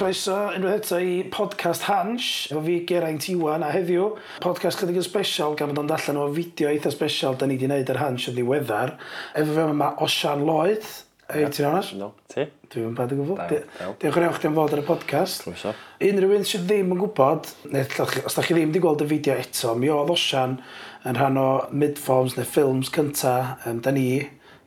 Croeso 0.00 0.34
unrhyw 0.56 0.78
eto 0.78 0.96
i 0.96 1.16
podcast 1.28 1.82
Hans, 1.84 2.26
efo 2.48 2.62
fi 2.64 2.78
Geraint 2.88 3.26
Iwan, 3.28 3.60
a 3.60 3.68
heddiw 3.68 4.06
podcast 4.40 4.80
chydig 4.80 4.96
yn 4.96 5.04
special, 5.04 5.52
gan 5.58 5.74
fod 5.74 5.82
o'n 5.82 5.92
allan 5.92 6.20
o 6.22 6.22
fideo 6.32 6.70
eitha 6.70 6.88
special 6.94 7.36
da 7.36 7.44
ni 7.44 7.58
wedi 7.58 7.68
gwneud 7.68 7.92
ar 7.92 8.00
Hans 8.00 8.30
yn 8.30 8.38
ddiweddar. 8.38 8.94
Efo 9.36 9.58
fe 9.58 9.66
yma 9.74 9.90
Osian 10.06 10.46
Lloyd, 10.48 10.88
Ei, 11.28 11.44
ti'n 11.52 11.68
anas? 11.68 11.92
No, 12.00 12.08
ti? 12.32 12.46
Dwi'n 12.72 12.96
bad 12.96 13.12
yn 13.12 13.20
gwybod. 13.20 13.52
Diolch 14.00 14.16
yn 14.22 14.28
ewch 14.30 14.48
am 14.48 14.56
fod 14.56 14.72
ar 14.78 14.80
y 14.80 14.86
podcast. 14.88 15.44
Croeso. 15.44 15.76
Unrhyw 16.08 16.32
un 16.38 16.48
sydd 16.48 16.64
ddim 16.72 16.96
yn 16.96 17.04
gwybod, 17.04 17.52
neu 17.76 17.84
os 18.24 18.40
da 18.40 18.46
chi 18.46 18.56
ddim 18.56 18.72
wedi 18.72 18.82
gweld 18.86 19.04
y 19.04 19.12
fideo 19.12 19.36
eto, 19.44 19.76
mi 19.76 19.92
oedd 19.92 20.16
Osian 20.16 20.56
yn 21.04 21.20
rhan 21.20 21.36
o 21.44 21.48
midforms 21.76 22.40
neu 22.40 22.48
ffilms 22.48 22.88
cynta, 22.96 23.36
um, 23.68 23.84
da 23.84 23.92
ni, 23.92 24.08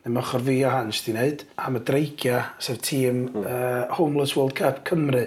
neu 0.04 0.20
ochr 0.20 0.42
fi 0.44 0.58
o 0.64 0.70
Hans 0.72 1.00
di 1.04 1.14
wneud, 1.14 1.44
am 1.64 1.78
y 1.78 1.82
dreigia, 1.88 2.40
sef 2.60 2.80
tîm 2.84 3.22
mm. 3.24 3.44
uh, 3.44 3.94
Homeless 3.96 4.34
World 4.36 4.56
Cup 4.58 4.82
Cymru. 4.88 5.26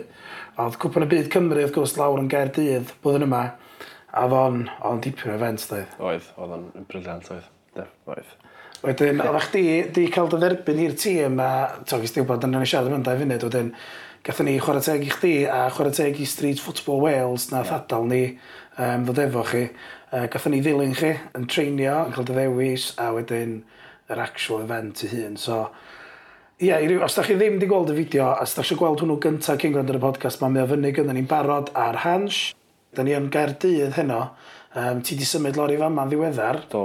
A 0.57 0.67
oedd 0.67 0.77
cwpan 0.81 1.07
y 1.07 1.11
byd 1.13 1.29
Cymru, 1.33 1.63
wrth 1.63 1.73
gwrs, 1.73 1.95
lawr 1.97 2.21
yn 2.21 2.29
Gaerdydd, 2.29 2.91
blwyddyn 3.01 3.25
yma, 3.25 3.43
a 4.13 4.25
ddon, 4.29 4.67
o'n 4.85 5.01
dipyn 5.01 5.33
o 5.33 5.37
event, 5.37 5.65
doedd. 5.71 5.95
Oedd, 5.97 6.27
oedd 6.37 6.53
o'n 6.57 6.67
briliant, 6.89 7.31
oedd. 7.33 7.47
De, 7.77 7.87
oedd. 8.09 8.35
Wedyn, 8.83 9.23
oeddech 9.25 9.47
chdi 9.49 9.63
di 9.95 10.03
cael 10.13 10.29
dy 10.29 10.41
dderbyn 10.43 10.83
i'r 10.83 10.93
tîm, 11.01 11.39
a 11.41 11.49
to, 11.81 11.97
gys 12.03 12.13
di 12.13 12.21
wybod, 12.21 12.43
dyna 12.43 12.61
ni 12.61 12.69
siarad 12.69 12.91
ymwneud 12.91 13.07
dau 13.07 13.17
funud, 13.17 13.45
wedyn, 13.47 13.71
gathen 14.27 14.49
ni 14.49 14.59
chwarae 14.61 14.85
teg 14.85 15.07
i 15.07 15.09
chdi, 15.09 15.33
a 15.49 15.63
chwarae 15.73 15.97
teg 15.97 16.21
i 16.21 16.27
Street 16.29 16.61
Football 16.61 17.01
Wales, 17.07 17.47
na 17.49 17.63
yeah. 17.63 17.71
thadal 17.71 18.05
ni, 18.05 18.21
um, 18.77 19.07
ddod 19.07 19.23
efo 19.25 19.45
chi. 19.49 19.63
Uh, 20.11 20.27
gathen 20.29 20.53
ni 20.53 20.61
ddilyn 20.61 20.93
chi, 20.97 21.15
yn 21.37 21.49
treinio, 21.49 22.03
yn 22.05 22.13
cael 22.13 22.29
dy 22.29 22.37
ddewis, 22.37 22.91
a 23.01 23.09
wedyn, 23.17 23.57
yr 24.11 24.23
actual 24.23 24.63
event 24.65 25.03
i 25.05 25.11
hun. 25.13 25.37
So, 25.41 25.65
Ie, 26.57 26.71
yeah, 26.71 27.03
os 27.05 27.13
da 27.13 27.21
chi 27.21 27.35
ddim 27.37 27.59
wedi 27.59 27.67
gweld 27.69 27.91
y 27.93 27.95
fideo, 27.99 28.31
a 28.31 28.41
os 28.41 28.55
da 28.57 28.63
chi 28.65 28.73
gweld 28.73 29.03
hwnnw 29.03 29.19
gyntaf 29.21 29.59
cyn 29.61 29.75
gwrando 29.75 29.93
ar 29.93 29.99
y 29.99 30.01
podcast, 30.01 30.41
mae 30.41 30.63
o 30.63 30.69
fyny 30.71 30.89
gyda 30.89 31.13
ni'n 31.13 31.27
barod 31.29 31.67
ar 31.77 31.99
Hans. 32.01 32.39
Da 32.97 33.03
ni 33.05 33.13
yn 33.13 33.27
Gaerdydd 33.29 33.93
heno. 33.93 34.23
Um, 34.73 35.03
ti 35.05 35.13
di 35.19 35.25
symud 35.25 35.53
lori 35.59 35.77
fama'n 35.77 36.09
ddiweddar. 36.09 36.63
Do, 36.71 36.81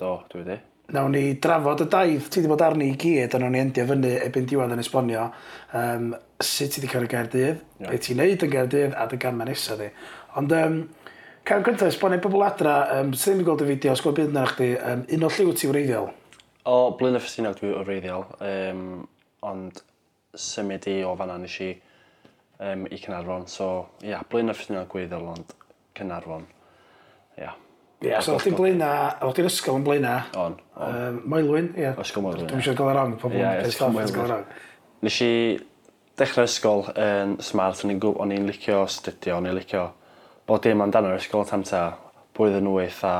do, 0.00 0.14
dwi 0.32 0.40
wedi. 0.40 0.56
Nawn 0.96 1.12
ni 1.12 1.34
drafod 1.36 1.84
y 1.84 1.88
daith, 1.92 2.30
ti 2.32 2.40
wedi 2.40 2.48
bod 2.50 2.64
arni 2.64 2.88
i 2.94 2.94
gyd, 2.96 3.36
a 3.36 3.42
nawn 3.42 3.52
ni 3.54 3.60
endio 3.60 3.84
fyny 3.90 4.14
ebyn 4.24 4.48
diwedd 4.48 4.72
yn 4.74 4.80
esbonio 4.82 5.26
um, 5.76 6.08
sut 6.40 6.72
ti 6.72 6.80
wedi 6.80 6.90
cael 6.94 7.04
y 7.04 7.10
Gaerdydd, 7.12 7.60
yeah. 7.76 7.90
beth 7.90 8.06
ti'n 8.06 8.18
neud 8.22 8.46
yn 8.46 8.54
Gaerdydd 8.54 8.96
a 8.96 9.04
dy 9.10 9.20
gamau 9.20 9.50
nesaf 9.50 9.84
di. 9.84 9.90
Ond 10.40 10.56
um, 10.56 10.80
cam 11.44 11.68
cyntaf, 11.68 11.92
esbonio 11.92 12.24
pobl 12.24 12.46
adra, 12.48 12.78
um, 12.96 13.12
sydd 13.12 13.36
ddim 13.36 13.44
wedi 13.44 13.50
gweld 13.50 13.66
y 13.66 13.70
fideo, 13.74 13.92
os 13.92 14.00
sgwyd 14.00 14.18
byd 14.22 14.34
na 14.38 14.48
chdi, 14.48 14.70
um, 14.80 15.04
un 15.18 15.28
o 15.28 15.32
lliw 15.36 15.52
ti 15.60 15.68
wreiddiol. 15.68 16.08
O, 16.68 16.92
blyn 16.98 17.16
y 17.16 17.22
ffysinog 17.22 17.56
dwi 17.60 17.72
o 17.72 17.84
reiddiol, 17.86 18.26
um, 18.44 18.82
ond 19.48 19.80
symud 20.36 20.86
i 20.90 21.00
o 21.06 21.14
fanna 21.16 21.38
nes 21.40 21.56
i 21.64 21.70
um, 22.60 22.84
i 22.90 22.98
Cynarfon. 23.00 23.46
So, 23.48 23.70
ia, 24.02 24.16
yeah, 24.16 24.26
blyn 24.30 24.52
y 24.52 24.56
ffysinog 24.56 24.90
gweiddiol, 24.92 25.30
ond 25.32 25.54
Cynarfon. 25.96 26.44
Ia. 27.38 27.44
Yeah. 27.48 27.58
Ia, 28.00 28.20
so 28.24 28.36
oedd 28.36 28.46
ti'n 28.46 28.56
blaena, 28.56 28.90
oedd 29.26 29.36
ti'n 29.36 29.48
ysgol 29.48 29.80
yn 29.80 29.86
blaena. 29.88 30.14
On, 30.40 30.54
on. 30.76 31.00
Um, 31.00 31.22
Moelwyn, 31.32 31.72
ia. 31.76 31.90
Yeah. 31.90 32.04
Ysgol 32.04 32.24
Moelwyn. 32.24 32.48
Dwi'n 32.52 32.64
siarad 32.64 32.80
gael 32.80 32.92
ar 32.92 33.02
ong, 33.02 33.16
pobl 33.20 33.40
yn 33.40 34.14
gael 34.14 34.22
ar 34.26 34.36
ong. 34.38 34.46
Nes 35.04 35.18
i 35.24 35.32
dechrau 36.20 36.48
ysgol 36.48 36.86
yn 36.92 37.38
smart, 37.44 37.84
o'n 37.84 38.36
i'n 38.36 38.48
licio 38.48 38.84
studio, 38.92 39.38
o'n 39.38 39.48
i'n 39.48 39.56
licio 39.56 39.86
bod 40.48 40.64
dim 40.64 40.80
amdano'r 40.84 41.20
ysgol 41.20 41.46
tam 41.48 41.64
ta, 41.64 41.84
bwyd 42.36 42.58
yn 42.60 42.68
wyth 42.72 43.04
a 43.08 43.14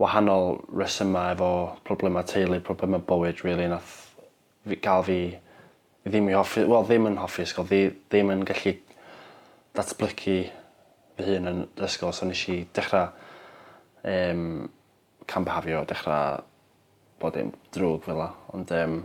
wahanol 0.00 0.60
resyma 0.72 1.30
efo 1.32 1.78
problemau 1.84 2.24
teulu, 2.26 2.60
problemau 2.64 3.02
bywyd 3.06 3.42
really, 3.44 3.68
nath 3.68 3.98
fi 4.66 4.78
gael 4.82 5.04
fi 5.06 5.18
ddim 6.08 6.30
i 6.30 6.36
hoffi, 6.36 6.64
wel 6.66 6.86
ddim 6.86 7.08
yn 7.10 7.18
hoffi 7.20 7.44
ysgol, 7.46 7.68
ddi, 7.68 7.82
ddim 8.10 8.32
yn 8.34 8.44
gallu 8.46 8.74
datblygu 9.76 10.36
fy 11.16 11.26
hun 11.28 11.50
yn 11.50 11.64
ysgol, 11.86 12.14
so 12.14 12.26
nes 12.26 12.42
i 12.50 12.62
dechrau 12.74 13.12
um, 14.08 14.68
cambahafio, 15.30 15.84
dechrau 15.88 16.42
bod 17.22 17.38
yn 17.38 17.52
drwg 17.74 18.08
fel 18.08 18.22
la, 18.24 18.30
ond 18.56 18.78
um, 18.78 19.02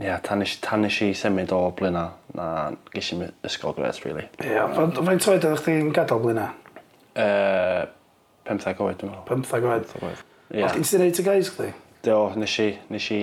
Ie, 0.00 0.08
yeah, 0.08 0.18
tan 0.24 0.40
nes, 0.40 0.56
tan 0.58 0.80
nes 0.82 0.96
i 1.04 1.12
symud 1.14 1.52
o 1.54 1.58
Blina, 1.78 2.06
na 2.34 2.46
ges 2.90 3.12
i 3.14 3.18
ysgol 3.46 3.74
gres, 3.76 4.00
really. 4.02 4.24
Ie, 4.40 4.48
yeah, 4.56 4.72
faint 4.72 5.28
oed 5.30 5.44
ydych 5.44 5.62
chi'n 5.62 5.92
gadael 5.94 6.22
Blina? 6.24 6.46
Uh, 7.12 7.84
15 8.48 8.82
oed, 8.84 8.98
dwi'n 9.00 9.12
meddwl. 9.12 9.26
15 9.28 9.68
oed? 9.70 9.86
15 9.92 10.08
oed. 10.08 10.22
Ie. 10.52 10.64
Oedd 10.66 10.78
ti'n 10.78 11.02
neud 11.04 11.20
y 11.20 11.26
gais 11.26 11.50
chdi? 11.54 11.68
Do, 12.06 12.16
nes 12.38 12.56
i... 12.62 12.68
Nes 12.92 13.10
i... 13.14 13.20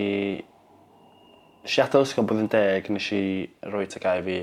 Nes 1.63 1.75
i 1.75 1.81
adael 1.83 2.05
ysgol 2.07 2.27
bod 2.29 2.39
yn 2.41 2.51
deg, 2.51 2.87
nes 2.93 3.09
i 3.15 3.23
roi 3.69 3.85
y 3.85 4.03
gau 4.03 4.23
fi 4.25 4.37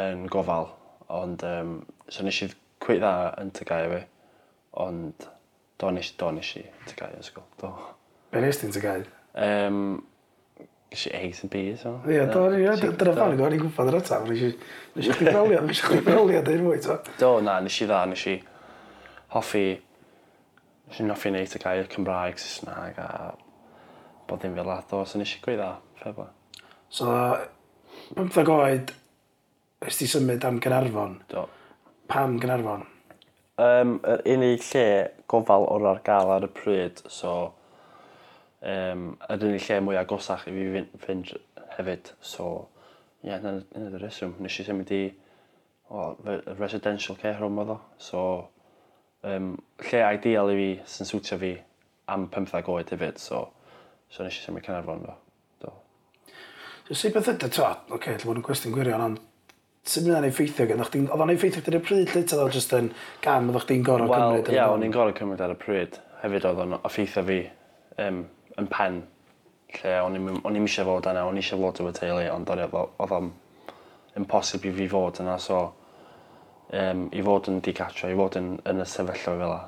yn 0.00 0.24
gofal. 0.32 0.72
Ond, 1.14 1.44
um, 1.46 1.76
so 2.10 2.26
nes 2.26 2.40
i 2.42 2.50
cwyt 2.84 3.02
dda 3.04 3.14
yn 3.42 3.52
y 3.54 3.68
gau 3.68 3.92
fi. 3.92 4.00
Ond, 4.84 5.28
do 5.80 5.92
nes, 5.94 6.10
do 6.18 6.32
nes 6.34 6.50
i 6.58 6.64
y 6.64 6.98
gau 6.98 7.20
ysgol, 7.20 7.46
do. 7.62 7.70
Be 8.34 8.42
nes 8.42 8.58
ti'n 8.60 8.74
y 8.74 8.82
gau? 8.82 9.06
Um, 9.34 9.86
Nes 10.94 11.08
i 11.08 11.10
A's 11.16 11.40
and 11.42 11.50
B's. 11.50 11.80
Ie, 12.06 12.20
dyna 12.30 13.14
fan 13.16 13.40
o'n 13.42 13.54
i'n 13.56 13.62
gwybod 13.64 13.88
yr 13.90 13.96
ataf. 13.98 14.28
Nes 14.30 14.44
i 15.08 15.10
chdi 15.10 15.26
brawliad, 15.26 15.64
nes 15.66 15.80
i 15.80 15.86
chdi 15.88 16.02
brawliad 16.06 16.50
un 16.52 16.68
fwy. 16.68 16.98
Do, 17.18 17.30
na, 17.42 17.56
nes 17.64 17.78
i 17.82 17.88
dda, 17.88 18.04
nes 18.12 18.22
i 18.30 18.34
hoffi, 19.34 19.66
Nes 20.84 21.00
i'n 21.00 21.08
hoffi 21.08 21.30
neud 21.32 21.54
y 21.56 21.60
gair 21.62 21.86
Cymraeg, 21.92 22.36
Saesneg 22.40 22.98
a 23.00 23.08
bod 24.28 24.42
ddim 24.42 24.56
fel 24.58 24.72
ato, 24.74 25.00
so 25.08 25.20
nes 25.20 25.32
i 25.32 25.40
gweud 25.44 25.56
dda, 25.60 25.70
ffebla. 26.00 26.26
So, 26.92 27.08
15 28.18 28.52
oed, 28.52 28.92
ys 29.88 30.00
ti 30.00 30.08
symud 30.10 30.44
am 30.44 30.60
Gynarfon? 30.64 31.16
Do. 31.32 31.46
Pam 32.12 32.36
Gynarfon? 32.42 32.84
Um, 33.64 33.96
yr 34.10 34.24
unig 34.34 34.64
lle 34.68 34.86
gofal 35.30 35.64
o'r 35.72 35.88
ar 35.94 36.00
gael 36.04 36.32
ar 36.36 36.44
y 36.44 36.52
pryd, 36.52 37.00
so 37.08 37.34
um, 38.60 39.12
yr 39.30 39.48
unig 39.48 39.64
lle 39.68 39.82
mwy 39.86 40.00
agosach 40.00 40.48
i 40.50 40.54
fi 40.54 40.70
fynd, 40.76 40.96
fynd 41.06 41.36
hefyd, 41.78 42.12
so 42.20 42.48
ie, 43.22 43.30
yeah, 43.30 43.40
yna 43.40 43.88
y 43.88 44.02
reswm. 44.02 44.36
Nes 44.44 44.60
i 44.60 44.66
symud 44.68 44.92
i 44.92 45.04
o, 45.88 46.10
residential 46.58 47.16
care 47.16 47.40
home 47.40 47.64
oedd 47.64 47.78
o, 47.78 47.82
so 47.96 48.24
um, 49.24 49.52
lle 49.90 50.02
ideal 50.14 50.52
i 50.52 50.56
fi 50.58 50.70
sy'n 50.94 51.08
swtio 51.08 51.38
fi 51.40 51.52
am 52.12 52.26
15 52.32 52.72
oed 52.72 52.90
hefyd, 52.94 53.20
so, 53.20 53.44
so 54.12 54.24
nes 54.24 54.38
i 54.38 54.44
symud 54.44 54.64
Cynarfon 54.66 55.04
do. 55.06 55.14
do. 55.64 55.72
So, 56.88 56.94
sut 56.94 57.14
beth 57.16 57.30
ydy, 57.32 57.48
to, 57.48 57.64
oce, 57.64 57.94
okay, 57.96 58.18
bod 58.24 58.40
yn 58.40 58.44
gwestiwn 58.44 58.74
gwirion, 58.76 59.04
ond 59.08 59.22
sut 59.84 60.04
mynd 60.04 60.18
yn 60.20 60.28
effeithio 60.28 60.68
gan, 60.68 60.84
Oedd 60.84 61.24
o'n 61.24 61.34
effeithio 61.34 61.64
gyda'r 61.64 61.84
pryd, 61.84 62.12
lle 62.12 62.24
ta 62.28 62.40
oedd 62.42 62.58
jyst 62.58 62.76
yn 62.76 62.90
gam, 63.24 63.50
oedd 63.52 63.64
chdi'n 63.64 63.86
gorau 63.86 64.10
well, 64.10 64.36
cymryd? 64.36 64.52
Wel, 64.52 64.58
ie, 64.58 64.68
o'n 64.76 64.86
i'n 64.86 64.94
gorau 64.94 65.16
cymryd 65.16 65.44
ar 65.44 65.56
y 65.56 65.58
pryd. 65.60 65.98
Hefyd 66.22 66.48
oedd 66.50 66.62
o'n 66.64 66.76
effeithio 66.80 67.24
fi 67.28 67.40
um, 68.04 68.20
yn 68.60 68.68
pen, 68.72 69.00
lle 69.78 69.96
o'n 70.04 70.20
i'n 70.20 70.60
eisiau 70.62 70.88
fod 70.88 71.08
yna, 71.10 71.24
o'n 71.28 71.40
i 71.40 71.42
eisiau 71.42 71.60
fod 71.60 71.82
o'r 71.84 71.96
teulu, 71.96 72.28
ond 72.32 72.52
oedd 72.54 73.16
o'n 73.18 73.32
imposib 74.20 74.68
i 74.68 74.72
fi 74.76 74.86
fod 74.88 75.20
yna, 75.24 75.38
so 75.42 75.64
um, 76.72 77.06
i 77.12 77.22
fod 77.24 77.50
yn 77.52 77.60
digatio, 77.64 78.10
i 78.10 78.18
fod 78.18 78.38
yn, 78.40 78.50
yn 78.68 78.82
y 78.82 78.88
sefyllfa 78.88 79.34
fel 79.34 79.46
yna 79.48 79.62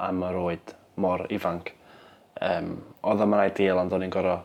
am 0.00 0.22
yr 0.24 0.38
oed 0.40 0.74
mor 1.00 1.26
ifanc. 1.32 1.74
Um, 2.40 2.78
oedd 3.04 3.24
yma'n 3.24 3.50
ideal 3.50 3.80
ond 3.82 3.92
o'n 3.92 4.06
i'n 4.06 4.12
gorau 4.12 4.40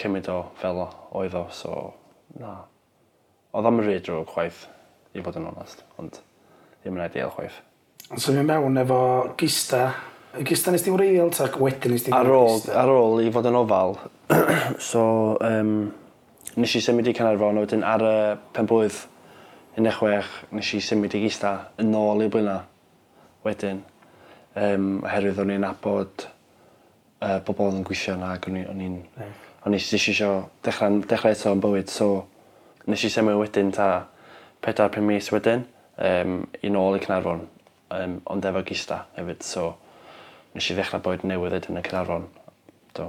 cymryd 0.00 0.28
o 0.32 0.38
fel 0.60 0.82
o, 0.82 0.88
oedd 1.20 1.36
o, 1.38 1.46
so 1.54 1.76
na. 2.40 2.58
Oedd 3.52 3.68
am 3.68 3.80
rhaid 3.80 4.04
drwy 4.06 4.24
chwaith, 4.28 4.64
i 5.16 5.24
fod 5.24 5.36
yn 5.40 5.48
onest, 5.50 5.84
ond 6.00 6.20
ddim 6.82 6.96
yn 6.96 7.04
ideal 7.04 7.32
chwaith. 7.34 7.60
Ond 8.10 8.20
so 8.20 8.34
mi 8.34 8.44
mewn 8.44 8.80
efo 8.80 9.00
gista, 9.40 9.86
y 10.36 10.44
gista 10.48 10.72
nes 10.72 10.84
ti'n 10.84 10.96
wreiddiol 10.96 11.32
ta 11.36 11.48
wedyn 11.60 11.94
nes 11.94 12.06
ti'n 12.06 12.16
ar 12.16 12.28
ôl, 12.32 12.60
ar 12.82 12.92
ôl 12.92 13.20
i 13.24 13.32
fod 13.32 13.48
yn 13.48 13.58
ofal, 13.60 13.98
so 14.90 15.04
um, 15.44 15.74
nes 16.56 16.76
i 16.76 16.84
symud 16.84 17.08
i 17.08 17.16
Cynarfon, 17.16 17.60
a 17.60 17.66
wedyn 17.66 17.84
ar 17.88 18.04
y 18.04 18.16
penblwydd 18.56 19.02
un 19.76 19.86
deg 19.86 19.94
chwech 19.96 20.28
nes 20.52 20.74
i 20.76 20.80
symud 20.84 21.14
i 21.16 21.22
gista 21.22 21.52
yn 21.80 21.94
ôl 21.96 22.24
i 22.24 22.28
bwyna 22.32 22.58
wedyn. 23.44 23.80
Um, 24.52 24.98
oherwydd 25.00 25.40
o'n 25.40 25.54
i'n 25.54 25.64
abod 25.64 26.26
uh, 26.26 27.38
bobl 27.46 27.72
yn 27.72 27.86
gweithio 27.88 28.18
yna 28.18 28.34
ac 28.36 28.50
o'n 28.50 28.60
i'n... 28.60 28.98
O'n 29.62 29.76
i 29.76 29.78
eisiau 29.78 30.48
dechrau, 30.66 30.98
dechrau 31.08 31.32
eto 31.32 31.52
yn 31.54 31.62
bywyd, 31.62 31.88
so 31.88 32.26
nes 32.90 33.04
i 33.06 33.10
symud 33.14 33.38
wedyn 33.38 33.70
ta 33.72 33.88
4-5 34.66 35.06
mis 35.06 35.30
wedyn 35.32 35.62
um, 36.02 36.40
i 36.60 36.72
nôl 36.74 36.98
i 36.98 37.02
Cynarfon, 37.04 37.44
um, 37.94 38.18
ond 38.34 38.48
efo 38.50 38.64
gista 38.66 39.04
hefyd, 39.16 39.46
so 39.46 39.68
nes 40.52 40.68
i 40.68 40.76
ddechrau 40.76 41.00
bywyd 41.06 41.24
newydd 41.30 41.56
edrych 41.60 41.72
yn 41.72 41.80
y 41.80 41.84
Cynarfon. 41.86 42.28
Do. 42.98 43.08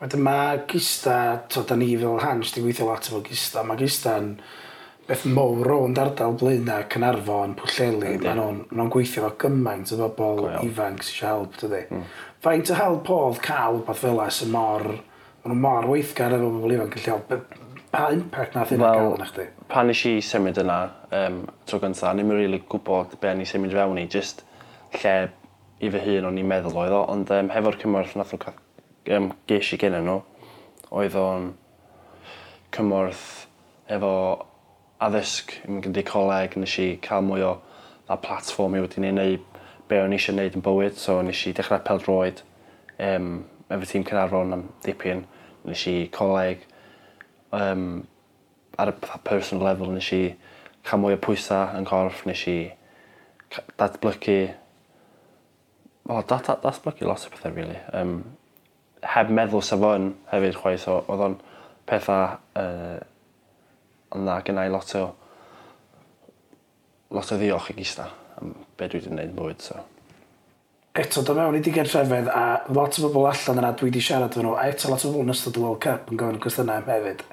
Wedyn 0.00 0.24
mae 0.24 0.62
gista, 0.70 1.18
to, 1.52 1.66
da 1.68 1.76
ni 1.76 1.92
fel 2.00 2.22
hans, 2.22 2.54
di 2.54 2.64
weithio 2.64 2.88
lot 2.88 3.12
efo 3.12 3.20
gista, 3.26 3.66
mae 3.66 3.82
gista'n... 3.84 4.32
Yn 4.38 4.68
beth 5.10 5.24
mowr 5.26 5.72
o'n 5.74 5.96
ardal 5.98 6.36
Blaena, 6.38 6.76
Cynarfon, 6.90 7.56
Pwllheli, 7.58 8.12
mae 8.22 8.34
nhw'n 8.38 8.60
ma 8.78 8.84
gweithio 8.94 9.24
fo 9.24 9.30
gymaint 9.42 9.90
o 9.96 10.06
bobl 10.06 10.44
ifanc 10.62 11.02
sy'n 11.02 11.26
help, 11.26 11.56
dydy. 11.58 11.80
Mm. 11.90 12.04
Faint 12.44 12.70
o 12.70 12.76
help 12.78 13.10
oedd 13.10 13.40
cael 13.42 13.80
rhywbeth 13.80 14.04
fel 14.04 14.20
as 14.22 14.38
y 14.44 14.46
mor, 14.52 14.84
mae 14.86 15.50
nhw'n 15.50 15.64
mor 15.64 15.88
weithgar 15.90 16.36
efo 16.36 16.50
bobl 16.54 16.74
ifanc 16.76 16.94
yn 17.00 17.02
lleol. 17.08 17.24
Pa 17.90 18.04
impact 18.14 18.54
nath 18.54 18.70
hynna 18.70 18.86
well, 18.86 19.00
gael 19.00 19.18
na 19.18 19.26
chdi? 19.32 19.46
Pan 19.72 19.90
nes 19.90 20.02
i 20.06 20.12
symud 20.22 20.60
yna, 20.62 20.76
um, 21.18 21.40
tro 21.66 21.80
gyntaf, 21.82 22.14
ni'n 22.14 22.30
really 22.30 22.60
gwybod 22.70 23.16
be 23.22 23.32
ni 23.34 23.48
symud 23.50 23.74
fewn 23.74 23.98
i, 23.98 24.04
just 24.12 24.44
lle 25.00 25.16
i 25.80 25.90
fy 25.90 26.04
hun 26.04 26.28
o'n 26.28 26.38
i'n 26.38 26.52
meddwl 26.52 26.78
oedd 26.84 26.94
o, 26.94 27.00
ond 27.10 27.32
um, 27.34 27.50
hefo'r 27.50 27.80
cymorth 27.82 28.14
nath 28.20 28.36
nhw 28.36 28.54
um, 29.16 29.26
geis 29.50 29.72
i 29.74 29.80
gen 29.80 29.98
nhw, 29.98 30.20
oedd 31.02 31.18
o'n 31.18 31.50
cymorth 32.76 33.26
efo 33.90 34.14
addysg 35.02 35.54
yn 35.68 35.80
gyda 35.84 36.04
coleg, 36.08 36.56
nes 36.60 36.76
i 36.82 36.88
cael 37.04 37.24
mwy 37.26 37.44
o 37.46 37.56
a 38.10 38.16
platform 38.20 38.76
i 38.76 38.82
wedi 38.82 39.00
i 39.00 39.12
wneud 39.12 39.46
be 39.90 40.00
o'n 40.02 40.14
eisiau 40.14 40.36
wneud 40.36 40.58
yn 40.58 40.64
bywyd. 40.66 40.96
So 40.98 41.20
nes 41.22 41.40
i 41.46 41.54
dechrau 41.56 41.82
peldroed 41.86 42.42
um, 42.98 43.44
efo 43.70 43.90
tîm 43.90 44.06
Cynarfon 44.08 44.56
am 44.56 44.66
dipyn. 44.86 45.24
Nes 45.64 45.84
i 45.90 45.96
coleg 46.14 46.64
um, 47.56 48.02
ar 48.78 48.92
y 48.92 48.96
personal 49.26 49.66
level 49.70 49.92
nes 49.94 50.10
i 50.16 50.22
cael 50.86 51.02
mwy 51.02 51.16
o 51.16 51.22
pwysau 51.22 51.76
yn 51.78 51.88
corff. 51.88 52.24
Nes 52.28 52.46
i 52.50 52.58
datblygu 53.78 54.40
O, 56.10 56.16
oh, 56.16 56.22
dat, 56.26 56.46
dat, 56.48 56.62
datblygu 56.64 57.06
lot 57.06 57.22
o 57.22 57.30
pethau, 57.30 57.52
really. 57.54 57.76
Um, 57.94 58.24
heb 59.14 59.28
meddwl 59.30 59.60
sef 59.62 59.84
o'n 59.86 60.08
hefyd 60.32 60.56
chwaith, 60.58 60.80
so, 60.82 60.96
oedd 61.06 61.20
o'n 61.22 61.36
pethau 61.86 62.32
uh, 62.58 62.96
ond 64.10 64.26
na 64.26 64.40
gynnau 64.46 64.72
lot 64.72 64.94
o 64.98 65.04
lot 67.14 67.32
o 67.32 67.38
ddiolch 67.38 67.70
i 67.72 67.78
Gista 67.78 68.08
am 68.40 68.54
be' 68.78 68.88
dwi 68.90 69.00
'di 69.00 69.10
gwneud 69.10 69.32
yn 69.32 69.36
bywyd 69.38 69.64
so. 69.64 69.78
Eto 71.00 71.22
do' 71.26 71.36
mewn 71.38 71.58
i 71.58 71.62
digen 71.62 71.86
trefedd 71.86 72.30
a 72.34 72.44
lot 72.74 72.98
o 72.98 73.06
bobl 73.06 73.28
allan 73.30 73.62
yna 73.62 73.72
dwi 73.78 73.90
wedi 73.90 74.02
siarad 74.02 74.34
efo 74.34 74.44
nhw 74.46 74.56
a 74.58 74.66
eto 74.72 74.90
lot 74.90 75.04
o 75.06 75.12
bobl 75.12 75.26
yn 75.28 75.34
ystod 75.34 75.58
y 75.58 75.64
World 75.64 75.82
Cup 75.84 76.10
yn 76.10 76.20
gofyn 76.20 76.42
cwestiynau 76.42 76.86
hefyd. 76.88 77.24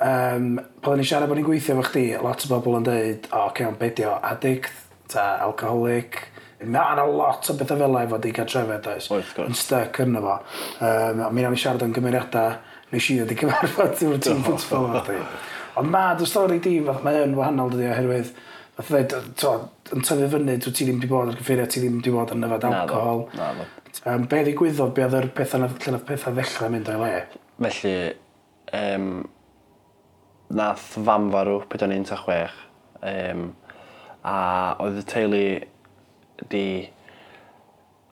um, 0.00 0.50
pan 0.80 0.94
o'n 0.94 1.02
i'n 1.04 1.10
siarad 1.10 1.28
bod 1.28 1.40
ni'n 1.40 1.48
gweithio 1.48 1.76
efo 1.76 1.88
chdi 1.90 2.06
lot 2.24 2.46
o 2.46 2.52
bobl 2.54 2.78
yn 2.80 2.88
dweud 2.88 3.30
o 3.32 3.44
oce 3.46 3.68
ond 3.68 3.80
be' 3.80 3.94
addict 4.32 4.72
ta 5.12 5.30
alcoholic 5.46 6.26
Mae 6.60 6.92
yna 6.92 7.06
lot 7.08 7.46
o 7.48 7.54
bethau 7.56 7.78
fel 7.80 7.94
efo 8.02 8.18
digen 8.20 8.48
trefedd 8.48 8.88
Oes 8.92 9.06
oes. 9.14 9.30
Yn 9.46 9.54
styc 9.56 10.02
yno 10.04 10.20
fo. 10.20 10.34
um, 10.84 11.22
a 11.24 11.30
mi 11.32 11.40
nawn 11.40 11.54
ni 11.56 11.60
siarad 11.60 11.86
o'n 11.86 11.94
gymeriadau 11.96 12.58
nes 12.92 13.06
i 13.08 13.16
ddod 13.16 13.32
i 13.32 13.38
cyfarfod 13.40 14.02
yw'r 14.04 14.20
tîm 14.26 14.42
ffwtbol 14.44 14.90
'ma 14.90 15.00
'lly. 15.06 15.22
Ond 15.78 15.92
na, 15.92 16.04
dy 16.18 16.26
stori 16.26 16.58
di, 16.62 16.78
mae 16.82 17.24
yn 17.24 17.36
wahanol 17.38 17.70
dydi 17.74 17.90
oherwydd, 17.90 18.32
fath 18.78 18.88
dweud, 18.90 19.14
to, 19.38 19.52
yn 19.94 20.06
tyfu 20.06 20.30
fyny, 20.32 20.56
dwi 20.62 20.72
ti 20.72 20.86
ddim 20.86 20.98
wedi 20.98 21.10
bod 21.10 21.30
ar 21.30 21.38
gyffuriau, 21.38 21.70
ti 21.70 21.82
ddim 21.82 22.00
wedi 22.00 22.14
bod 22.14 22.34
yn 22.34 22.48
yfad 22.48 22.66
alcohol. 22.70 23.26
Na, 23.38 23.52
na, 23.58 23.68
Um, 24.06 24.22
be 24.30 24.38
ddigwyddodd, 24.46 24.94
be 24.96 25.02
oedd 25.04 25.14
yr 25.18 25.26
pethau, 25.36 25.60
lle 25.60 25.92
oedd 25.92 26.04
pethau 26.08 26.32
ddechrau 26.32 26.70
mynd 26.72 26.88
o'i 26.88 26.98
le? 27.00 27.08
Felly, 27.66 27.94
um, 28.78 29.08
nath 30.56 30.84
fam 31.04 31.26
farw, 31.34 31.58
pyd 31.68 31.84
o'n 31.84 31.92
16, 31.98 32.54
um, 33.10 33.42
a 34.24 34.36
oedd 34.80 35.02
y 35.02 35.04
teulu 35.10 35.42
di 36.54 36.64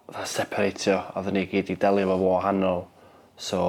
dda 0.09 0.27
separatio, 0.29 0.99
oedden 1.17 1.39
ni 1.39 1.47
gyd 1.49 1.73
i 1.73 1.79
delio 1.81 2.09
efo 2.09 2.19
wahanol, 2.25 2.85
so 3.37 3.63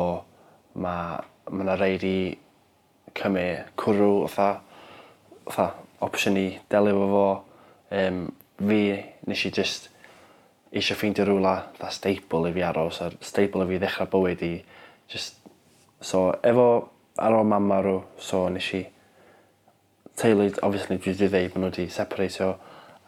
mae 0.75 1.19
ma 1.53 1.63
yna 1.63 1.71
ma 1.71 1.79
rhaid 1.79 2.05
i 2.07 2.17
Cymu, 3.19 3.45
cwrw, 3.75 4.27
fatha, 4.31 4.61
fatha 5.49 5.73
opsiwn 6.05 6.37
i 6.39 6.45
delio 6.71 6.95
efo 6.95 7.07
fo. 7.11 7.23
Um, 7.99 8.21
fi, 8.59 8.83
nes 9.27 9.41
i 9.45 9.51
just 9.51 9.89
eisiau 10.71 10.95
ffeindio 10.95 11.25
rhywle 11.27 11.55
fatha 11.75 11.91
staple 11.91 12.47
i 12.47 12.53
fi 12.55 12.63
aros, 12.63 13.01
a 13.03 13.09
staple 13.25 13.65
i 13.65 13.73
fi 13.73 13.81
ddechrau 13.81 14.07
bywyd 14.13 14.45
i. 14.47 14.53
Just, 15.11 15.41
so, 15.99 16.29
efo 16.45 16.69
ar 17.19 17.35
ôl 17.35 17.47
mam 17.51 17.67
marw, 17.67 17.97
so 18.23 18.45
nes 18.53 18.71
i 18.77 18.85
teulu, 20.19 20.49
obviously, 20.63 20.99
dwi 20.99 21.11
wedi 21.11 21.27
dweud 21.27 21.55
maen 21.55 21.65
nhw 21.65 21.73
wedi 21.73 21.89
separatio 21.91 22.53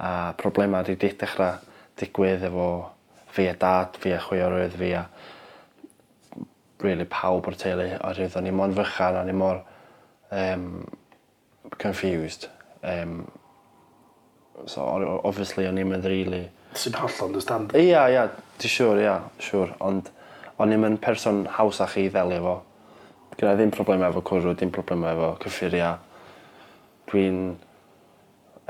a 0.01 0.33
problema 0.37 0.83
wedi 0.83 1.13
dechrau 1.23 1.61
digwydd 2.01 2.47
efo 2.51 2.67
fi 3.31 3.47
a 3.47 3.55
dad, 3.55 3.95
fi 4.01 4.17
a 4.17 4.19
chwiorydd, 4.19 4.75
fi 4.75 4.93
a 4.99 5.05
really 6.83 7.05
pawb 7.05 7.47
o'r 7.47 7.55
teulu 7.55 7.91
oherwydd 7.99 8.39
o'n 8.39 8.49
i 8.49 8.55
mor 8.55 8.73
fychan, 8.75 9.21
o'n 9.21 9.31
i 9.31 9.35
mor 9.37 9.61
um, 10.31 10.87
confused. 11.77 12.47
Um, 12.83 13.31
so, 14.65 14.81
obviously, 15.23 15.67
o'n 15.67 15.79
i'n 15.81 15.89
mynd. 15.89 16.07
Really... 16.07 16.47
Sy'n 16.77 16.95
holl 17.01 17.27
understand? 17.27 17.75
Ia, 17.77 18.05
ia, 18.13 18.25
ti 18.61 18.71
siwr, 18.71 19.01
ia, 19.03 19.17
siwr. 19.43 19.75
Ond 19.83 20.09
o'n 20.61 20.73
i'n 20.73 20.81
person 20.83 20.99
person 21.01 21.43
hawsach 21.57 21.97
i 21.99 22.07
ddelio 22.09 22.39
efo. 22.39 22.55
Gyda 23.35 23.57
ddim 23.57 23.73
problem 23.73 24.05
efo 24.07 24.23
cwrw, 24.27 24.55
dim 24.57 24.71
problem 24.73 25.05
efo 25.11 25.35
cyffuria. 25.43 25.95
Dwi'n... 27.11 27.43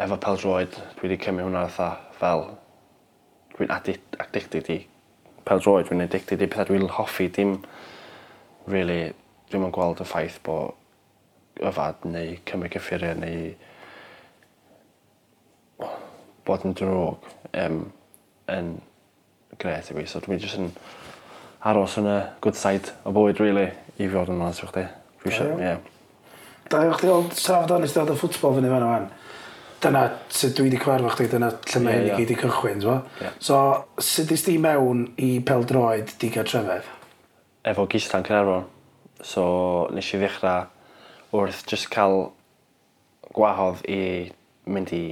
Efo 0.02 0.18
peldroed, 0.18 0.74
dwi 0.98 1.10
wedi 1.10 1.22
cymryd 1.22 1.48
hwnna 1.48 1.68
fatha 1.70 2.18
fel... 2.18 2.48
Dwi'n 3.58 3.74
addicted 3.76 4.70
i 4.74 4.80
peldroed, 5.46 5.90
dwi'n 5.90 6.06
addicted 6.06 6.42
i 6.42 6.50
pethau 6.50 6.72
dwi'n 6.72 6.94
hoffi, 6.98 7.30
dim... 7.36 7.60
Really, 8.72 9.12
dwi'n 9.52 9.74
gweld 9.74 10.02
y 10.02 10.06
ffaith 10.08 10.40
bod 10.46 10.78
yfad 11.60 12.06
neu 12.08 12.38
cymryd 12.48 12.74
cyffuriau 12.76 13.20
neu 13.20 13.52
bod 16.48 16.66
yn 16.66 16.76
drwg 16.78 17.30
um, 17.62 17.84
yn 18.52 18.74
gret 19.62 19.92
i 19.92 19.98
fi 19.98 20.08
so 20.10 20.22
dwi'n 20.24 20.42
jyst 20.42 20.60
yn 20.62 20.72
aros 21.70 21.98
yn 22.02 22.10
y 22.10 22.18
good 22.42 22.58
side 22.58 22.94
o 23.06 23.14
bywyd 23.14 23.42
really, 23.42 23.70
i 24.02 24.10
fod 24.10 24.32
yn 24.34 24.42
onast 24.42 24.64
efo 24.64 24.72
chdi. 24.72 24.86
Dwi 25.22 25.34
isio 25.34 25.50
ie. 25.62 25.76
Da 26.72 26.86
iawn 26.86 26.98
chdi 26.98 27.12
ond 27.14 27.36
trafod 27.38 27.76
o'n 27.76 27.86
ystod 27.86 28.10
o 28.10 28.18
ffwtbol 28.18 28.58
fyny 28.58 28.72
fan 28.72 28.88
o'n. 28.88 29.10
Dyna 29.82 30.02
sut 30.30 30.56
dwi 30.58 30.70
wedi 30.70 30.80
cyfarfo 30.82 31.14
chdi, 31.14 31.30
dyna 31.36 31.52
lle 31.54 31.84
mae 31.84 32.00
hyn 32.00 32.10
i 32.10 32.18
gyd 32.18 32.34
i 32.34 32.38
cychwyn, 32.42 32.82
t'bo? 32.82 32.98
Yeah. 33.22 33.38
So, 33.42 33.62
sut 34.02 34.34
ys 34.34 34.46
ti 34.46 34.58
mewn 34.62 35.08
i 35.22 35.32
peldroed 35.46 36.16
digatrefedd? 36.22 36.90
Efo 37.70 37.86
Gistan 37.90 38.26
Cynarfon. 38.26 38.66
So, 39.22 39.44
nes 39.94 40.10
i 40.16 40.22
ddechrau 40.22 40.66
wrth 41.32 41.64
just 41.68 41.88
cael 41.94 42.32
gwahodd 43.32 43.86
i 43.88 44.32
mynd 44.68 44.92
i 44.92 45.06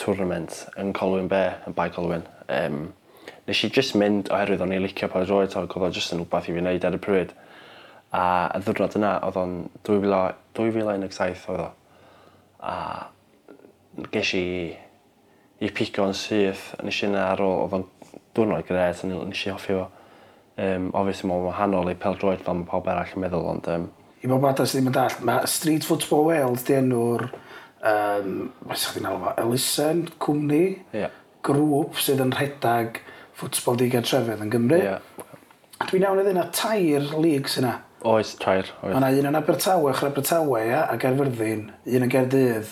tournament 0.00 0.64
yn 0.80 0.94
Colwyn 0.96 1.28
Be, 1.28 1.42
yn 1.68 1.76
Bai 1.76 1.90
Colwyn. 1.92 2.24
Um, 2.48 2.80
nes 3.46 3.60
i 3.66 3.70
just 3.74 3.96
mynd 4.00 4.30
oherwydd 4.32 4.64
o'n 4.64 4.72
i 4.72 4.80
licio 4.80 5.10
pa 5.12 5.22
roed 5.26 5.56
o'r 5.58 5.68
oedd 5.68 5.86
o 5.90 5.92
just 5.92 6.14
yn 6.14 6.22
rhywbeth 6.22 6.48
i 6.48 6.54
fi 6.54 6.62
wneud 6.62 6.86
ar 6.88 6.96
y 6.96 7.02
pryd. 7.04 7.34
A 8.16 8.24
y 8.56 8.62
ddwrnod 8.64 8.96
yna 8.98 9.12
oedd 9.28 9.38
o'n 9.42 9.54
2017 9.86 11.46
oedd 11.52 11.64
o. 11.66 11.68
A 12.64 12.76
ges 14.14 14.34
i 14.38 14.46
i 15.60 15.68
pico 15.76 16.06
yn 16.08 16.16
syth, 16.16 16.70
a 16.78 16.84
nes 16.86 17.02
i 17.02 17.08
yna 17.10 17.26
ar 17.34 17.44
ôl, 17.44 17.66
oedd 17.66 17.76
o'n 17.76 17.88
diwrnod 18.36 18.64
gred, 18.64 19.04
a 19.04 19.08
nes 19.12 19.44
i 19.44 19.52
hoffi 19.52 19.76
fo. 19.76 19.88
Um, 20.60 20.90
obviously 20.96 21.28
mae'n 21.28 21.44
wahanol 21.44 21.88
i 21.92 21.96
pel 21.96 22.16
droed 22.20 22.40
fel 22.44 22.56
mae 22.56 22.68
pawb 22.68 22.88
arall 22.88 23.12
yn 23.16 23.22
meddwl, 23.22 23.46
ond 23.52 23.68
um, 23.72 23.86
i 24.20 24.30
bob 24.30 24.44
adeg 24.48 24.68
sydd 24.68 24.80
ddim 24.80 24.90
yn 24.90 24.96
dall, 24.96 25.16
mae 25.26 25.50
Street 25.50 25.86
Football 25.86 26.26
Wales 26.28 26.64
di 26.68 26.76
enw'r, 26.76 27.26
um, 27.80 28.32
mae'n 28.40 28.72
beth 28.72 28.88
chi'n 28.94 29.08
alw 29.08 29.22
fo, 29.24 29.34
Elusen, 29.40 30.02
cwmni, 30.22 30.64
yeah. 30.96 31.14
grŵp 31.46 32.00
sydd 32.00 32.20
yn 32.24 32.34
rhedag 32.36 33.00
ffwtbol 33.40 33.80
digartrefedd 33.80 34.44
yn 34.44 34.52
Gymru. 34.52 34.82
Yeah. 34.82 35.00
Dwi'n 35.86 36.04
iawn 36.04 36.20
iddyn 36.20 36.36
nhw 36.36 36.50
tair 36.56 37.08
lig 37.22 37.48
sy'n 37.48 37.70
Oes, 38.00 38.34
tair. 38.40 38.68
Oes. 38.80 38.94
Mae 38.96 39.18
un 39.20 39.28
yn 39.28 39.36
Abertawe, 39.36 39.92
chwer 39.96 40.08
Abertawe, 40.08 40.60
ia, 40.64 40.84
a 40.88 40.96
Gerfyrddin, 41.00 41.66
un 41.84 42.06
yn 42.06 42.12
Gerdydd, 42.12 42.70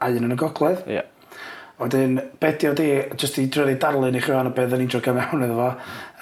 a 0.00 0.08
un 0.12 0.28
yn 0.28 0.32
y 0.32 0.38
Gogledd. 0.40 0.84
Yeah. 0.88 1.08
A 1.74 1.82
wedyn, 1.82 2.20
bedio 2.38 2.70
di, 2.78 2.84
jyst 3.18 3.40
i 3.42 3.48
drwy'r 3.50 3.78
darlun 3.82 4.14
i 4.14 4.20
chi 4.22 4.30
o'n 4.30 4.46
y 4.46 4.52
beth 4.54 4.76
ni'n 4.78 4.90
drwy'r 4.92 5.16
mewn 5.16 5.42
iddo 5.42 5.56
fo. 5.58 5.70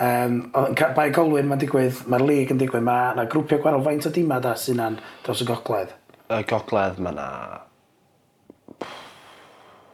Um, 0.07 0.39
Mae 0.97 1.13
golwyn 1.13 1.51
mae'n 1.51 1.61
digwydd, 1.61 1.99
mae'r 2.09 2.25
lig 2.25 2.55
yn 2.55 2.63
digwydd, 2.63 2.87
mae 2.87 3.11
yna 3.13 3.27
grwpiau 3.29 3.61
gwahanol 3.61 3.85
faint 3.85 4.09
o 4.09 4.13
dima 4.15 4.39
da 4.41 4.55
sy'n 4.57 4.81
an 4.81 4.97
dros 5.27 5.43
y 5.45 5.49
gogledd. 5.51 5.93
Y 6.33 6.41
gogledd 6.49 7.03
mae 7.05 7.13
yna... 7.13 7.29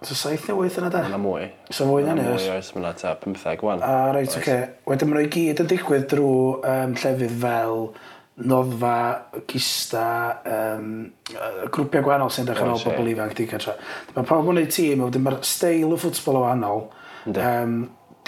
So 0.06 0.14
saith 0.14 0.46
neu 0.46 0.60
wyth 0.60 0.78
yna 0.78 0.92
da? 0.94 1.02
Mae 1.02 1.10
yna 1.10 1.18
mwy. 1.24 1.48
So 1.74 1.88
mwy 1.90 2.06
na 2.06 2.14
ni? 2.14 2.28
Mwy 2.28 2.52
oes, 2.54 2.70
mae 2.76 2.84
yna 2.84 2.94
ta 3.00 3.16
15 3.18 3.58
gwan. 3.58 3.82
A 3.82 3.90
ah, 3.96 4.12
reit, 4.14 4.30
oce. 4.30 4.44
Okay. 4.44 4.68
Wedyn 4.86 5.10
mae'n 5.10 5.24
nhw 5.24 5.26
i 5.26 5.32
gyd 5.34 5.64
yn 5.64 5.72
digwydd 5.74 6.06
drwy 6.14 6.36
um, 6.70 6.94
llefydd 7.02 7.34
fel 7.42 7.88
noddfa, 8.38 8.95
gista, 9.50 10.07
um, 10.47 10.90
grwpiau 11.75 12.04
gwahanol 12.07 12.30
sy'n 12.33 12.47
dechrau 12.47 12.76
ôl 12.76 12.85
bobl 12.87 13.11
ifanc 13.12 13.35
di 13.38 13.47
cartra. 13.50 13.75
Mae 14.14 14.26
pawb 14.26 14.45
yn 14.45 14.52
gwneud 14.52 14.75
tîm, 14.75 15.02
wedyn 15.07 15.25
mae'r 15.25 15.38
steil 15.47 15.95
y 15.95 15.99
ffwtsbol 15.99 16.38
o 16.38 16.45
wahanol. 16.47 16.85
Um, 17.28 17.78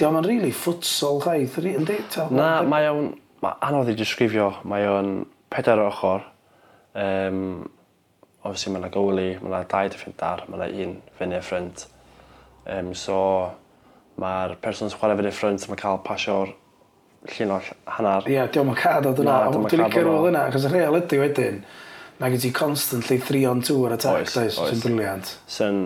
Diolch 0.00 0.16
yn 0.22 0.26
rili 0.26 0.50
ffutsol 0.54 1.20
ffwtsol 1.20 1.22
chwaith, 1.24 1.58
yndi? 1.60 1.98
Na, 2.34 2.52
mae 2.66 2.88
o'n... 2.90 3.12
Mae 3.40 3.56
anodd 3.64 3.88
i 3.88 3.94
disgrifio. 3.96 4.50
Mae 4.68 4.84
o'n 4.88 5.22
pedair 5.52 5.80
ochr. 5.80 6.26
Um, 6.92 7.68
obviously, 8.42 8.72
mae 8.74 8.82
yna 8.82 8.90
goli, 8.92 9.28
mae 9.40 9.48
yna 9.48 9.62
dau 9.70 9.92
dyffyndar, 9.92 10.44
mae 10.48 10.58
yna 10.58 10.84
un 10.84 10.96
fyny 11.18 11.38
y 11.38 11.42
ffrynt. 11.44 11.86
Um, 12.68 12.90
so, 12.98 13.20
mae'r 14.20 14.58
person 14.60 14.90
sy'n 14.90 15.00
chwarae 15.00 15.20
fyny 15.20 15.32
ffrynt, 15.36 15.68
mae'n 15.70 15.80
cael 15.80 16.02
pasio'r 16.04 16.52
llun 17.28 17.54
o'r 17.56 17.70
hanner. 17.96 18.26
Ie, 18.26 18.34
yeah, 18.36 18.50
diolch 18.52 18.72
yn 18.72 18.78
cael 18.80 19.04
dod 19.04 19.22
yna. 19.22 19.36
Dwi'n 19.52 19.84
licio 19.84 20.04
rôl 20.06 20.28
yna, 20.30 20.46
achos 20.48 20.66
y 20.68 20.72
rheol 20.72 20.98
ydy 21.00 21.20
wedyn, 21.20 21.62
mae 22.20 22.34
gen 22.34 22.44
ti 22.44 22.52
constantly 22.56 23.18
3 23.20 23.46
on 23.50 23.62
2 23.66 23.78
ar 23.88 23.96
attack, 23.96 24.24
oes, 24.24 24.36
does, 24.38 24.60
sy'n 24.70 24.84
briliant. 24.84 25.34
Sy'n 25.50 25.80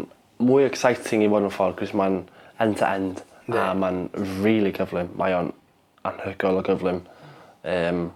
mwy 0.45 0.69
exciting 0.69 1.25
i 1.25 1.31
fod 1.33 1.49
yn 1.49 1.55
ffordd, 1.55 1.79
cos 1.81 1.95
mae'n 1.99 2.21
end-to-end, 2.63 3.25
yeah. 3.49 3.71
a 3.71 3.75
mae'n 3.79 4.07
really 4.45 4.73
gyflym. 4.75 5.11
Mae 5.19 5.35
o'n 5.37 5.53
anhygoel 6.07 6.61
o 6.61 6.65
gyflym. 6.67 7.03
Um, 7.65 8.07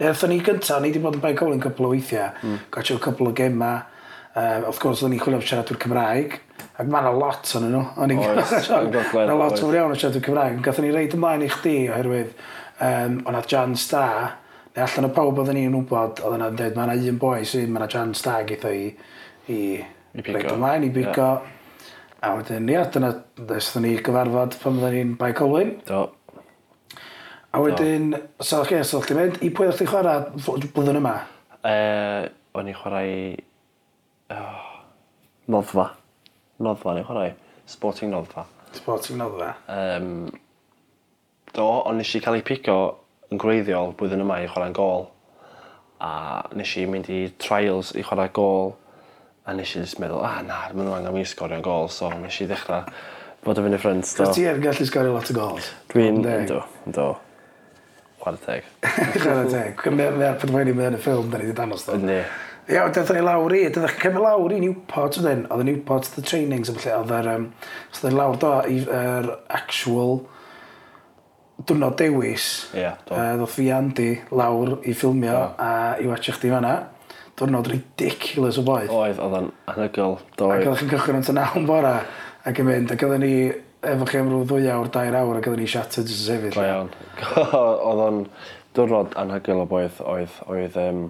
Nethon 0.00 0.32
ni 0.32 0.40
gyntaf, 0.42 0.80
ni 0.82 0.90
wedi 0.90 1.02
bod 1.02 1.14
yn 1.20 1.22
bai 1.22 1.36
Colin 1.38 1.60
cwpl 1.62 1.86
o 1.86 1.92
weithiau, 1.92 2.32
mm. 2.42 2.62
gotio 2.74 2.98
cwpl 3.02 3.30
o 3.30 3.34
gemau, 3.38 3.84
Uh, 4.34 4.64
of 4.66 4.80
course, 4.82 5.04
o'n 5.06 5.12
i'n 5.14 5.20
chwilio 5.22 5.38
am 5.38 5.44
siaradwyr 5.46 5.78
Cymraeg, 5.84 6.32
ac 6.74 6.88
mae 6.90 7.04
yna 7.04 7.10
lot 7.14 7.50
o'n 7.54 7.68
nhw. 7.70 7.82
O'n 8.02 8.10
i'n 8.10 8.18
gwneud 8.18 9.36
lot 9.38 9.60
o'n 9.62 9.76
iawn 9.78 9.94
o 9.94 9.98
siaradwyr 9.98 10.24
Cymraeg. 10.26 10.56
Gatho 10.64 10.82
ni 10.82 10.90
reid 10.90 11.14
ymlaen 11.14 11.44
i 11.46 11.50
chdi 11.52 11.74
oherwydd 11.86 12.32
um, 12.82 13.20
o'na 13.30 13.44
Jan 13.46 13.76
da, 13.92 14.08
neu 14.74 14.82
allan 14.88 15.06
o 15.06 15.12
pawb 15.14 15.38
oedden 15.38 15.60
ni'n 15.60 15.78
wybod, 15.78 16.24
oedden 16.24 16.42
nhw'n 16.42 16.58
dweud, 16.58 16.74
mae 16.80 16.90
yna 16.96 17.12
un 17.12 17.22
boi 17.22 17.46
sy'n, 17.46 17.70
mae 17.70 17.84
yna 17.84 17.90
Jan 17.94 18.16
da 18.24 18.34
gyda 18.50 18.74
i, 18.74 18.90
i, 19.54 19.60
I 20.18 20.26
reid 20.26 20.50
ymlaen, 20.56 20.88
i 20.88 20.90
bigo. 20.98 21.30
Yeah. 21.30 21.86
A 22.24 22.34
wedyn, 22.34 22.68
ia, 22.74 22.84
dyna, 22.90 23.14
ddysdyn 23.38 23.86
ni 23.86 23.94
gyfarfod 24.02 24.58
pan 24.64 24.82
oedden 24.82 24.98
ni'n 24.98 25.16
bai 25.22 25.30
colwyn. 25.38 25.76
Do. 25.86 26.08
A 27.54 27.62
wedyn, 27.62 28.10
so, 28.40 28.64
okay, 28.64 28.82
so, 28.82 28.98
chi'n 29.06 29.22
mynd, 29.22 29.42
i 29.46 29.54
pwy 29.54 29.70
o'ch 29.70 29.78
chi'n 29.78 29.94
chwarae 29.94 30.32
blwyddyn 30.42 30.98
yma? 30.98 31.18
Uh, 31.62 32.24
o'n 32.58 32.74
i'n 32.74 32.82
chwarae 32.82 33.12
Oh, 34.30 34.84
noddfa. 35.52 35.90
Noddfa 36.64 36.94
neu 36.94 37.04
chwarae. 37.04 37.34
Sporting 37.66 38.12
noddfa. 38.12 38.46
Sporting 38.72 39.18
noddfa? 39.20 39.50
Um, 39.68 40.30
do, 41.52 41.66
ond 41.66 42.00
nes 42.00 42.14
i 42.16 42.22
cael 42.24 42.38
ei 42.38 42.46
pico 42.46 42.78
yn 43.32 43.40
gwreiddiol 43.40 43.92
blwyddyn 43.98 44.24
yma 44.24 44.40
i 44.42 44.48
chwarae'n 44.48 44.76
gol. 44.76 45.08
A 46.04 46.12
nes 46.56 46.72
i 46.80 46.86
mynd 46.90 47.10
i 47.12 47.26
trials 47.40 47.92
i 47.96 48.04
chwarae 48.06 48.32
gol. 48.36 48.74
A 49.44 49.52
nes 49.52 49.74
i 49.76 49.82
just 49.82 50.00
meddwl, 50.00 50.24
ah 50.24 50.40
na, 50.46 50.62
maen 50.72 50.88
nhw 50.88 50.96
angen 50.96 51.14
mi 51.18 51.26
sgorio'n 51.28 51.64
gol. 51.64 51.90
So 51.92 52.08
nes 52.16 52.40
i 52.40 52.48
ddechrau 52.48 52.88
bod 53.44 53.60
yn 53.60 53.68
fynd 53.68 53.76
i 53.76 53.82
ffrind. 53.82 54.08
Cos 54.16 54.34
ti 54.38 54.48
yn 54.48 54.64
gallu 54.64 54.88
sgorio 54.88 55.12
lot 55.18 55.30
o 55.30 55.36
gols? 55.36 55.68
Dwi'n, 55.92 56.22
do, 56.24 56.62
do. 56.96 57.10
Eh, 57.12 57.20
chwarae 58.24 58.40
teg. 58.46 58.72
Chwarae 59.20 59.50
teg. 59.52 59.84
Mae'r 59.92 60.40
penfynu 60.40 60.76
yn 60.88 60.96
y 60.96 61.02
ffilm, 61.04 61.28
da 61.28 61.40
ni 61.40 61.50
wedi 61.50 61.58
danos, 61.60 61.84
do. 61.90 61.98
Ne. 62.00 62.22
Ia, 62.64 62.86
oedd 62.86 63.10
ni 63.12 63.24
lawr 63.24 63.52
i, 63.52 63.64
dydych 63.68 63.98
chi'n 63.98 64.06
cymryd 64.06 64.24
lawr 64.24 64.52
i 64.56 64.60
Newport 64.62 65.18
ydyn, 65.20 65.42
oedd 65.52 65.64
y 65.64 65.66
Newport 65.68 66.06
the 66.14 66.22
trainings 66.24 66.70
yn 66.72 66.78
lle, 66.80 66.94
oedd 66.96 67.12
yr, 67.12 67.28
um, 67.34 67.50
oedd 67.92 68.06
yn 68.08 68.16
lawr 68.16 68.38
do, 68.40 68.52
i'r 68.72 69.28
actual 69.52 70.22
dwrnod 71.68 71.98
dewis, 72.00 72.48
yeah, 72.74 72.96
uh, 73.12 73.34
ddodd 73.38 73.52
fi 73.52 73.68
Andy 73.72 74.08
lawr 74.34 74.78
i 74.82 74.94
ffilmio 74.96 75.34
oh. 75.36 75.60
a 75.60 75.72
i 76.00 76.08
watcha 76.08 76.34
chdi 76.36 76.50
fanna. 76.52 76.74
Dwrnod 77.34 77.66
ridiculous 77.66 78.60
o 78.60 78.64
boedd. 78.66 78.92
Oedd, 78.94 79.18
oedd 79.22 79.36
yn 79.40 79.50
anhygol. 79.72 80.16
Ac 80.38 80.68
oedd 80.70 80.80
chi'n 80.80 80.90
cychwyn 80.92 81.18
yn 81.18 81.26
tynawn 81.26 81.66
bora 81.66 81.96
ac 82.46 82.60
yn 82.62 82.68
mynd, 82.68 82.94
ac 82.94 83.02
oedd 83.06 83.18
ni 83.22 83.34
efo 83.84 84.06
chi 84.08 84.20
am 84.20 84.30
rhyw 84.30 84.46
ddwy 84.48 84.70
awr, 84.72 84.90
dair 84.94 85.18
awr, 85.18 85.40
ac 85.40 85.48
oedd 85.50 85.60
ni 85.60 85.68
shattered 85.68 86.08
jyst 86.08 86.28
sefyll. 86.28 86.56
Oedd 87.90 88.02
o'n 88.06 88.22
diwrnod 88.76 89.18
anhygol 89.20 89.64
o 89.64 89.68
boedd, 89.70 89.98
oedd, 90.14 90.38
oedd, 90.48 90.78
um, 90.80 91.02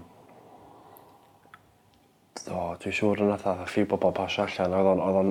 Do, 2.44 2.60
dwi'n 2.82 2.92
siŵr 2.92 3.24
yn 3.24 3.34
atho, 3.34 3.56
a 3.56 3.66
ffi 3.68 3.86
bobl 3.88 4.12
pasio 4.12 4.44
allan, 4.44 4.74
oedd 4.76 4.88
o'n, 4.90 4.98
oedd 5.00 5.18
o'n, 5.20 5.28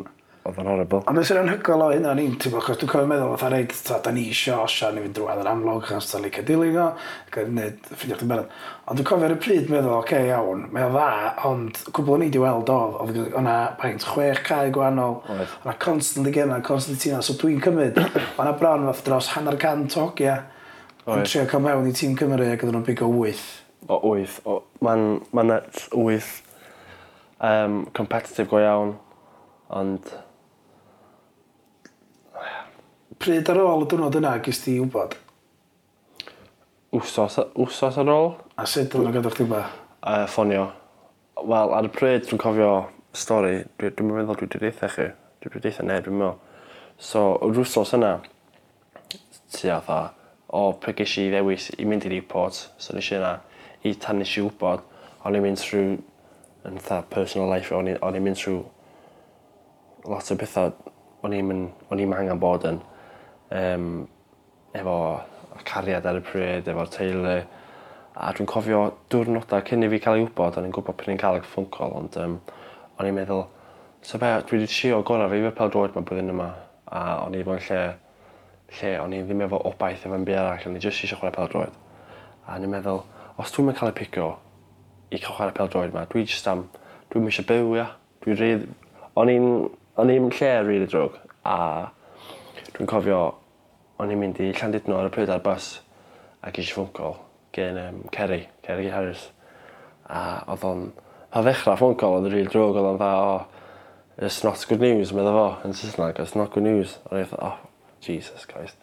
oedd 0.49 0.55
o'n 0.59 0.69
horrible. 0.71 1.01
Ond 1.11 1.21
ysyn 1.21 1.37
anhygol 1.43 1.83
o 1.85 1.89
hynna, 1.91 2.15
ni'n 2.17 2.39
tybo, 2.41 2.57
chos 2.65 2.79
dwi'n 2.81 2.89
cofio 2.89 3.09
meddwl, 3.11 3.35
oedd 3.35 3.43
rhaid, 3.53 3.75
ta, 3.85 3.99
da 4.01 4.13
ni 4.15 4.23
isio 4.31 4.57
osia, 4.63 4.89
ni 4.95 5.03
fynd 5.03 5.13
drwad 5.19 5.43
yr 5.43 5.49
amlwg, 5.51 5.85
chas 5.91 6.09
ta'n 6.09 6.25
licio 6.25 6.43
dilyn 6.47 6.79
o, 6.81 6.87
gwneud 7.35 7.85
ffrindiau 7.91 8.17
chdi'n 8.17 8.31
barod. 8.31 8.55
Ond 8.89 8.97
dwi'n 8.99 9.09
cofio 9.11 9.27
ar 9.29 9.35
y 9.35 9.39
pryd 9.45 9.69
meddwl, 9.69 9.93
oce, 9.93 10.07
okay, 10.07 10.31
iawn, 10.31 10.65
mae 10.73 10.87
o 10.87 10.93
dda, 10.95 11.07
ond 11.51 11.81
cwbl 11.91 12.17
o'n 12.17 12.25
i 12.25 12.31
di 12.33 12.41
weld 12.41 12.71
oedd, 12.73 12.97
oedd 13.05 13.37
o'na 13.37 13.57
paint 13.83 14.07
chwech 14.09 14.41
cae 14.49 14.71
gwahanol, 14.73 15.19
o'na 15.37 15.75
constant 15.85 16.31
i 16.31 16.33
gemau, 16.33 16.65
constant 16.65 16.97
i 16.97 17.03
tina, 17.05 17.21
so 17.21 17.37
dwi'n 17.37 17.61
cymryd, 17.61 18.01
o'na 18.41 18.55
bron 18.57 18.89
fath 18.89 19.05
dros 19.05 19.29
hanner 19.35 19.59
cant 19.61 19.99
o 19.99 20.07
hogia, 20.07 20.39
yn 21.05 21.27
trio 21.27 21.45
cael 21.51 21.61
mewn 21.61 21.89
i 21.89 21.93
tîm 21.93 22.17
Cymru 22.17 22.47
ac 22.47 22.63
oedden 22.63 22.77
nhw'n 22.77 22.87
bigo 22.87 23.09
wyth. 23.11 23.45
O 23.91 23.99
8, 24.15 24.41
mae'n 24.81 25.07
ma 25.35 25.43
8 25.51 26.42
um, 27.43 27.85
competitive 27.93 28.49
go 28.49 28.61
iawn, 28.61 28.95
ond... 29.69 30.13
Pryd 33.23 33.49
ar 33.51 33.59
ôl 33.61 33.85
y 33.85 33.89
diwrnod 33.91 34.17
yna, 34.19 34.37
gys 34.43 34.63
ti 34.63 34.77
wybod? 34.81 35.15
Wsos, 36.93 37.37
wsos 37.55 37.99
ar 38.01 38.09
ôl. 38.11 38.33
A 38.59 38.65
sut 38.69 38.89
dwi'n 38.91 39.11
gwneud 39.11 39.29
o'ch 39.29 39.37
ti'n 39.39 39.51
ba? 39.51 39.65
Uh, 40.01 40.25
ffonio. 40.29 40.65
Wel, 41.43 41.75
ar 41.77 41.87
y 41.87 41.91
pryd 41.93 42.27
dwi'n 42.27 42.41
cofio 42.41 42.71
stori, 43.15 43.61
dwi'n 43.79 43.95
dwi 43.99 44.09
meddwl 44.09 44.39
dwi 44.39 44.49
wedi 44.49 44.63
deitha 44.65 44.89
chi. 44.91 45.07
Dwi 45.43 45.53
wedi 45.53 45.63
deitha 45.67 45.85
neb, 45.87 46.03
dwi'n 46.07 46.19
meddwl. 46.19 46.39
So, 46.99 47.23
yr 47.47 47.61
wsos 47.63 47.95
yna, 47.97 48.15
ti 49.53 49.71
a 49.71 49.79
dda, 49.83 50.01
o 50.53 50.65
pryd 50.81 51.01
ges 51.01 51.17
i 51.21 51.29
ddewis 51.31 51.69
i 51.77 51.87
mynd 51.89 52.05
i 52.07 52.11
report, 52.13 52.59
so 52.77 52.95
nes 52.95 53.11
i 53.11 53.17
yna, 53.17 53.37
i 53.87 53.95
tan 53.99 54.19
nes 54.21 54.35
i 54.37 54.43
wybod, 54.45 54.83
o'n 55.23 55.39
i'n 55.39 55.47
mynd 55.47 55.63
trwy 55.63 55.85
yn 56.69 56.79
'tha 56.79 57.01
personal 57.11 57.51
life 57.51 57.75
o'n 57.75 57.91
i 57.91 57.97
o'n 57.99 58.17
i'n 58.17 58.25
mynd 58.25 58.39
trwy 58.39 58.61
lot 60.11 60.31
o 60.31 60.37
bethau 60.39 60.71
o'n 61.23 61.35
i'n 61.37 61.51
o'n 61.91 62.03
i'n 62.03 62.15
angen 62.19 62.39
bod 62.39 62.67
yn 62.69 62.79
um, 63.59 63.89
efo 64.75 64.95
cariad 65.69 66.07
ar 66.09 66.19
y 66.19 66.23
pryd 66.25 66.69
efo'r 66.71 66.91
teulu 66.93 67.35
a 68.13 68.31
dwi'n 68.35 68.49
cofio 68.49 68.83
diwrnodau 69.11 69.65
cyn 69.67 69.85
i 69.85 69.89
fi 69.91 69.99
cael 70.03 70.19
ei 70.19 70.25
wybod 70.27 70.59
o'n 70.59 70.67
i'n 70.69 70.75
gwybod 70.75 70.97
pryd 70.99 71.13
i'n 71.15 71.21
cael 71.21 71.39
y 71.39 71.43
ffon 71.45 71.69
call 71.73 71.95
ond 71.99 72.17
um, 72.21 72.39
o'n 72.97 73.09
i'n 73.09 73.17
meddwl 73.17 73.45
so 74.03 74.19
be' 74.19 74.33
dwi 74.47 74.59
wedi 74.59 74.71
trio 74.71 75.01
gora' 75.07 75.29
fi 75.31 75.41
fel 75.45 75.55
pel 75.57 75.71
droed 75.73 75.95
mae 75.95 76.07
blwyddyn 76.07 76.33
yma? 76.33 76.49
A 76.93 77.03
o'n 77.23 77.35
i 77.37 77.43
mewn 77.47 77.61
lle 77.63 77.83
lle 78.79 78.91
o'n 78.99 79.15
i 79.15 79.21
ddim 79.23 79.45
efo 79.45 79.59
obaith 79.69 80.03
efo'n 80.05 80.25
byd 80.27 80.39
arall 80.41 80.67
o'n 80.69 80.77
i 80.77 80.81
jyst 80.83 81.05
eisiau 81.05 81.21
chwarae 81.21 81.35
pel 81.37 81.51
droed 81.53 81.77
A 82.43 82.57
o'n 82.57 82.65
i'n 82.67 82.73
meddwl 82.73 82.99
os 83.39 83.53
dwi'n 83.55 83.71
yn 83.71 83.77
cael 83.79 83.93
ei 83.93 83.97
pigo 84.01 84.27
i 85.13 85.19
cael 85.21 85.37
chwarae 85.37 85.55
pel 85.55 85.69
droed 85.71 85.93
yma. 85.93 86.07
Dwi 86.09 86.25
jyst 86.25 86.49
am... 86.51 86.65
Dwi'm 87.13 87.29
eisiau 87.29 87.47
byw, 87.49 87.75
ia. 87.77 87.87
Dwi 88.25 88.37
redd... 88.39 88.65
O'n 89.19 89.31
i'n... 89.31 89.47
O'n 90.01 90.09
i'n 90.09 90.31
lle 90.33 90.51
rili 90.65 90.89
drwg 90.89 91.19
a 91.45 91.57
dwi'n 92.73 92.89
cofio 92.89 93.19
o'n 94.01 94.09
i'n 94.09 94.17
mynd 94.17 94.39
i 94.41 94.47
Llandudno 94.57 94.97
ar 94.97 95.11
y 95.11 95.13
pryd 95.13 95.29
ar 95.29 95.43
bus 95.45 95.67
ac 96.41 96.57
eisiau 96.57 96.79
phone 96.79 96.93
call 96.97 97.19
gen 97.53 97.77
um, 97.77 97.99
Kerry, 98.11 98.47
Kerry 98.65 98.89
Harris. 98.89 99.27
A 100.09 100.41
oedd 100.49 100.65
o'n... 100.65 100.87
pa 101.29 101.43
ddechrau 101.45 101.77
phone 101.77 101.97
call 101.99 102.17
oedd 102.17 102.31
yn 102.31 102.33
rili 102.33 102.49
drwg, 102.49 102.79
oedd 102.79 102.89
o'n 102.89 102.97
dda, 102.97 103.11
o, 103.21 103.37
it's 104.17 104.41
not 104.45 104.65
good 104.69 104.81
news, 104.81 105.13
meddwl 105.13 105.37
fo, 105.37 105.45
yn 105.67 105.77
Saesneg, 105.77 106.19
it's 106.21 106.35
not 106.37 106.51
good 106.53 106.65
news. 106.65 106.97
O'n 107.11 107.21
i'n 107.21 107.37
oh, 107.37 107.59
Jesus 108.01 108.49
Christ. 108.49 108.77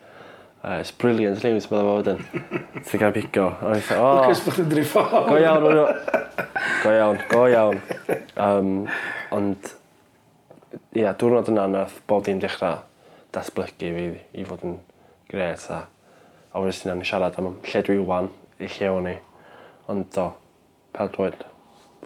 Uh, 0.63 0.77
It's 0.81 0.91
brilliant 0.93 1.43
news, 1.43 1.67
mae'n 1.71 1.87
fawr 1.87 2.03
wedyn. 2.03 2.19
Ti'n 2.85 3.01
cael 3.01 3.15
pigo. 3.17 3.47
A 3.49 3.71
o'n 3.71 3.79
i 3.79 3.85
dweud, 3.85 3.97
o... 3.97 4.09
Lwcus 4.19 4.43
bod 4.45 4.59
chi'n 4.59 4.69
drif 4.69 4.93
Go 4.93 5.39
iawn, 5.41 5.65
go 6.83 6.93
iawn, 6.93 7.23
go 7.31 7.45
iawn. 7.49 7.81
Um, 8.37 8.69
ond, 9.33 9.71
ia, 10.93 11.07
yeah, 11.07 11.17
diwrnod 11.17 11.49
yna 11.53 11.65
nath 11.73 11.97
bob 12.11 12.27
dim 12.29 12.43
dechrau 12.45 12.83
datblygu 13.33 13.93
fi 13.97 14.07
i 14.43 14.45
fod 14.45 14.67
yn 14.69 14.77
gret. 15.33 15.65
A, 15.73 15.87
a 16.53 16.61
wedyn 16.61 16.77
sy'n 16.77 17.05
siarad 17.09 17.41
am 17.41 17.55
lle 17.65 17.85
dwi 17.87 17.97
wan, 18.13 18.29
i 18.61 18.69
lle 18.69 18.93
o'n 18.93 19.09
i. 19.15 19.17
Ond 19.89 20.13
do, 20.13 20.29
pel 20.93 21.15
dweud 21.17 21.50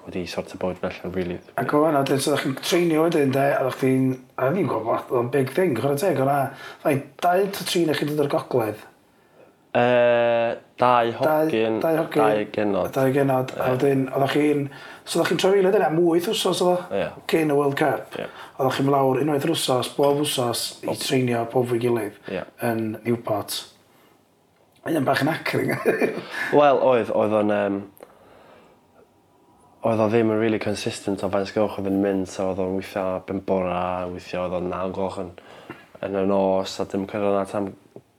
wedi 0.07 0.25
sort 0.27 0.49
sortio 0.49 0.61
bod 0.61 0.81
yn 0.81 0.89
allan, 0.89 1.13
really. 1.15 1.37
Ac 1.61 1.73
o 1.75 1.83
fanna, 1.85 2.03
dyn, 2.07 2.21
so 2.21 2.33
ddech 2.35 2.45
chi'n 2.45 2.57
treinio 2.61 3.05
wedyn, 3.07 3.33
de, 3.35 3.45
a 3.57 3.63
ddech 3.65 3.79
chi'n, 3.81 4.09
a 4.37 4.51
fi'n 4.55 4.69
gwybod, 4.71 5.07
oedd 5.09 5.21
o'n 5.21 5.31
big 5.33 5.53
thing, 5.57 5.77
chwarae 5.79 6.01
teg, 6.01 6.21
o'na, 6.25 6.41
ddau, 6.83 7.01
dau 7.25 7.47
to 7.57 7.67
tri 7.69 7.85
na 7.89 7.97
chi'n 7.97 8.11
dod 8.13 8.25
o'r 8.25 8.31
gogledd? 8.35 8.83
E, 9.75 9.85
dau 10.79 11.13
hogyn, 11.19 11.81
dau, 11.83 12.01
hogyn, 12.03 12.15
dau 12.15 12.45
genod. 12.55 12.91
Dau 12.95 13.15
genod, 13.15 13.55
a 13.59 13.71
wedyn, 13.75 14.07
oeddech 14.13 14.37
chi'n, 14.37 14.67
so 15.03 15.21
ddech 15.21 15.33
chi'n 15.33 15.43
trafeilio 15.43 15.75
dyna, 15.75 15.93
mwyth 15.95 16.31
wsos 16.33 16.63
oedd 16.67 16.91
o, 16.95 17.05
cyn 17.33 17.55
y 17.55 17.59
World 17.59 17.79
Cup. 17.81 18.19
Yeah. 18.21 18.43
Oeddech 18.59 18.81
chi'n 18.81 18.93
lawr 18.95 19.23
unwaith 19.23 19.49
wsos, 19.51 19.95
bob 19.97 20.21
wsos, 20.23 20.67
i 20.85 20.99
treinio 21.01 21.47
pob 21.53 21.71
fwy 21.73 21.81
gilydd 21.87 22.21
yeah. 22.31 22.51
yn 22.67 22.99
Newport. 23.07 23.63
Mae'n 24.85 25.07
bach 25.07 25.25
yn 25.25 25.33
acring. 25.33 25.73
Wel, 26.59 26.79
oedd, 26.85 27.11
oedd 27.17 27.41
o'n... 27.41 27.53
Um, 27.57 27.83
oedd 29.85 30.01
o 30.01 30.09
ddim 30.09 30.33
yn 30.33 30.41
really 30.41 30.61
consistent 30.63 31.25
o 31.25 31.31
faint 31.33 31.51
sgwch 31.51 31.81
oedd 31.81 31.91
yn 31.91 32.01
mynd 32.05 32.31
so 32.33 32.51
oedd 32.53 32.63
o'n 32.65 32.79
weithio 32.79 33.05
ben 33.29 33.43
bora 33.45 33.83
weithio 34.11 34.47
oedd 34.47 34.59
o'n 34.61 34.71
naw 34.73 34.89
gloch 34.97 35.21
yn 35.23 35.35
yn 36.05 36.17
y 36.21 36.25
nos 36.29 36.79
a 36.81 36.87
'dyn 36.89 37.09
cyrradd 37.11 37.37
'na 37.37 37.45
tan 37.51 37.73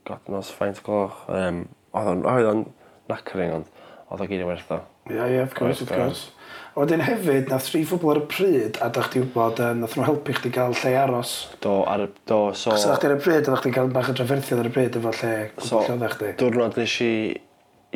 godnos 0.05 0.51
faint 0.53 0.83
gloch 0.85 1.23
Um, 1.29 1.65
oedd 1.95 2.11
o'n 2.11 2.23
oedd 2.29 2.49
o'n 2.51 2.63
nacring, 3.09 3.53
ond 3.59 3.83
oedd 4.11 4.23
o 4.23 4.29
gyd 4.29 4.43
i 4.43 4.47
werth 4.47 4.71
o. 4.75 4.79
Ie 5.11 5.27
ie 5.35 5.43
of 5.43 5.53
course 5.57 5.83
of 5.85 5.91
course. 5.91 6.31
A 6.75 6.81
wedyn 6.81 7.03
hefyd, 7.05 7.47
nath 7.47 7.69
tri 7.71 7.85
ffwbl 7.87 8.11
ar 8.11 8.19
y 8.19 8.25
pryd, 8.31 8.79
a 8.83 8.89
dach 8.91 9.07
chi 9.13 9.21
wybod, 9.21 9.61
um, 9.63 9.83
nath 9.83 9.95
nhw 9.95 10.07
helpu 10.09 10.35
chdi 10.35 10.51
gael 10.55 10.75
lle 10.75 10.91
aros. 10.99 11.35
Do, 11.63 11.77
ar 11.87 12.03
y, 12.03 12.09
do, 12.27 12.39
so... 12.57 12.73
Chos 12.75 12.87
ar 12.91 13.15
y 13.15 13.19
pryd, 13.21 13.47
oeddech 13.47 13.63
chdi'n 13.63 13.77
cael 13.77 13.93
bach 13.95 14.11
o 14.11 14.15
drafferthiad 14.17 14.59
ar 14.59 14.69
y 14.69 14.73
pryd 14.75 14.99
efo 14.99 15.13
lle 15.21 15.31
so, 15.55 15.79
oeddech 15.85 16.17
chdi. 16.17 16.33
Diwrnod 16.41 16.75
nes 16.81 16.97
i 17.05 17.13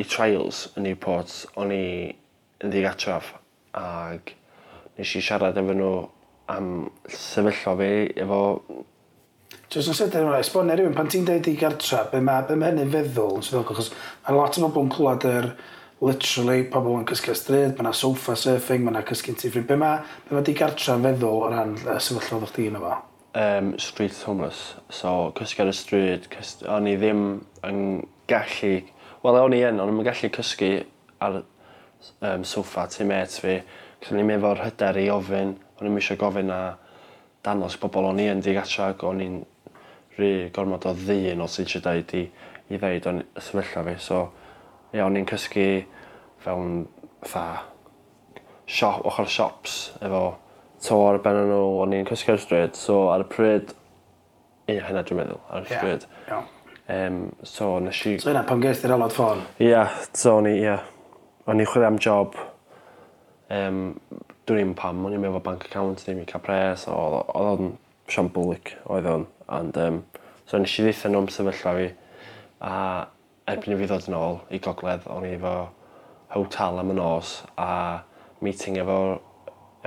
i 0.00 0.06
trials 0.08 0.64
yn 0.80 0.88
Newport, 0.88 1.34
o'n 1.60 1.74
i 1.76 1.84
yn 2.64 2.72
ddigatraf, 2.72 3.34
ag 3.76 4.32
nes 4.98 5.16
i 5.16 5.22
siarad 5.24 5.58
efo 5.60 5.74
nhw 5.76 5.90
am 6.50 6.70
sefyllfa 7.08 7.76
fi 7.78 7.90
efo... 8.24 8.40
Jyst 9.70 9.92
yn 9.92 9.94
sydyn 9.94 10.26
yma, 10.26 10.38
esbonio 10.42 10.74
rhywun, 10.74 10.96
pan 10.96 11.10
ti'n 11.10 11.26
dweud 11.26 11.46
i 11.46 11.54
gartra, 11.58 12.02
be 12.10 12.18
mae 12.26 12.56
ma 12.58 12.70
hynny'n 12.70 12.90
feddwl 12.90 13.36
yn 13.38 13.44
sefyllfa, 13.46 13.76
achos 13.76 13.92
mae 14.26 14.34
lot 14.34 14.58
o 14.58 14.64
bobl 14.66 14.82
yn 14.86 14.90
clywed 14.94 15.26
yr 15.30 15.52
literally 16.00 16.64
pobl 16.72 16.96
yn 16.98 17.06
cysgu 17.10 17.36
stryd, 17.36 17.76
mae 17.76 17.84
yna 17.84 17.92
sofa 17.96 18.34
surfing, 18.38 18.82
mae 18.82 18.94
yna 18.94 19.04
cysgu'n 19.06 19.38
tifrin. 19.38 19.66
Be 19.68 19.76
mae 19.78 20.00
be 20.28 20.36
ma, 20.36 20.42
di 20.46 20.56
gartra 20.58 20.96
yn 20.98 21.06
feddwl 21.06 21.44
o 21.46 21.52
ran 21.52 21.76
y 21.78 21.96
sefyllfa 22.02 22.40
oedd 22.40 22.54
chi 22.56 22.66
yna 22.70 22.82
fo? 22.82 22.96
Um, 23.38 23.74
street 23.78 24.16
homeless. 24.26 24.74
So, 24.90 25.30
cysgu 25.38 25.66
ar 25.66 25.70
y 25.70 25.76
stryd, 25.76 26.26
cys... 26.32 26.56
o'n 26.66 26.90
i 26.90 26.96
ddim 26.98 27.24
yn 27.68 27.84
gallu... 28.30 28.74
Wel, 29.20 29.38
o'n 29.44 29.54
i 29.54 29.62
yn, 29.68 29.78
o'n 29.82 29.92
i'n 29.92 30.06
gallu 30.08 30.32
cysgu 30.34 30.72
ar 31.22 31.42
um, 32.20 32.44
soffa 32.44 32.86
tu 32.90 33.06
met 33.08 33.38
fi 33.42 33.60
'c'os 34.00 34.12
o'n 34.14 34.22
i'm 34.22 34.34
efo'r 34.36 34.62
hyder 34.64 34.98
i 35.00 35.08
ofyn 35.12 35.54
o'n 35.78 35.88
i'n 35.88 35.98
eisiau 36.00 36.20
gofyn 36.20 36.52
a 36.54 36.60
danos 37.44 37.76
pobol 37.80 38.10
o'n 38.10 38.20
i 38.20 38.28
yn 38.32 38.42
ddigatra 38.44 38.90
ag 38.94 39.04
o'n 39.04 39.24
i'n 39.24 39.40
rhy 40.18 40.32
gormod 40.54 40.86
o 40.88 40.94
ddyn 40.96 41.40
o 41.40 41.48
os 41.48 41.58
eisiau 41.62 41.84
dweud 41.84 42.14
i 42.16 42.26
i 42.70 42.78
ddeud 42.78 43.08
o'n 43.10 43.24
y 43.24 43.42
sefyllfa 43.42 43.84
fi 43.88 43.96
so 44.04 44.20
ie 44.94 45.02
o'n 45.04 45.18
i'n 45.18 45.28
cysgu 45.28 45.66
fewn 46.44 46.86
fa 47.26 47.44
siop, 48.70 49.04
ochr 49.06 49.28
siops 49.28 49.76
efo 50.00 50.22
to 50.80 50.96
ar 51.08 51.18
ben 51.24 51.42
nhw, 51.50 51.64
o'n 51.82 51.98
i'n 51.98 52.08
cysgu 52.08 52.34
ar 52.34 52.40
y 52.40 52.44
stryd 52.44 52.78
so 52.78 53.02
ar 53.12 53.26
y 53.26 53.28
pryd 53.30 53.74
ie, 54.70 54.78
hynna 54.78 55.02
dwi'n 55.04 55.20
meddwl 55.20 55.42
ar 55.50 55.66
y 55.66 55.68
stryd. 55.68 56.06
Ia 56.06 56.32
iawn. 56.32 56.48
Yym 56.90 57.18
so 57.46 57.76
nes 57.82 58.00
i... 58.08 58.16
So 58.22 58.32
yna, 58.32 58.42
pan 58.46 58.62
gest 58.62 58.86
i'r 58.86 58.96
alod 58.96 59.14
ffôn? 59.14 59.44
Ie, 59.60 59.68
yeah, 59.70 60.00
so 60.16 60.38
o'n 60.40 60.48
i 60.50 60.56
ia. 60.62 60.78
O'n 61.50 61.58
i'n 61.58 61.66
chwilio 61.66 61.88
am 61.88 61.96
job 61.98 62.36
um, 63.50 63.78
dwi'n 64.46 64.60
i'm 64.62 64.74
pam 64.78 65.00
o'n 65.02 65.16
i'm 65.16 65.24
efo 65.26 65.40
bank 65.42 65.64
account 65.66 66.04
ddim 66.04 66.20
i 66.22 66.26
cael 66.28 66.44
pres 66.46 66.84
odd 66.86 67.16
o 67.16 67.22
odd 67.40 67.48
o'n 67.50 67.72
siom 68.12 68.28
bwlic 68.36 68.70
oedd 68.86 69.08
o'n 69.10 69.24
and 69.56 69.80
um, 69.82 69.98
so 70.46 70.60
nes 70.60 70.76
i 70.78 70.84
ddeitha 70.86 71.10
nhw'n 71.10 71.26
sefyllfa 71.34 71.72
fi 71.80 71.88
a 72.68 72.76
erbyn 73.50 73.74
i 73.74 73.80
fi 73.80 73.88
ddod 73.90 74.06
yn 74.12 74.18
ôl 74.20 74.38
i 74.54 74.62
gogledd 74.62 75.08
o'n 75.10 75.26
i 75.26 75.32
efo 75.40 75.56
hotel 76.36 76.78
am 76.84 76.94
y 76.94 76.98
nos 77.00 77.34
a 77.58 77.68
meeting 78.46 78.78
efo 78.84 79.00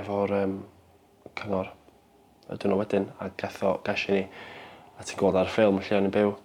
efo'r 0.04 0.36
um, 0.42 0.60
cyngor 1.40 1.72
y 2.50 2.58
diwrnod 2.58 2.82
wedyn 2.82 3.08
a 3.24 3.30
gath 3.40 3.62
o... 3.64 3.78
Gesh 3.88 4.10
i 4.12 4.20
a 5.00 5.08
ti'n 5.08 5.16
gweld 5.22 5.40
ar 5.40 5.48
y 5.48 5.56
ffilm 5.56 5.80
lle 5.80 5.96
o'n 5.96 6.12
i'n 6.12 6.16
byw 6.20 6.36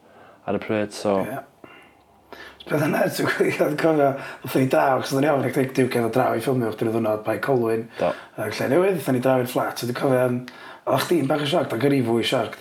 ar 0.48 0.64
y 0.64 0.64
pryd 0.64 0.96
so... 0.96 1.20
Ie. 1.28 1.44
Beth 2.68 2.84
yna, 2.86 3.06
ti'n 3.08 3.30
gwybod 3.30 3.78
cofio, 3.80 4.10
oedd 4.46 4.58
ni 4.60 4.68
draw, 4.70 5.00
chos 5.02 5.14
oedd 5.16 5.24
ni 5.24 5.30
ofyn 5.32 5.48
eich 5.48 5.56
dweud 5.56 5.72
diwgen 5.78 6.06
o 6.06 6.12
draw 6.14 6.36
i 6.36 6.44
ffilmio, 6.44 6.74
chdi'n 6.76 6.92
ddwnod 6.92 7.24
bai 7.26 7.38
Colwyn, 7.44 7.86
ac 8.04 8.58
lle 8.60 8.68
newydd, 8.74 9.00
oedd 9.00 9.16
ni 9.16 9.22
draw 9.26 9.42
i'r 9.42 9.50
fflat, 9.50 9.80
so 9.80 9.90
dwi'n 9.90 9.98
cofio, 9.98 10.26
oedd 10.90 11.06
chdi'n 11.06 11.30
bach 11.30 11.46
yn 11.46 11.52
sioct, 11.54 11.74
ac 11.74 11.86
yn 11.88 11.96
i 11.98 12.02
fwy 12.06 12.26
sioct, 12.30 12.60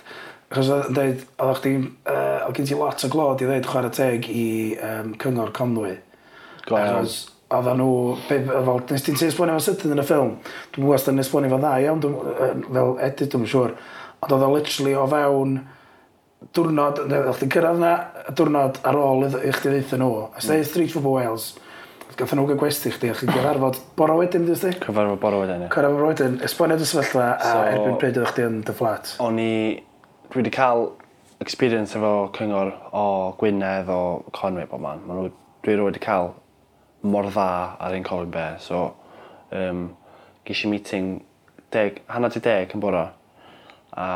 achos 0.49 0.71
oedd 0.73 0.93
dweud, 0.95 1.25
oedd 1.45 1.59
chdi, 1.59 1.73
oedd 2.15 2.55
gen 2.57 2.69
ti 2.71 2.79
lot 2.79 3.05
o 3.05 3.11
glod 3.13 3.43
i 3.43 3.49
ddweud 3.49 3.69
chwarae 3.69 3.93
teg 3.99 4.29
i 4.33 4.45
um, 4.87 5.11
cyngor 5.21 5.51
Conwy. 5.59 5.97
Achos 6.69 7.19
oedden 7.53 7.81
nhw, 7.81 7.93
fel, 8.29 8.83
nes 8.91 9.05
ti'n 9.05 9.19
esbonio 9.25 9.57
fo 9.57 9.65
sydyn 9.65 9.95
yn 9.95 10.03
y 10.03 10.05
ffilm, 10.05 10.35
dwi'n 10.73 10.85
gwybod 10.85 10.99
os 10.99 11.05
dwi'n 11.07 11.21
esbonio 11.23 11.49
fo 11.53 11.57
dda 11.61 11.75
iawn, 11.81 12.03
fel 12.69 12.91
edit, 13.05 13.31
dwi'n 13.33 13.49
siŵr, 13.49 13.73
ond 14.21 14.35
oedd 14.35 14.45
o 14.45 14.49
literally 14.53 14.93
o 14.97 15.05
fewn, 15.09 15.55
diwrnod, 16.55 17.01
oedd 17.05 17.33
chdi'n 17.37 17.51
cyrraedd 17.53 17.81
yna, 17.81 17.95
y 18.29 18.35
diwrnod 18.37 18.79
ar 18.87 18.99
ôl 18.99 19.25
i 19.27 19.51
chdi 19.55 19.73
ddeitha 19.73 19.99
nhw. 19.99 20.29
A 20.31 20.43
sydd 20.43 20.61
mm. 20.61 20.69
Street 20.69 20.93
Football 20.93 21.17
Wales, 21.17 21.49
gath 22.19 22.33
nhw 22.35 22.47
gael 22.49 22.59
gwesti 22.61 22.93
chdi, 22.95 23.11
a 23.11 23.17
chdi'n 23.17 23.33
gyfarfod 23.35 23.81
bora 23.99 24.15
wedyn, 24.19 24.47
dwi'n 24.47 24.59
sti? 24.59 24.71
Cyfarfod 24.85 25.21
bora 25.21 25.43
wedyn, 25.43 25.65
ie. 25.65 25.69
Cyfarfod 25.73 25.99
bora 25.99 26.09
wedyn, 26.13 26.39
esbonio 26.47 26.79
dy 26.79 26.87
sefyllfa 26.87 27.27
a 27.35 27.51
so, 27.51 27.61
erbyn 27.73 27.99
pryd 28.01 28.17
ydych 28.17 28.33
chdi 28.33 28.47
yn 28.47 28.57
dy 28.67 28.75
fflat. 28.79 29.13
O'n 29.23 29.39
i, 29.43 29.53
dwi 30.29 30.41
wedi 30.41 30.55
cael 30.55 30.87
experience 31.43 31.95
efo 31.99 32.13
cyngor 32.35 32.73
o 32.95 33.05
Gwynedd, 33.39 33.91
o 33.91 34.01
Conwy, 34.35 34.65
bob 34.71 34.83
man. 34.83 35.03
Ma 35.07 35.19
nhw, 35.19 35.31
dwi 35.65 35.79
wedi 35.83 36.03
cael 36.03 36.33
mor 37.07 37.29
dda 37.29 37.49
ar 37.79 37.95
ein 37.95 38.03
coleg 38.03 38.31
be, 38.33 38.47
so 38.63 38.89
um, 39.55 39.89
gysi 40.47 40.71
meeting 40.71 41.19
deg, 41.71 42.01
hanner 42.11 42.31
ti 42.33 42.41
deg 42.43 42.73
yn 42.75 42.83
bora, 42.83 43.05
a 43.95 44.07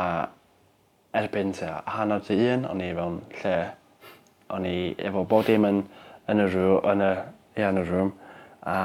erbyn 1.14 1.52
tua 1.56 1.80
hanner 1.96 2.22
dy 2.26 2.38
un, 2.54 2.66
o'n 2.70 2.82
i 2.84 2.90
fewn 2.96 3.20
lle. 3.40 3.56
O'n 4.54 4.68
i 4.68 4.76
efo 5.00 5.24
bod 5.28 5.48
dim 5.48 5.66
yn, 5.68 5.82
yn 6.30 6.44
y 6.44 6.48
rŵ, 6.52 6.78
yn 6.92 7.04
y, 7.04 7.10
ia, 7.58 7.70
yn 7.70 7.80
y 7.80 7.84
rŵm. 7.88 8.12
A 8.70 8.76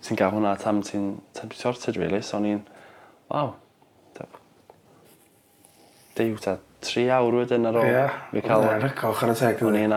ti'n 0.00 0.18
gael 0.20 0.34
hwnna 0.36 0.54
tam 0.60 0.82
ti'n 0.86 1.10
tam 1.36 1.50
ti 1.52 1.60
sorted, 1.60 1.98
really. 2.00 2.22
So 2.26 2.38
o'n 2.38 2.48
i'n, 2.50 2.62
waw. 3.32 3.54
Deu 6.18 6.36
ta 6.42 6.58
tri 6.84 7.06
awr 7.12 7.42
wedyn 7.42 7.68
ar 7.70 7.78
ôl. 7.80 7.86
Ie, 7.86 7.92
yeah, 7.94 8.22
cael... 8.44 8.66
i'n 8.66 8.86
hygol, 8.88 9.16
chan 9.16 9.32
y 9.32 9.36
teg. 9.38 9.62
O'n 9.64 9.78
i'n 9.78 9.96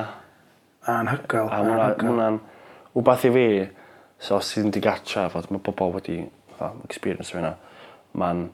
anhygol. 0.93 1.49
A 1.49 1.61
hwnna'n 1.63 2.39
wbath 2.93 3.25
i 3.27 3.31
fi, 3.33 3.45
so 4.21 4.37
os 4.37 4.53
ti'n 4.53 4.71
digatra, 4.73 5.27
fod 5.33 5.49
mae 5.51 5.63
bobl 5.63 5.95
wedi 5.97 6.21
experience 6.85 7.33
fi 7.33 7.41
yna, 7.41 7.55
mae'n 8.19 8.45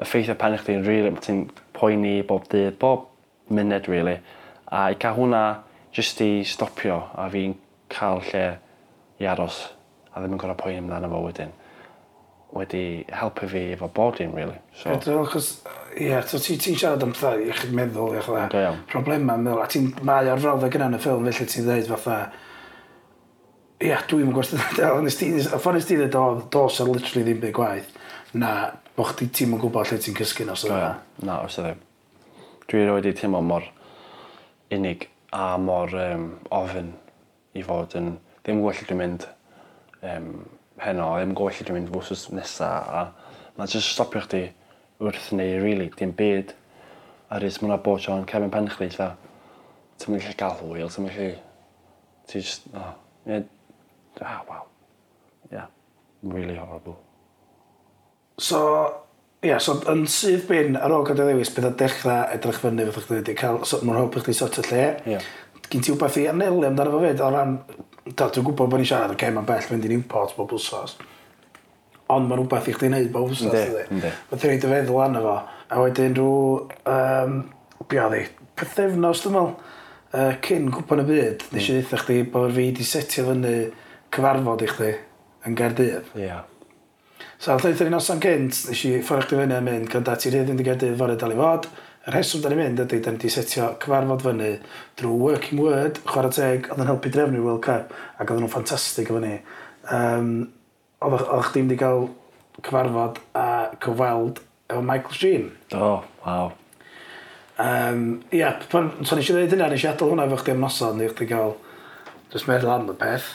effeithio 0.00 0.36
pen 0.38 0.58
chdi'n 0.60 0.86
rili, 0.86 1.12
ti'n 1.20 1.44
poeni 1.76 2.20
bob 2.26 2.48
dydd, 2.52 2.78
bob 2.80 3.08
munud 3.52 3.88
rili. 3.90 4.18
A 4.72 4.88
i 4.92 4.98
cael 5.00 5.18
hwnna 5.18 5.42
jyst 5.92 6.22
i 6.24 6.30
stopio 6.48 7.02
a 7.18 7.28
fi'n 7.32 7.56
cael 7.92 8.22
lle 8.30 8.46
i 9.20 9.28
aros 9.28 9.66
a 10.12 10.20
ddim 10.20 10.36
yn 10.36 10.40
gorau 10.40 10.58
poeni 10.58 10.80
amdano 10.80 11.10
fo 11.12 11.26
wedyn 11.26 11.52
wedi 12.52 13.04
helpu 13.08 13.48
fi 13.48 13.72
efo 13.72 13.88
bod 13.88 14.20
un, 14.20 14.34
really. 14.36 14.58
So. 14.76 14.90
Edrych, 14.92 15.20
achos, 15.26 15.46
ie, 15.96 16.08
yeah, 16.10 16.24
so 16.28 16.40
ti'n 16.40 16.60
ti 16.60 16.74
siarad 16.76 17.04
am 17.04 17.14
pethau 17.16 17.40
iechyd 17.40 17.72
meddwl, 17.76 18.16
iech 18.18 18.28
dda, 18.28 18.64
iawn. 18.66 18.82
problema 18.92 19.38
meddwl, 19.40 19.62
a 19.64 19.68
ti'n 19.72 19.88
mae 20.04 20.28
o'r 20.28 20.42
frawddau 20.42 20.72
gyda 20.72 20.90
yn 20.90 20.98
y 20.98 21.00
ffilm, 21.00 21.28
felly 21.30 21.48
ti'n 21.48 21.68
dweud 21.68 21.88
fatha, 21.94 22.18
ie, 23.80 23.88
yeah, 23.88 24.04
dwi'n 24.10 24.34
gwybod, 24.36 25.00
nes 25.06 25.18
ti, 25.20 25.30
y 25.40 25.46
ffordd 25.48 25.80
nes 25.80 25.88
ti 25.88 25.96
dweud, 25.96 26.12
do, 26.12 26.26
dos 26.52 26.80
ar 26.84 26.92
literally 26.92 27.24
ddim 27.30 27.40
byd 27.46 27.56
gwaith, 27.56 27.96
na 28.36 28.52
Bo 28.92 29.06
chdi 29.08 29.30
ti'n 29.32 29.54
yn 29.56 29.60
gwybod 29.60 29.88
lle 29.88 29.96
ti'n 30.04 30.16
cysgu'n 30.18 30.50
os 30.52 30.66
yna? 30.68 30.90
Na, 31.24 31.38
os 31.46 31.54
yna. 31.62 31.70
Dwi 32.68 32.82
erioed 32.82 32.98
wedi 32.98 33.12
teimlo 33.16 33.38
mor 33.40 33.64
unig 34.72 35.06
a 35.32 35.46
mor 35.56 35.94
um, 35.96 36.26
ofyn 36.52 36.90
i 37.56 37.62
fod 37.64 37.94
yn... 37.96 38.10
Ddim 38.42 38.58
yn 38.58 38.64
gwybod 38.66 38.90
dwi'n 38.90 38.98
mynd 39.00 39.24
um, 40.04 40.26
heno, 40.82 41.06
ddim 41.16 41.32
yn 41.32 41.38
gwybod 41.38 41.62
dwi'n 41.70 41.78
mynd 41.78 41.92
fwsws 41.94 42.26
nesaf. 42.36 42.90
A 42.92 43.56
mae 43.56 43.72
jyst 43.72 43.94
stopio 43.94 44.20
chdi 44.26 44.42
wrth 45.00 45.30
neu, 45.38 45.54
really, 45.62 45.86
dim 45.96 46.12
byd. 46.18 46.52
A 47.32 47.38
rys 47.40 47.62
mwna 47.62 47.78
bod 47.80 48.04
John 48.04 48.26
Kevin 48.28 48.52
Pen 48.52 48.68
chdi, 48.74 48.90
dda. 48.92 49.14
Ti'n 50.02 50.12
mynd 50.12 50.26
gallu 50.26 50.36
gael 50.42 50.60
hwyl, 50.60 50.92
ti'n 50.92 51.06
mynd 51.06 51.16
gallu... 51.16 51.40
Ti'n 52.28 52.44
just... 52.44 52.68
Oh, 52.76 52.92
yeah. 53.24 53.48
Ah, 54.20 54.44
wow. 54.50 54.68
Yeah. 55.48 55.72
Really 56.20 56.58
horrible. 56.60 56.98
So, 58.40 58.60
ia, 59.44 59.58
so 59.60 59.76
yn 59.90 60.04
sydd 60.10 60.46
bin 60.48 60.76
ar 60.78 60.94
ôl 60.94 61.06
gyda 61.08 61.26
ddewis, 61.28 61.52
bydd 61.54 61.68
o 61.68 61.72
dechrau 61.78 62.26
edrych 62.34 62.60
fyny 62.62 62.84
fyddwch 62.86 63.08
chi 63.08 63.16
wedi 63.18 63.36
cael, 63.38 63.62
so, 63.68 63.80
mae'n 63.82 64.02
helpu 64.02 64.22
chdi 64.22 64.34
sort 64.36 64.60
o 64.62 64.66
lle. 64.68 64.84
Yeah. 65.08 65.24
Gyn 65.72 65.84
ti 65.84 65.94
wbeth 65.94 66.20
i 66.20 66.28
anelu 66.30 66.66
amdano 66.68 66.92
fo 66.94 67.00
fyd, 67.02 67.22
o 67.24 67.30
ran, 67.32 67.56
da, 68.04 68.28
dwi'n 68.28 68.46
gwybod 68.46 68.70
bod 68.70 68.82
ni'n 68.82 68.88
siarad, 68.88 69.14
oce, 69.14 69.18
okay, 69.18 69.34
mae'n 69.34 69.48
bell 69.48 69.66
fynd 69.66 69.88
i 69.88 69.92
Newport 69.92 70.36
bob 70.38 70.54
wsos. 70.56 70.96
Ond 72.12 72.28
mae'n 72.28 72.44
wbeth 72.44 72.70
i 72.70 72.76
chdi 72.76 72.90
wneud 72.90 73.10
bob 73.14 73.32
wsos, 73.32 73.50
ydy. 73.50 73.86
Mae'n 74.30 74.44
rhaid 74.44 74.66
y 74.68 74.72
feddwl 74.74 75.02
anna 75.06 75.24
fo. 75.24 75.36
A 75.72 75.80
wedyn 75.80 76.16
rhyw, 76.18 76.40
um, 76.92 77.38
be 77.88 78.00
oedd 78.02 78.18
i, 78.18 78.24
pethefnos, 78.60 79.24
dwi'n 79.24 79.38
meddwl, 79.38 79.54
uh, 80.12 80.32
cyn 80.44 80.70
gwpan 80.72 81.02
y 81.02 81.08
byd, 81.08 81.46
mm. 81.48 81.56
nes 81.56 81.68
i 81.68 81.78
ddeitha 81.78 82.02
chdi 82.04 82.20
bod 82.34 82.52
fi 82.52 82.68
wedi 82.68 82.86
setio 82.86 83.26
fyny 83.30 83.56
cyfarfod 84.12 84.66
i 84.66 84.72
chdi 84.74 84.94
yn 85.48 85.56
Gaerdydd. 85.58 86.12
Yeah. 86.18 86.44
So, 87.42 87.56
dweud 87.58 87.80
yr 87.82 87.88
un 87.90 87.96
noson 87.96 88.20
cynt, 88.22 88.54
nes 88.70 88.80
i 88.86 88.90
ffordd 89.02 89.24
chdi 89.26 89.34
fyny 89.40 89.54
yn 89.56 89.64
mynd, 89.66 89.88
gyda 89.90 90.12
ti 90.14 90.30
rydyn 90.30 90.54
yn 90.54 90.62
gydydd 90.62 90.92
fore 91.00 91.16
dal 91.18 91.32
i 91.34 91.38
fod. 91.40 91.64
Y 92.06 92.12
rheswm 92.14 92.44
da 92.44 92.52
ni'n 92.52 92.60
mynd 92.60 92.82
ydy, 92.84 93.00
da 93.02 93.10
ni 93.10 93.18
wedi 93.18 93.32
setio 93.34 93.72
cyfarfod 93.82 94.22
fyny 94.22 94.50
drwy 95.00 95.16
Working 95.24 95.58
Word, 95.58 95.98
chwarae 96.06 96.30
teg, 96.36 96.70
oedd 96.70 96.84
yn 96.84 96.90
helpu 96.92 97.10
drefnu 97.10 97.42
World 97.42 97.64
Cup, 97.66 97.90
ac 98.14 98.30
oedd 98.30 98.44
nhw'n 98.44 98.54
ffantastig 98.54 99.10
o 99.10 99.18
fyny. 99.18 99.32
Um, 99.90 100.30
oedd 101.02 101.26
chdi 101.48 101.66
wedi 101.66 101.82
cael 101.82 102.06
cyfarfod 102.62 103.18
a 103.42 103.46
cyfweld 103.82 104.38
efo 104.70 104.86
Michael 104.86 105.20
Sheen. 105.24 105.52
Do, 105.74 105.82
oh, 105.82 106.08
waw. 106.22 106.54
Um, 107.58 108.08
ia, 108.30 108.38
yeah, 108.44 108.66
pan 108.70 108.94
so 109.02 109.18
nes 109.18 109.26
i 109.26 109.34
ddweud 109.34 109.56
hynna, 109.58 109.72
nes 109.74 109.82
i 109.82 109.90
adael 109.90 110.14
hwnna 110.14 110.30
efo 110.30 110.44
chdi 110.44 110.54
am 110.54 110.68
noson, 110.68 111.02
nes 111.02 111.18
i 111.18 111.32
gael 111.34 111.56
jyst 112.30 112.46
meddwl 112.46 112.76
am 112.78 112.92
y 112.94 113.00
peth. 113.02 113.32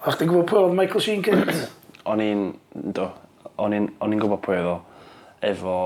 O'ch 0.00 0.14
chdi'n 0.16 0.32
gwybod 0.32 0.48
pwy 0.48 0.64
oedd 0.64 0.78
Michael 0.80 1.10
Sheen 1.10 1.28
cynt? 1.28 1.66
O'n 2.08 2.24
i'n, 2.24 2.54
do, 2.96 3.12
o'n 3.60 3.76
i'n 3.76 4.22
gwybod 4.22 4.42
pwy 4.44 4.58
oedd 4.60 4.70
o. 4.72 4.78
Efo, 5.50 5.76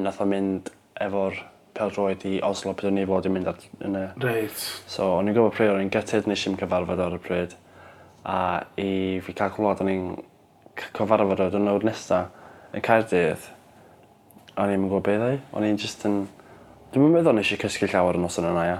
nath 0.00 0.20
o 0.22 0.26
mynd 0.28 0.70
efo'r 1.00 1.38
pêl-droed 1.76 2.26
i 2.28 2.38
Oslo 2.44 2.74
pryd 2.76 2.90
o'n 2.90 3.00
i 3.02 3.06
fod 3.08 3.28
i 3.28 3.32
mynd 3.32 3.50
at 3.50 3.64
yna. 3.86 4.04
Reit. 4.22 4.64
So, 4.90 5.14
o'n 5.18 5.30
i'n 5.30 5.36
gwybod 5.36 5.54
pryd 5.56 5.72
o'n 5.74 5.84
i'n 5.84 5.92
gytid 5.92 6.28
nes 6.30 6.44
i'n 6.48 6.58
cyfarfod 6.60 7.02
ar 7.02 7.16
y 7.16 7.20
pryd. 7.22 7.54
A 8.26 8.36
i 8.80 8.90
fi 9.24 9.34
cael 9.36 9.54
clywed 9.54 9.82
o'n 9.84 9.92
i'n 9.92 10.10
cyfarfod 10.96 11.44
o'r 11.46 11.54
dynod 11.54 11.86
nesa, 11.86 12.26
yn 12.74 12.84
Caerdydd. 12.84 13.46
O'n 14.60 14.74
i'n 14.74 14.84
gwybod 14.86 15.06
beth 15.06 15.26
ei. 15.30 15.40
O'n 15.56 15.66
i'n 15.66 15.80
just 15.80 16.04
yn... 16.08 16.22
Dwi'n 16.90 17.14
meddwl 17.14 17.36
nes 17.38 17.52
i 17.54 17.58
cysgu 17.60 17.86
llawer 17.90 18.18
yn 18.18 18.24
noson 18.26 18.48
yna, 18.50 18.66
ia. 18.66 18.78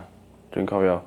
Dwi'n 0.55 0.68
cofio 0.68 0.99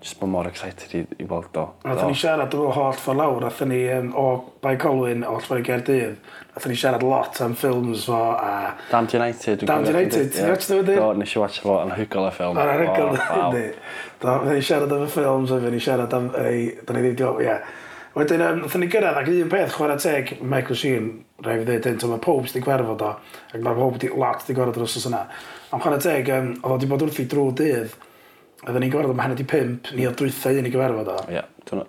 just 0.00 0.20
bod 0.20 0.30
mor 0.32 0.46
excited 0.48 0.94
i, 0.96 1.02
i 1.22 1.26
weld 1.28 1.56
o. 1.60 1.66
Nath 1.84 2.06
ni 2.08 2.14
siarad 2.16 2.54
efo 2.56 2.70
holl 2.72 2.94
ffordd 2.96 3.20
lawr, 3.20 3.42
nath 3.44 3.60
ni 3.68 3.80
um, 3.92 4.14
o 4.16 4.24
Bai 4.64 4.76
Colwyn, 4.80 5.26
holl 5.28 5.42
ffordd 5.44 5.60
i 5.60 5.66
Gerdydd, 5.66 6.30
nath 6.54 6.68
ni 6.70 6.78
siarad 6.80 7.04
lot 7.04 7.40
am 7.44 7.56
ffilms 7.58 8.06
fo 8.08 8.20
a... 8.32 8.54
Damned 8.90 9.18
United. 9.18 9.66
Damned 9.68 9.92
United, 9.92 10.32
ti'n 10.32 10.48
watch 10.48 10.70
dwi 10.70 10.80
wedi? 10.80 10.96
Do, 10.96 11.12
nes 11.20 11.36
i 11.36 11.42
watch 11.42 11.60
fo 11.66 11.76
yn 11.84 11.92
hygol 11.98 12.30
y 12.30 12.32
ffilm. 12.38 12.62
Ar 12.62 12.72
Yn 12.72 12.82
hygol, 12.86 13.20
ynddi. 13.36 13.62
Do, 14.24 14.32
nath 14.32 14.48
ni 14.48 14.66
siarad 14.70 14.96
am 14.96 15.04
y 15.04 15.12
ffilms, 15.12 15.52
nath 15.52 15.70
ni 15.76 15.84
siarad 15.84 16.16
am... 16.16 16.32
Da 16.32 16.48
ni 16.96 17.04
ddim 17.04 17.20
diolch, 17.20 17.44
ie. 17.44 17.60
Wedyn, 18.16 18.42
um, 18.42 18.64
nath 18.64 18.80
ni 18.80 18.88
gyrraedd 18.90 19.20
ac 19.20 19.28
un 19.36 19.52
peth 19.52 19.76
chwarae 19.76 20.00
teg 20.00 20.38
Michael 20.40 20.78
Sheen, 20.80 21.10
rai 21.44 21.60
fi 21.60 21.68
ddweud, 21.68 22.08
mae 22.10 22.24
pob 22.24 22.48
sydd 22.48 22.56
wedi 22.56 22.66
gwerfod 22.66 23.04
o, 23.06 23.10
ac 23.52 23.60
mae 23.62 23.76
pob 23.76 23.98
wedi 23.98 24.08
lot 24.10 24.40
wedi 24.42 24.56
gwerfod 24.56 24.80
dros 24.80 24.96
os 24.98 25.06
yna. 25.12 25.26
Am 25.70 25.84
chwarae 25.84 26.02
teg, 26.02 26.32
um, 26.34 26.48
oedd 26.56 26.72
o 26.72 26.78
wedi 26.78 26.88
bod 26.90 27.04
wrthi 27.06 27.28
drwy 27.30 27.52
dydd, 27.60 27.94
Oedden 28.60 28.82
ni'n 28.84 28.92
gorfod 28.92 29.14
am 29.14 29.20
hanner 29.24 29.38
di 29.38 29.46
pimp, 29.48 29.88
ni 29.96 30.04
oedd 30.04 30.18
dwythau 30.20 30.58
yn 30.60 30.66
ei 30.68 30.72
gyfarfod 30.74 31.08
o. 31.08 31.16
Ie, 31.32 31.40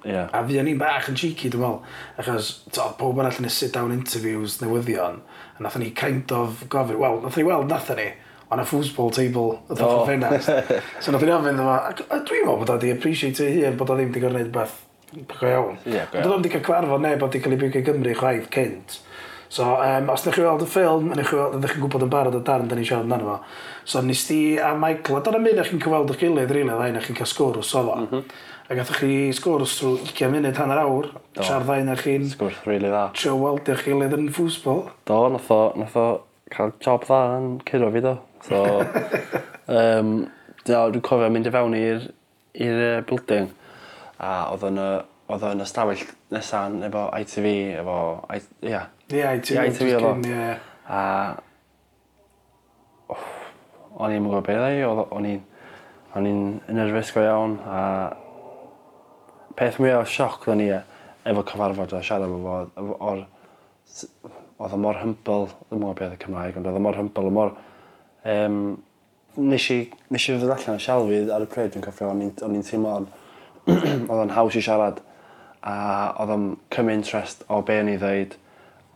ie. 0.07 0.19
A 0.23 0.39
fi 0.47 0.59
o'n 0.61 0.69
i'n 0.71 0.79
bach 0.79 1.09
yn 1.11 1.17
cheeky, 1.19 1.49
dwi'n 1.51 1.65
meddwl, 1.65 1.97
achos 2.21 2.51
to, 2.71 2.85
pob 2.99 3.19
arall 3.19 3.41
yn 3.41 3.49
y 3.49 3.51
sit-down 3.51 3.91
interviews 3.91 4.61
newyddion, 4.61 5.19
a 5.57 5.65
nath 5.65 5.75
ni 5.81 5.89
kind 5.97 6.31
of 6.35 6.63
gofyn, 6.71 7.01
wel, 7.01 7.19
nath 7.25 7.39
ni 7.39 7.43
weld 7.49 7.67
nath 7.67 7.91
ni, 7.99 8.07
on 8.51 8.63
a 8.63 8.67
foosball 8.67 9.11
table 9.15 9.57
y 9.67 9.75
ddoch 9.75 9.97
o 9.97 10.05
ffenast. 10.07 10.47
So 11.03 11.11
nath 11.11 11.27
ni'n 11.27 11.35
ofyn 11.41 11.59
ddo, 11.59 11.67
a 11.67 11.91
dwi'n 12.23 12.47
meddwl 12.47 12.63
bod 12.63 12.71
o 12.71 12.79
di 12.79 12.95
appreciate 12.95 13.49
ei 13.49 13.65
hun, 13.65 13.75
bod 13.79 13.91
o 13.91 13.99
ddim 13.99 14.15
di 14.15 14.23
gorfod 14.23 14.39
gwneud 14.39 14.55
beth 14.55 14.79
go 15.35 15.51
iawn. 15.51 15.75
Ie, 15.83 16.05
go 16.07 16.21
iawn. 16.21 16.23
Ond 16.23 16.37
oedd 16.37 16.47
di 16.47 16.55
cael 16.55 16.67
cyfarfod 16.69 17.03
neb 17.03 17.27
oedd 17.27 17.35
di 17.35 17.43
cael 17.43 17.57
ei 17.57 17.63
bywyd 17.65 17.79
i 17.81 17.85
Gymru 17.89 18.15
chwaith 18.23 18.47
cynt. 18.55 19.01
So, 19.51 19.65
um, 19.83 20.07
os 20.07 20.23
ydych 20.23 20.37
chi 20.37 20.43
weld 20.45 20.61
y 20.63 20.67
ffilm, 20.71 21.09
ydych 21.11 21.33
chi'n 21.33 21.81
gwybod 21.83 22.05
yn 22.05 22.11
barod 22.13 22.37
y 22.37 22.39
darn, 22.47 22.69
da 22.71 22.77
ni'n 22.77 22.85
siarad 22.87 23.03
amdano 23.03 23.25
fo. 23.27 23.55
So 23.83 24.01
nes 24.01 24.27
di 24.27 24.57
a 24.57 24.73
Michael, 24.75 25.17
a 25.17 25.21
dyna 25.25 25.39
mynd 25.41 25.61
eich 25.61 25.71
chi'n 25.71 25.81
cyfweld 25.81 26.11
eich 26.13 26.21
gilydd 26.21 26.53
rili, 26.53 26.69
dda 26.69 26.89
un 26.91 26.99
eich 26.99 27.07
chi'n 27.09 27.17
cael 27.17 27.29
sgwrs 27.29 27.73
o. 27.75 27.83
Mm 27.83 28.07
-hmm. 28.09 28.23
A 28.69 28.75
gathoch 28.77 28.99
chi 29.01 29.31
sgwrs 29.35 29.77
trwy 29.79 29.97
20 30.05 30.31
munud 30.31 30.57
hanner 30.61 30.81
awr, 30.83 31.07
Do. 31.33 31.41
tra'r 31.41 31.65
dda 31.65 31.77
un 31.81 31.93
eich 31.93 32.03
chi'n... 32.05 32.27
Sgwrs 32.29 32.59
rili 32.65 32.77
really 32.77 32.91
dda. 32.93 33.03
...trio 33.17 33.35
weld 33.41 33.69
eich 33.73 33.85
gilydd 33.85 34.17
yn 34.17 34.29
ffwsbol. 34.31 34.83
Do, 35.05 35.21
nath 35.33 35.51
o, 35.51 35.61
nath 35.75 35.97
o 35.97 36.07
cael 36.53 36.73
job 36.79 37.07
dda 37.07 37.21
yn 37.39 37.49
cyrra 37.65 37.91
fi 37.91 38.03
do. 38.05 38.15
So, 38.45 38.63
um, 39.77 40.13
dwi'n 40.65 41.01
cofio 41.01 41.29
mynd 41.33 41.49
i 41.49 41.55
fewn 41.57 41.77
i'r 41.77 42.09
uh, 42.61 43.01
building, 43.09 43.51
a 44.21 44.31
oedd 44.53 44.67
yn 44.69 44.81
y 44.81 44.89
oedd 45.31 45.45
yn 45.47 45.63
ystafell 45.63 46.07
nesan 46.29 46.81
efo 46.83 47.05
ITV, 47.15 47.47
efo... 47.81 47.99
I- 48.29 48.41
yeah. 48.61 48.89
yeah, 49.07 49.37
ITV, 49.37 49.55
yeah, 49.55 49.69
ITV, 49.69 49.87
ITV, 49.87 49.93
ITV, 49.95 50.19
ITV, 50.19 50.49
ITV, 50.91 51.37
ITV, 53.11 53.40
o'n 54.01 54.13
i'n 54.13 54.19
'im 54.19 54.27
beth 54.27 54.31
gwbo 54.31 54.41
be' 54.47 54.57
e, 54.57 54.83
o'n 55.15 55.27
i'n 55.29 55.41
o'n 56.17 56.27
i'n 56.27 56.43
nerfus 56.75 57.13
go 57.15 57.23
iawn 57.23 57.57
a 57.63 57.81
peth 59.59 59.79
mwy 59.81 59.93
o 59.95 60.03
sioc 60.09 60.47
o'n 60.51 60.63
i 60.63 60.69
yy 60.71 60.79
efo 61.31 61.43
cyfarfod 61.51 61.93
a 61.97 62.01
siarad 62.05 62.27
efo 62.27 62.39
fo 62.45 62.55
efo 62.81 62.97
o'r 63.11 63.23
s- 63.87 64.09
odd 64.61 64.75
o 64.75 64.79
mor 64.81 64.99
hymbyl 65.01 65.47
ddim 65.51 65.77
yn 65.77 65.83
gwbo 65.83 65.93
be' 65.99 66.09
y 66.15 66.19
Cymraeg 66.23 66.57
ond 66.59 66.69
oedd 66.69 66.79
o 66.79 66.83
mor 66.87 66.97
hymbyl 66.99 67.29
o 67.29 67.33
mor 67.37 67.53
um, 68.33 68.57
nes 69.37 69.69
i 69.73 69.79
nes 70.11 70.27
i 70.27 70.35
fydd 70.35 70.53
allan 70.57 70.77
o 70.77 70.83
sialfydd 70.85 71.31
ar 71.35 71.45
y 71.45 71.49
pryd 71.53 71.73
dwi'n 71.75 71.85
cofio 71.85 72.11
o'n 72.11 72.25
i'n 72.25 72.33
o'n 72.47 72.57
i'n 72.57 72.67
teimlo'n 72.67 73.07
odd 74.09 74.19
o'n 74.25 74.35
haws 74.35 74.57
i 74.57 74.63
siarad 74.65 74.99
a 75.61 75.75
oedd 76.23 76.33
o'n 76.35 76.47
cymryd 76.73 76.99
interest 77.01 77.45
o 77.47 77.61
be' 77.65 77.79
o'n 77.83 77.93
i 77.93 77.97
ddeud 78.01 78.35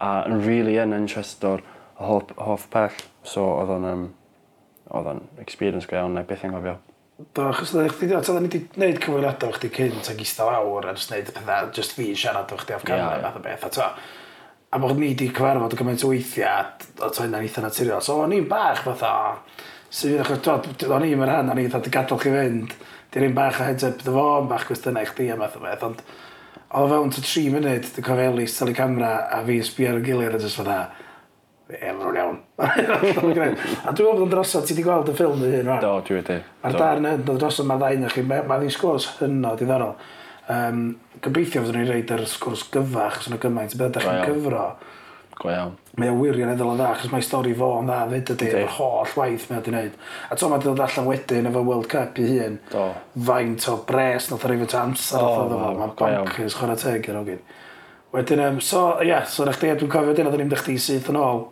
a 0.01 0.11
yn 0.27 0.41
really 0.43 0.75
yn 0.81 0.95
interest 0.97 1.43
o'r 1.47 1.61
hoff, 2.01 2.31
hoff 2.37 2.65
pell. 2.73 2.95
So 3.23 3.45
oedd 3.61 3.71
o'n 3.77 3.85
um, 3.91 4.05
oedd 4.91 5.09
o'n 5.13 5.23
experience 5.41 5.89
go 5.89 5.97
iawn 5.97 6.13
neu 6.17 6.27
beth 6.27 6.45
yn 6.47 6.53
gofio. 6.55 6.75
Do, 7.15 7.45
achos 7.47 7.71
oedden 7.71 7.93
chdi, 7.93 8.11
oedden 8.11 8.43
ni 8.43 8.49
wedi 8.49 8.61
gwneud 8.73 8.97
cyfweliadau 9.03 9.53
o'ch 9.53 9.61
ti 9.63 9.71
cynt 9.71 10.09
ag 10.11 10.19
eistedd 10.19 10.51
lawr 10.51 10.89
a 10.89 10.95
jyst 10.97 11.13
wneud 11.13 11.31
pethau, 11.37 11.69
jyst 11.77 11.95
fi 11.95 12.09
siarad 12.11 12.51
o'ch 12.51 12.65
ti 12.67 12.75
Afghanistan 12.75 13.21
yeah, 13.21 13.21
yeah. 13.21 13.31
fath 13.31 13.39
o 13.39 13.45
beth. 13.45 13.63
A 13.63 13.69
to, 13.77 13.87
a 14.75 14.81
bod 14.83 14.99
ni 14.99 15.13
wedi 15.13 15.29
cyfarfod 15.31 15.77
o 15.77 15.79
gymaint 15.79 16.03
o 16.03 16.11
weithiau, 16.11 16.73
a 16.75 17.09
to 17.15 17.23
yna'n 17.23 17.47
eitha 17.47 17.63
naturiol. 17.63 18.03
So, 18.03 18.17
o'n 18.25 18.35
i'n 18.35 18.49
bach 18.51 18.83
fatha, 18.83 19.13
sy'n 19.87 20.19
fydd 20.27 20.49
achos, 20.51 20.91
o'n 20.91 21.07
i'n 21.07 21.15
mynd 21.15 21.31
rhan, 21.31 21.53
o'n 21.53 21.63
i'n 21.63 21.69
eitha 21.69 21.81
gadael 21.87 22.19
chi 22.19 22.35
fynd, 22.35 22.75
di'r 23.15 23.29
un 23.29 23.37
bach 23.37 23.61
a 23.63 23.69
heads 23.69 23.87
up 23.87 24.03
dy 24.03 24.11
fo, 24.11 24.27
bach 24.51 24.67
gwestiynau 24.67 25.07
chdi 25.07 25.29
a 25.31 25.39
math 25.39 25.55
o 25.55 25.63
beth, 25.63 25.87
ond 25.87 26.03
oedd 26.75 26.91
fewn 26.91 27.15
to 27.15 27.23
3 27.23 27.47
munud, 27.53 27.87
dy 27.95 28.03
cofeli, 28.03 28.49
sali 28.51 28.75
camera, 28.75 29.13
a 29.31 29.39
fi 29.47 29.61
sbio 29.63 29.93
ar 29.93 30.01
y 30.01 30.05
gilydd 30.09 30.35
a 30.35 30.41
jyst 30.43 30.59
fatha, 30.59 30.81
e, 31.71 31.79
mae'n 31.95 32.24
a 32.55 32.67
dwi'n 32.71 33.55
meddwl 33.83 34.13
bod 34.13 34.21
yn 34.23 34.29
drosod, 34.31 34.63
ti 34.63 34.71
wedi 34.71 34.83
gweld 34.85 35.09
y 35.11 35.15
ffilm 35.17 35.41
dy 35.41 35.49
hun, 35.57 35.67
rhan? 35.67 35.81
Do, 35.83 35.95
dwi 36.07 36.21
wedi. 36.21 36.37
A'r 36.63 36.77
darn 36.79 37.07
yn 37.09 37.23
dod 37.27 37.39
drosod 37.41 37.67
ma'r 37.67 37.81
ddain 37.81 38.05
chi, 38.13 38.23
mae 38.23 38.45
ddi'n 38.47 38.71
sgwrs 38.71 39.09
hynod 39.19 39.63
i 39.63 39.67
ddorol. 39.67 39.97
Um, 40.55 40.85
gobeithio 41.25 41.65
fyddwn 41.65 41.81
ni'n 41.81 41.89
reid 41.91 42.13
ar 42.15 42.23
sgwrs 42.31 42.63
gyfach, 42.71 43.17
os 43.19 43.27
yna 43.27 43.41
gymaint, 43.43 43.75
beth 43.75 43.91
ydych 43.91 44.07
chi'n 44.07 44.23
gyfro. 44.29 44.69
Go 45.35 45.51
iawn. 45.51 45.73
Mae 45.99 46.13
o 46.13 46.15
wirioneddol 46.15 46.71
yn 46.71 46.79
dda, 46.79 46.93
achos 46.93 47.11
mae 47.11 47.25
stori 47.27 47.51
fo 47.59 47.73
yn 47.81 47.91
dda 47.91 47.99
fyd 48.13 48.31
ydy, 48.37 48.49
yr 48.61 48.71
holl 48.77 49.17
waith 49.19 49.49
mae 49.49 49.57
o 49.57 49.59
wedi 49.59 49.73
wneud. 49.73 49.99
A 50.31 50.39
to 50.39 50.47
mae 50.47 50.61
wedi 50.61 50.69
dod 50.69 50.83
allan 50.85 51.09
wedyn 51.09 51.51
efo 51.51 51.65
World 51.67 51.89
Cup 51.91 52.23
i 52.23 52.29
hun. 52.29 52.55
Do. 52.71 52.85
Faint 53.31 53.67
o 53.67 53.75
bres, 53.89 54.29
nath 54.31 54.47
o 54.47 54.53
reifio 54.53 54.69
amser, 54.79 55.19
nath 55.19 55.41
o 55.41 55.45
ddefo. 55.51 55.73
Mae'n 55.81 55.95
bankers, 55.99 56.55
chwarae 56.55 56.79
teg 56.79 57.11
i'r 57.11 57.19
ogyn. 57.19 57.43
Wedyn, 58.15 58.45
um, 58.45 58.63
so, 58.63 58.85
ie, 59.01 59.09
yeah, 59.09 59.27
so 59.27 59.43
na 59.43 59.51
chdi, 59.51 59.73
dwi'n 59.75 59.91
cofio 59.91 60.15
dyn, 60.15 60.29
oedden 60.31 60.45
ni'n 60.45 60.55
dechdi 60.55 60.77
syth 60.79 61.11
yn 61.11 61.19
ôl 61.19 61.49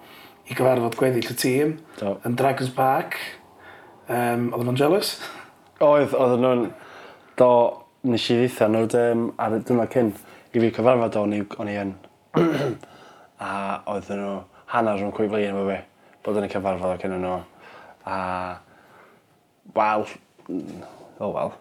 i 0.49 0.57
gyfarfod 0.57 0.97
gweddill 0.99 1.31
y 1.31 1.37
tîm, 1.39 1.77
do. 1.99 2.17
yn 2.27 2.35
Dragons 2.39 2.73
Park. 2.75 3.17
Um, 4.07 4.49
oedden 4.51 4.69
nhw'n 4.71 4.81
jealous? 4.81 5.15
Oedd, 5.83 6.15
oedden 6.17 6.43
nhw'n... 6.43 6.65
Do, 7.39 7.49
nes 8.05 8.25
i 8.29 8.37
ddeitha 8.37 8.67
nhw 8.69 8.85
um, 8.99 9.27
ar 9.41 9.57
y 9.57 9.61
dyma 9.65 9.87
cyn. 9.93 10.11
I 10.53 10.61
fi 10.61 10.69
cyfarfod 10.75 11.17
o'n 11.21 11.37
i, 11.37 11.41
on 11.63 11.71
i 11.71 11.79
yn. 11.81 11.95
a 13.47 13.53
oedden 13.95 14.21
nhw 14.21 14.35
hanner 14.73 14.99
rhwng 14.99 15.15
cwy 15.15 15.31
flin 15.31 15.49
efo 15.53 15.65
fi, 15.69 15.79
bod 16.25 16.41
yn 16.41 16.49
y 16.49 16.53
cyfarfod 16.53 16.95
o 16.95 17.01
cyn 17.01 17.17
nhw. 17.23 17.39
A, 18.03 18.17
wel, 19.73 20.07
O, 21.19 21.33
wel. 21.33 21.53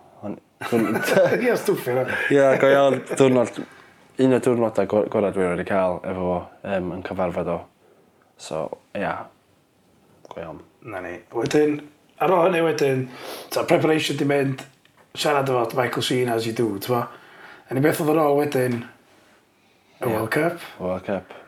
Ie, 1.42 1.56
stwffi 1.56 1.94
na. 1.94 2.04
Ie, 2.30 2.42
go 2.62 2.70
iawn, 2.70 3.00
diwrnod, 3.18 3.58
un 4.22 4.36
o 4.36 4.38
diwrnodau 4.42 4.88
gorau 5.10 5.34
dwi 5.34 5.48
wedi 5.48 5.66
cael 5.66 5.98
efo 6.06 6.26
fo 6.28 6.38
um, 6.70 6.92
yn 6.96 7.04
cyfarfod 7.06 7.50
o. 7.50 7.58
So, 8.42 8.78
ia, 8.94 9.00
yeah. 9.00 9.24
go 10.28 10.40
iawn. 10.40 10.60
Na 10.82 11.00
ni. 11.00 11.12
Wedyn, 11.30 11.76
ar 12.18 12.32
ôl 12.34 12.48
hynny 12.48 12.62
wedyn, 12.66 13.04
ta 13.54 13.62
preparation 13.70 14.18
di 14.18 14.26
mynd 14.26 14.64
siarad 15.14 15.46
efo 15.52 15.76
Michael 15.78 16.02
Sheen 16.02 16.32
as 16.32 16.48
you 16.48 16.54
do, 16.58 16.66
t'ma? 16.82 17.04
A 17.70 17.76
ni 17.76 17.84
beth 17.84 18.02
oedd 18.02 18.10
ar 18.10 18.18
ôl 18.24 18.40
wedyn, 18.40 18.80
y 18.82 20.02
yeah. 20.02 20.10
World 20.10 20.32
Cup. 20.34 20.66
World 20.82 21.06
Cup. 21.06 21.38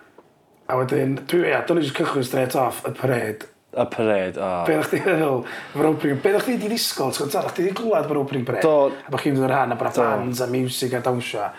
A 0.70 0.78
wedyn, 0.78 1.18
dwi, 1.26 1.42
ia, 1.50 1.64
dwi'n 1.66 1.83
just 1.83 1.98
cychwyn 1.98 2.30
straight 2.30 2.54
off 2.62 2.85
y 2.87 2.94
parade. 2.94 3.50
Y 3.74 3.90
parade, 3.90 4.38
o. 4.38 4.46
Oh. 4.46 4.64
Beth 4.70 4.87
chdi 4.92 5.02
feddwl, 5.02 5.44
fy'r 5.74 5.90
opening, 5.90 6.22
beth 6.22 6.42
chdi 6.46 6.59
di 6.62 6.70
ddisgol, 6.76 7.11
ti'n 7.11 7.26
gwybod, 7.26 7.52
chdi 7.57 7.70
di 7.72 7.76
glwad 7.83 8.07
fy'r 8.07 8.22
opening 8.22 8.46
parade. 8.46 8.70
Do. 8.70 8.92
A 8.94 9.11
bod 9.11 9.26
chi'n 9.26 9.35
dod 9.35 9.48
yn 9.48 9.57
rhan, 9.57 9.74
a 9.74 9.83
bod 9.83 9.98
fans, 9.98 10.46
a 10.46 10.52
music, 10.54 10.94
a 10.94 11.02
dawnsio. 11.02 11.50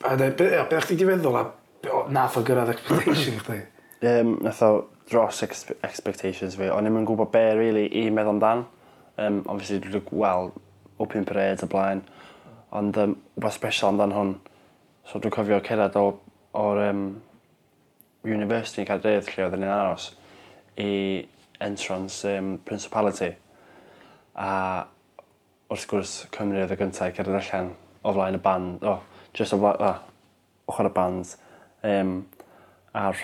A 0.00 0.16
beth 0.16 0.86
chdi 0.88 1.02
di 1.02 1.12
feddwl, 1.12 1.42
a 1.44 2.06
nath 2.08 2.40
o 2.40 2.48
gyrraedd 2.48 2.72
expectation 2.72 3.44
chdi? 3.44 3.66
um, 4.02 4.38
nath 4.42 4.62
o 4.62 4.72
dros 5.08 5.42
ex 5.42 5.66
expectations 5.82 6.56
fi. 6.58 6.68
O'n 6.72 6.88
i'n 6.88 7.06
gwybod 7.08 7.32
be, 7.32 7.44
really, 7.58 7.86
i 8.00 8.08
meddwl 8.10 8.36
amdan. 8.36 8.66
Um, 9.18 9.40
obviously, 9.46 9.80
dwi 9.82 9.96
wedi 9.96 10.04
gweld 10.10 10.58
open 11.02 11.24
parades 11.26 11.64
y 11.64 11.70
blaen. 11.70 12.04
Ond 12.76 12.98
um, 13.00 13.16
wbeth 13.38 13.56
special 13.56 13.92
amdan 13.92 14.14
hwn. 14.14 14.36
So 15.08 15.22
dwi'n 15.22 15.34
cofio 15.34 15.58
cerdded 15.64 15.96
o'r 15.98 16.82
um, 16.84 17.02
university 18.28 18.82
yn 18.82 18.88
Caerdydd 18.90 19.30
lle 19.32 19.46
oedden 19.46 19.64
ni'n 19.64 19.72
aros 19.72 20.10
i 20.78 20.90
entrance 21.64 22.28
um, 22.28 22.56
Principality. 22.68 23.32
A 24.38 24.50
wrth 25.68 25.88
gwrs 25.90 26.14
Cymru 26.34 26.62
oedd 26.62 26.74
y 26.74 26.80
gyntaf 26.80 27.10
i 27.10 27.16
cerdded 27.16 27.40
allan 27.40 27.72
o 28.04 28.14
flaen 28.14 28.38
y 28.38 28.42
band, 28.42 28.84
o, 28.84 28.98
oh, 28.98 29.26
just 29.34 29.56
o 29.56 29.58
flaen, 29.60 29.82
oh, 29.88 29.98
ochr 30.70 30.88
y 30.88 30.94
band, 30.94 31.34
um, 31.88 32.14
ar 32.94 33.16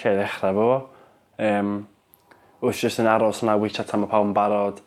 lle 0.00 0.14
i 0.14 0.18
ddechrau 0.20 0.52
efo 0.52 0.66
fo. 0.70 0.78
Um, 1.46 1.76
wrth 2.62 2.82
jyst 2.84 3.00
yn 3.02 3.10
aros 3.10 3.42
yna 3.44 3.56
WeChat 3.60 3.92
am 3.94 4.06
y 4.06 4.10
pawb 4.10 4.28
yn 4.30 4.34
barod, 4.36 4.82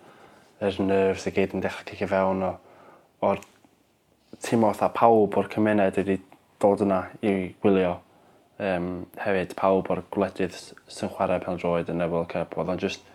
yr 0.60 0.82
nerves 0.84 1.28
i 1.30 1.34
gyd 1.36 1.56
yn 1.56 1.64
dechrau 1.64 1.88
cicio 1.88 2.10
fewn 2.10 2.44
o, 2.46 2.52
o'r 3.30 3.42
teimlo 4.44 4.72
fatha 4.74 4.92
pawb 4.96 5.38
o'r 5.40 5.50
cymuned 5.54 6.00
wedi 6.00 6.20
dod 6.62 6.84
yna 6.86 7.04
i 7.24 7.34
wylio. 7.64 7.98
Um, 8.60 9.06
hefyd 9.22 9.54
pawb 9.56 9.88
o'r 9.94 10.02
gwledydd 10.12 10.56
sy'n 10.92 11.14
chwarae 11.16 11.40
pen 11.44 11.60
droed 11.62 11.92
yn 11.94 12.04
y 12.04 12.10
World 12.12 12.32
Cup. 12.34 12.58
Oedd 12.60 12.74
o'n 12.74 12.82
just 12.82 13.06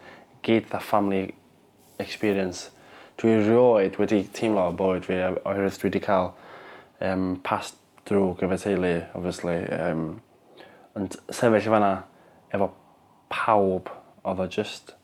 gyd 0.47 0.71
dda 0.71 0.81
family 0.81 1.27
experience. 2.01 2.71
Dwi 3.21 3.37
rioed 3.43 3.99
wedi 4.01 4.23
teimlo 4.35 4.71
o 4.71 4.77
bywyd 4.79 5.05
fi 5.07 5.21
oherwydd 5.27 5.77
dwi 5.79 5.91
wedi 5.91 6.03
cael 6.07 6.33
um, 7.05 7.35
past 7.45 7.77
drwy 8.09 8.33
gyfer 8.41 8.63
teulu, 8.63 8.95
obviously. 9.15 9.59
Um, 9.77 10.07
Ond 10.95 11.17
sefyll 11.31 11.71
fanna 11.75 11.93
efo 12.55 12.71
pawb 13.33 13.91
oedd 14.25 14.45
o 14.45 14.47
just... 14.51 14.95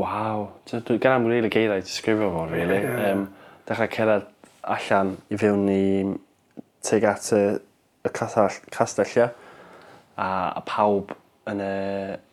waw 0.00 0.46
Gan 0.70 0.80
am 0.86 0.98
ga'l 1.02 1.16
'im 1.18 1.26
rili 1.28 1.50
geiriau 1.52 1.80
i 1.80 1.84
disgrifio 1.84 2.30
fo 2.32 2.46
rili. 2.48 2.78
Um, 2.88 3.26
dechrau 3.68 3.90
cerdded 3.92 4.28
allan 4.62 5.16
i 5.28 5.38
fewn 5.40 5.66
i 5.68 5.82
teg 6.86 7.04
at 7.10 7.32
y 7.36 7.42
y 8.06 8.12
castell 8.16 8.60
castell? 8.72 9.32
A 10.16 10.28
a 10.56 10.62
pawb 10.64 11.12
yn 11.50 11.60
y 11.64 11.72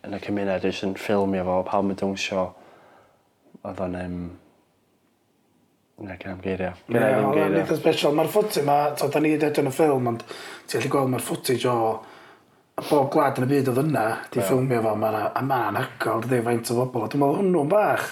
yn 0.06 0.16
y 0.16 0.20
cymuned 0.24 0.64
jyst 0.64 0.86
yn 0.86 0.96
ffilmio 0.96 1.44
fo 1.44 1.62
pawb 1.68 1.92
yn 1.92 2.00
downsio. 2.00 2.50
Oedd 3.66 3.82
o'n 3.84 3.98
Um, 3.98 4.20
na 5.98 6.14
gen 6.16 6.38
geiria. 6.42 6.74
Gennai 6.86 7.10
ddim 7.14 7.32
geiria. 7.34 7.48
Ma'n 7.50 7.64
eitha 7.64 7.76
special. 7.80 8.14
Mae'r 8.14 8.30
footy 8.30 8.62
'ma 8.62 8.76
t'od 8.94 9.12
'dan 9.12 9.24
ni 9.26 9.32
wedi 9.34 9.48
edrych 9.48 9.64
yn 9.64 9.70
y 9.70 9.74
ffilm 9.74 10.06
ond 10.12 10.22
ti'n 10.30 10.78
gallu 10.78 10.92
gweld 10.94 11.12
mae'r 11.14 11.24
footage 11.26 11.66
o 11.68 11.78
bob 12.86 13.10
gwlad 13.12 13.38
yn 13.40 13.46
y 13.46 13.50
byd 13.50 13.70
oedd 13.72 13.82
yna, 13.82 14.06
di 14.32 14.42
ffilmio 14.42 14.80
fo, 14.84 14.94
ma 14.98 15.12
na, 15.14 15.22
a 15.34 15.44
ma'n 15.44 15.68
anagol, 15.72 16.24
dydy, 16.24 16.42
faint 16.46 16.72
o 16.72 16.80
bobl. 16.80 17.06
Dwi'n 17.10 17.22
meddwl 17.22 17.40
hwnnw'n 17.42 17.70
bach, 17.72 18.10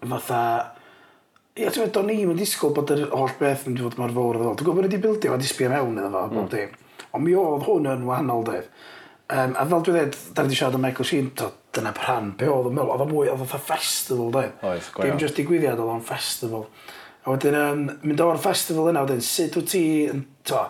fatha, 0.00 0.42
Ia, 1.58 1.72
ti'n 1.74 1.82
meddwl, 1.82 1.94
do'n 1.96 2.12
i'm 2.14 2.28
yn 2.30 2.38
disgwyl 2.38 2.70
bod 2.76 2.92
yr 2.94 3.08
holl 3.10 3.32
beth 3.40 3.64
yn 3.66 3.78
fod 3.80 3.96
mor 3.98 4.12
fawr 4.14 4.36
ddol. 4.38 4.52
Dwi'n 4.54 4.68
gwybod 4.68 4.76
bod 4.78 4.86
wedi 4.86 5.00
bildio 5.02 5.32
a 5.34 5.38
disbio 5.40 5.70
mewn 5.72 5.96
iddo 5.98 6.10
fo, 6.12 6.20
bob 6.30 6.44
mm. 6.44 6.52
dim. 6.52 7.08
Ond 7.08 7.24
mi 7.24 7.34
oedd 7.34 7.64
hwn 7.66 7.88
yn 7.90 8.04
wahanol, 8.06 8.44
dweud. 8.46 8.68
Um, 9.34 9.56
a 9.58 9.64
fel 9.66 9.82
dwi'n 9.88 9.96
dweud, 9.96 10.20
da 10.36 10.44
wedi 10.46 10.60
siarad 10.60 10.78
am 10.78 10.86
Michael 10.86 11.08
Sheen, 11.10 11.32
to, 11.40 11.48
dyna 11.74 11.90
pran, 11.96 12.30
be 12.38 12.46
oedd 12.46 12.70
yn 12.70 12.78
meddwl, 12.78 12.94
oedd 12.94 13.02
o 13.02 13.08
mwy, 13.10 13.32
oedd 13.32 13.42
o'n 13.42 13.66
festival, 13.72 14.30
dweud. 14.36 14.54
Oedd, 14.62 14.92
gwael. 14.94 15.10
Dim 15.10 15.18
just 15.24 15.40
digwyddiad, 15.40 15.82
oedd 15.82 15.94
o'n 15.96 16.06
festival. 16.06 16.68
A 17.24 17.34
wedyn, 17.34 17.58
um, 17.58 17.84
mynd 18.06 18.22
o'r 18.22 18.38
festival 18.46 18.92
yna, 18.92 19.02
wedyn, 19.08 19.26
sut 19.26 19.58
wyt 19.58 19.72
ti, 19.74 19.84
to, 20.46 20.62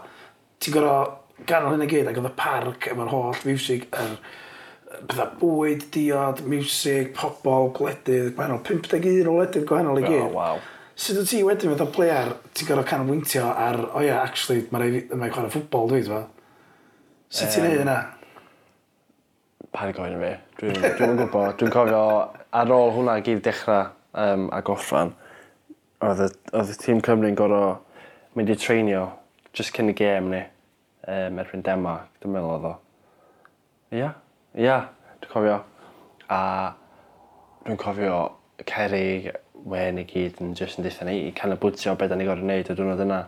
ti'n 0.65 0.79
gorau 0.79 1.18
ganol 1.47 1.77
hyn 1.77 1.87
y 1.87 1.89
gyd, 1.91 2.11
ac 2.11 2.19
oedd 2.19 2.31
y 2.31 2.35
parc 2.39 2.89
efo'r 2.91 3.13
holl 3.13 3.39
fiwsig, 3.39 3.87
yr 3.93 4.17
er, 4.17 5.29
bwyd, 5.39 5.85
diod, 5.95 6.43
miwsig, 6.49 7.13
pobl, 7.17 7.71
gwledydd, 7.77 8.33
gwahanol, 8.37 8.63
51 8.67 9.29
o 9.29 9.37
wledydd 9.37 9.67
gwahanol 9.69 10.01
i 10.01 10.05
gyd. 10.07 10.25
Oh, 10.25 10.35
wow. 10.35 10.63
Sut 10.99 11.21
wyt 11.21 11.31
ti 11.31 11.45
wedyn 11.47 11.75
fath 11.75 11.85
o 11.85 11.89
player, 11.95 12.33
ti'n 12.57 12.71
gorfod 12.71 12.89
canolbwyntio 12.91 13.45
ar, 13.53 13.79
o 13.85 13.91
oh, 13.93 14.03
ia, 14.03 14.09
yeah, 14.09 14.23
actually, 14.25 14.65
mae'n 14.73 15.19
mae 15.21 15.31
chwarae 15.35 15.53
ffwbol 15.53 15.93
dwi, 15.93 16.03
ti'n 16.07 16.27
Sut 17.29 17.53
ti'n 17.53 17.63
um, 17.63 17.69
neud 17.69 17.85
yna? 17.85 17.99
Pa'n 19.77 19.93
i 19.93 19.95
gofyn 19.95 20.17
i 20.17 20.21
mi. 20.23 20.33
Dwi'n 20.59 20.81
dwi, 20.81 21.13
gwybod. 21.21 21.55
Dwi'n 21.61 21.75
cofio 21.75 22.03
ar 22.59 22.75
ôl 22.75 22.95
hwnna 22.97 23.19
gyd 23.27 23.45
dechrau 23.45 23.93
um, 24.17 24.49
a 24.57 24.63
goffran, 24.65 25.13
oedd 26.03 26.25
y, 26.25 26.31
oedd 26.57 26.73
y 26.73 26.79
tîm 26.81 27.05
Cymru'n 27.05 27.37
gorfod 27.39 27.85
mynd 28.39 28.51
i 28.55 28.57
treinio 28.59 29.05
just 29.55 29.75
cyn 29.77 29.93
y 29.93 29.95
gêm 29.99 30.33
ni 30.33 30.43
um, 31.09 31.41
erbyn 31.43 31.65
Denmark, 31.65 32.13
dwi'n 32.23 32.37
meddwl 32.37 32.55
oedd 32.55 32.69
o. 32.69 32.75
Ia, 33.97 34.13
ia, 34.61 34.79
dwi'n 35.19 35.33
cofio. 35.33 35.59
A 36.29 36.41
dwi'n 37.65 37.81
cofio 37.81 38.23
Ceri, 38.69 39.33
Wen 39.69 39.99
i 39.99 40.05
gyd 40.07 40.39
yn 40.43 40.53
jyst 40.57 40.79
yn 40.79 40.87
deitha 40.87 41.07
ni 41.09 41.17
i 41.27 41.31
canolbwyntio 41.35 41.97
beth 41.99 42.13
da 42.13 42.17
ni 42.17 42.27
gorau 42.29 42.45
wneud 42.47 42.69
y 42.71 42.77
diwrnod 42.79 43.03
yna. 43.03 43.23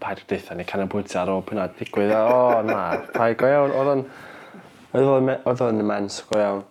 Paid 0.00 0.22
deitha 0.30 0.54
ni 0.54 0.66
canolbwyntio 0.68 1.18
ar 1.18 1.32
ôl 1.32 1.42
pwyna 1.48 1.66
digwydd. 1.78 2.12
O, 2.14 2.36
oh, 2.36 2.60
na, 2.66 2.82
paid 3.16 3.40
go 3.40 3.50
iawn. 3.50 3.74
Oedd 3.74 3.90
o'n... 3.96 4.04
Oedd 4.94 5.64
o'n 5.66 5.82
imens 5.82 6.20
go 6.30 6.38
iawn. 6.38 6.62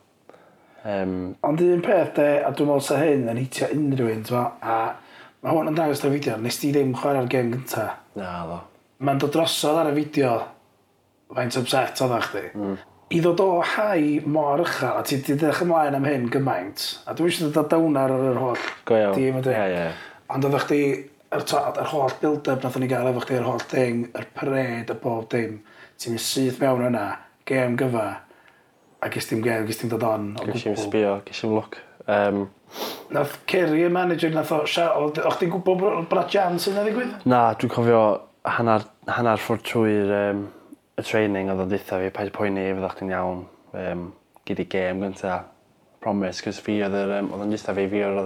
Um, 0.88 1.16
Ond 1.46 1.62
un 1.62 1.84
peth 1.86 2.16
de, 2.18 2.28
a 2.42 2.50
dwi'n 2.56 2.72
meddwl 2.72 2.86
sa 2.88 3.02
hyn 3.02 3.28
yn 3.30 3.44
hitio 3.44 3.68
unrhyw 3.76 4.16
un, 4.16 4.24
a 4.64 4.78
mae 5.44 5.54
hwn 5.54 5.70
yn 5.74 5.78
dangos 5.78 6.02
y 6.08 6.14
fideo, 6.16 6.40
nes 6.42 6.58
ti 6.62 6.72
ddim 6.74 6.96
chwarae'r 6.98 7.30
gem 7.30 7.52
gyntaf. 7.54 8.00
Na, 8.18 8.32
ddo. 8.48 8.62
Mae'n 9.02 9.22
dod 9.22 9.34
drosodd 9.34 9.80
ar 9.82 9.92
y 9.92 9.96
fideo 9.98 10.34
faint 11.36 11.58
upset 11.58 12.02
oedd 12.06 12.18
chdi. 12.28 12.44
Mm. 12.54 12.80
I 13.12 13.20
ddod 13.20 13.42
o 13.44 13.48
hau 13.74 14.04
mor 14.32 14.62
uchel, 14.64 14.94
a 14.96 15.04
ti 15.04 15.18
wedi 15.18 15.36
ddech 15.42 15.64
ymlaen 15.66 15.98
am 15.98 16.06
hyn 16.08 16.30
gymaint, 16.32 16.84
a 17.10 17.16
dwi 17.18 17.28
eisiau 17.28 17.52
dod 17.52 17.68
down 17.72 17.98
ar 18.00 18.14
yr 18.16 18.40
holl 18.40 18.62
dim 18.88 19.40
ydw 19.42 19.52
i. 19.52 19.82
Ond 20.32 20.48
oedd 20.48 20.56
chdi, 20.64 20.80
yr, 21.36 21.44
yr 21.44 21.90
holl 21.92 22.16
build-up 22.22 22.64
nath 22.64 22.78
ni 22.80 22.88
gael 22.92 23.10
efo 23.12 23.26
chdi, 23.26 23.42
yr 23.42 23.50
holl 23.50 23.66
thing, 23.74 24.06
yr 24.16 24.30
pared, 24.38 24.94
y 24.94 24.98
bob 25.04 25.28
dim, 25.34 25.60
ti'n 26.00 26.16
mynd 26.16 26.24
syth 26.24 26.62
mewn 26.64 26.88
yna, 26.88 27.06
gem 27.52 27.76
gyfa, 27.82 28.08
a 29.02 29.12
gys 29.12 29.28
ti'n 29.28 29.44
gem, 29.44 29.68
gys 29.68 29.82
ti'n 29.82 29.92
dod 29.92 30.08
on 30.08 30.32
o 30.38 30.46
gwbl. 30.46 30.56
Gys 30.56 30.68
ti'n 30.70 30.82
sbio, 30.86 31.14
gys 31.28 31.44
ti'n 31.44 31.56
look. 31.58 31.82
Um, 32.08 32.46
nath 33.12 33.42
Kerry, 33.50 33.84
y 33.90 33.92
manager, 33.92 34.32
nath 34.32 34.56
o, 34.56 34.64
o'ch 34.64 35.42
ti'n 35.42 35.52
gwybod 35.52 36.08
bod 36.08 36.32
jam 36.32 36.56
sy'n 36.62 36.80
ddigwydd? 36.80 37.28
Na, 37.28 37.50
dwi'n 37.60 37.76
cofio 37.76 38.06
hanner 38.48 38.88
hanner 39.10 39.40
ffordd 39.42 39.64
trwy'r 39.66 40.12
um, 40.14 40.42
y 41.00 41.04
training 41.06 41.50
oedd 41.50 41.64
o'n 41.64 41.72
deutho 41.72 41.98
fi 42.04 42.12
paid 42.14 42.30
â 42.30 42.36
poeni 42.36 42.68
fyddach 42.68 43.00
chdi'n 43.00 43.14
iawn 43.16 43.40
um, 43.82 44.04
gei 44.46 44.58
di 44.58 44.68
gêm 44.70 45.02
gynta. 45.02 45.40
Promise 46.02 46.46
cys 46.46 46.60
fi 46.62 46.78
oedd 46.86 46.98
yr 47.00 47.16
um, 47.18 47.32
oedd 47.34 47.46
o'n 47.48 47.54
deutha 47.56 47.74
fi 47.78 47.88
fi 47.90 48.04
oedd 48.06 48.20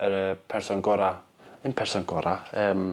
yr 0.00 0.16
yy 0.16 0.30
person 0.48 0.80
gora' 0.80 1.12
un 1.68 1.74
person 1.76 2.06
gora' 2.08 2.38
um, 2.62 2.86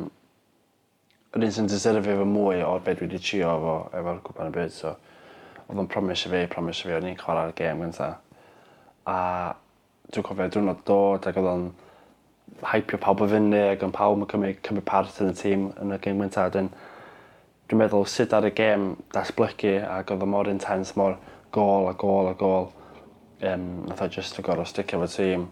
yr 1.31 1.45
un 1.47 1.55
sy'n 1.55 1.69
deserfio 1.71 2.17
fo 2.19 2.25
mwy 2.27 2.59
o'r 2.67 2.83
be' 2.83 2.97
dwi 2.99 3.07
'di 3.13 3.21
trio 3.23 3.53
efo 3.53 3.77
efo'r 4.01 4.19
cwpan 4.27 4.51
y 4.51 4.55
byd 4.57 4.75
so 4.75 4.91
oedd 5.67 5.79
o'n 5.79 5.89
promise 5.93 6.27
i 6.27 6.33
fi 6.33 6.43
promise 6.51 6.83
i 6.83 6.89
fi 6.89 6.97
o'n 6.97 7.07
i'n 7.07 7.21
chwarae'r 7.21 7.55
gêm 7.55 7.85
gynta. 7.85 8.09
A 9.07 9.19
dwi'n 10.11 10.27
cofio 10.27 10.49
diwrnod 10.51 10.83
dod 10.87 11.31
ac 11.31 11.39
oedd 11.39 11.49
o'n 11.53 11.65
hypio 12.73 12.99
pawb 12.99 13.23
o 13.23 13.31
fyny 13.31 13.55
ac 13.63 13.87
o'n 13.87 13.95
pawb 13.95 14.19
yn 14.19 14.29
cymryd 14.35 14.61
cymryd 14.67 14.87
part 14.91 15.23
yn 15.23 15.31
y 15.31 15.39
tîm 15.39 15.67
yn 15.79 15.95
y 15.95 16.01
gêm 16.03 16.19
gynta 16.25 16.49
a 16.51 16.53
dwi'n 17.67 17.81
meddwl 17.81 18.05
sut 18.07 18.31
ar 18.31 18.47
y 18.47 18.53
gêm 18.55 18.93
datblygu 19.11 19.73
ac 19.83 20.13
oedd 20.13 20.23
o 20.23 20.29
mor 20.29 20.47
intense, 20.47 20.95
mor 20.95 21.17
gol 21.51 21.89
a 21.89 21.93
gol 21.99 22.31
a 22.31 22.33
gol. 22.39 22.69
Um, 23.43 23.85
nath 23.89 24.01
o 24.01 24.07
just 24.07 24.39
o 24.39 24.45
gorau 24.45 24.65
sticio 24.65 25.01
fo 25.01 25.09
tîm. 25.11 25.43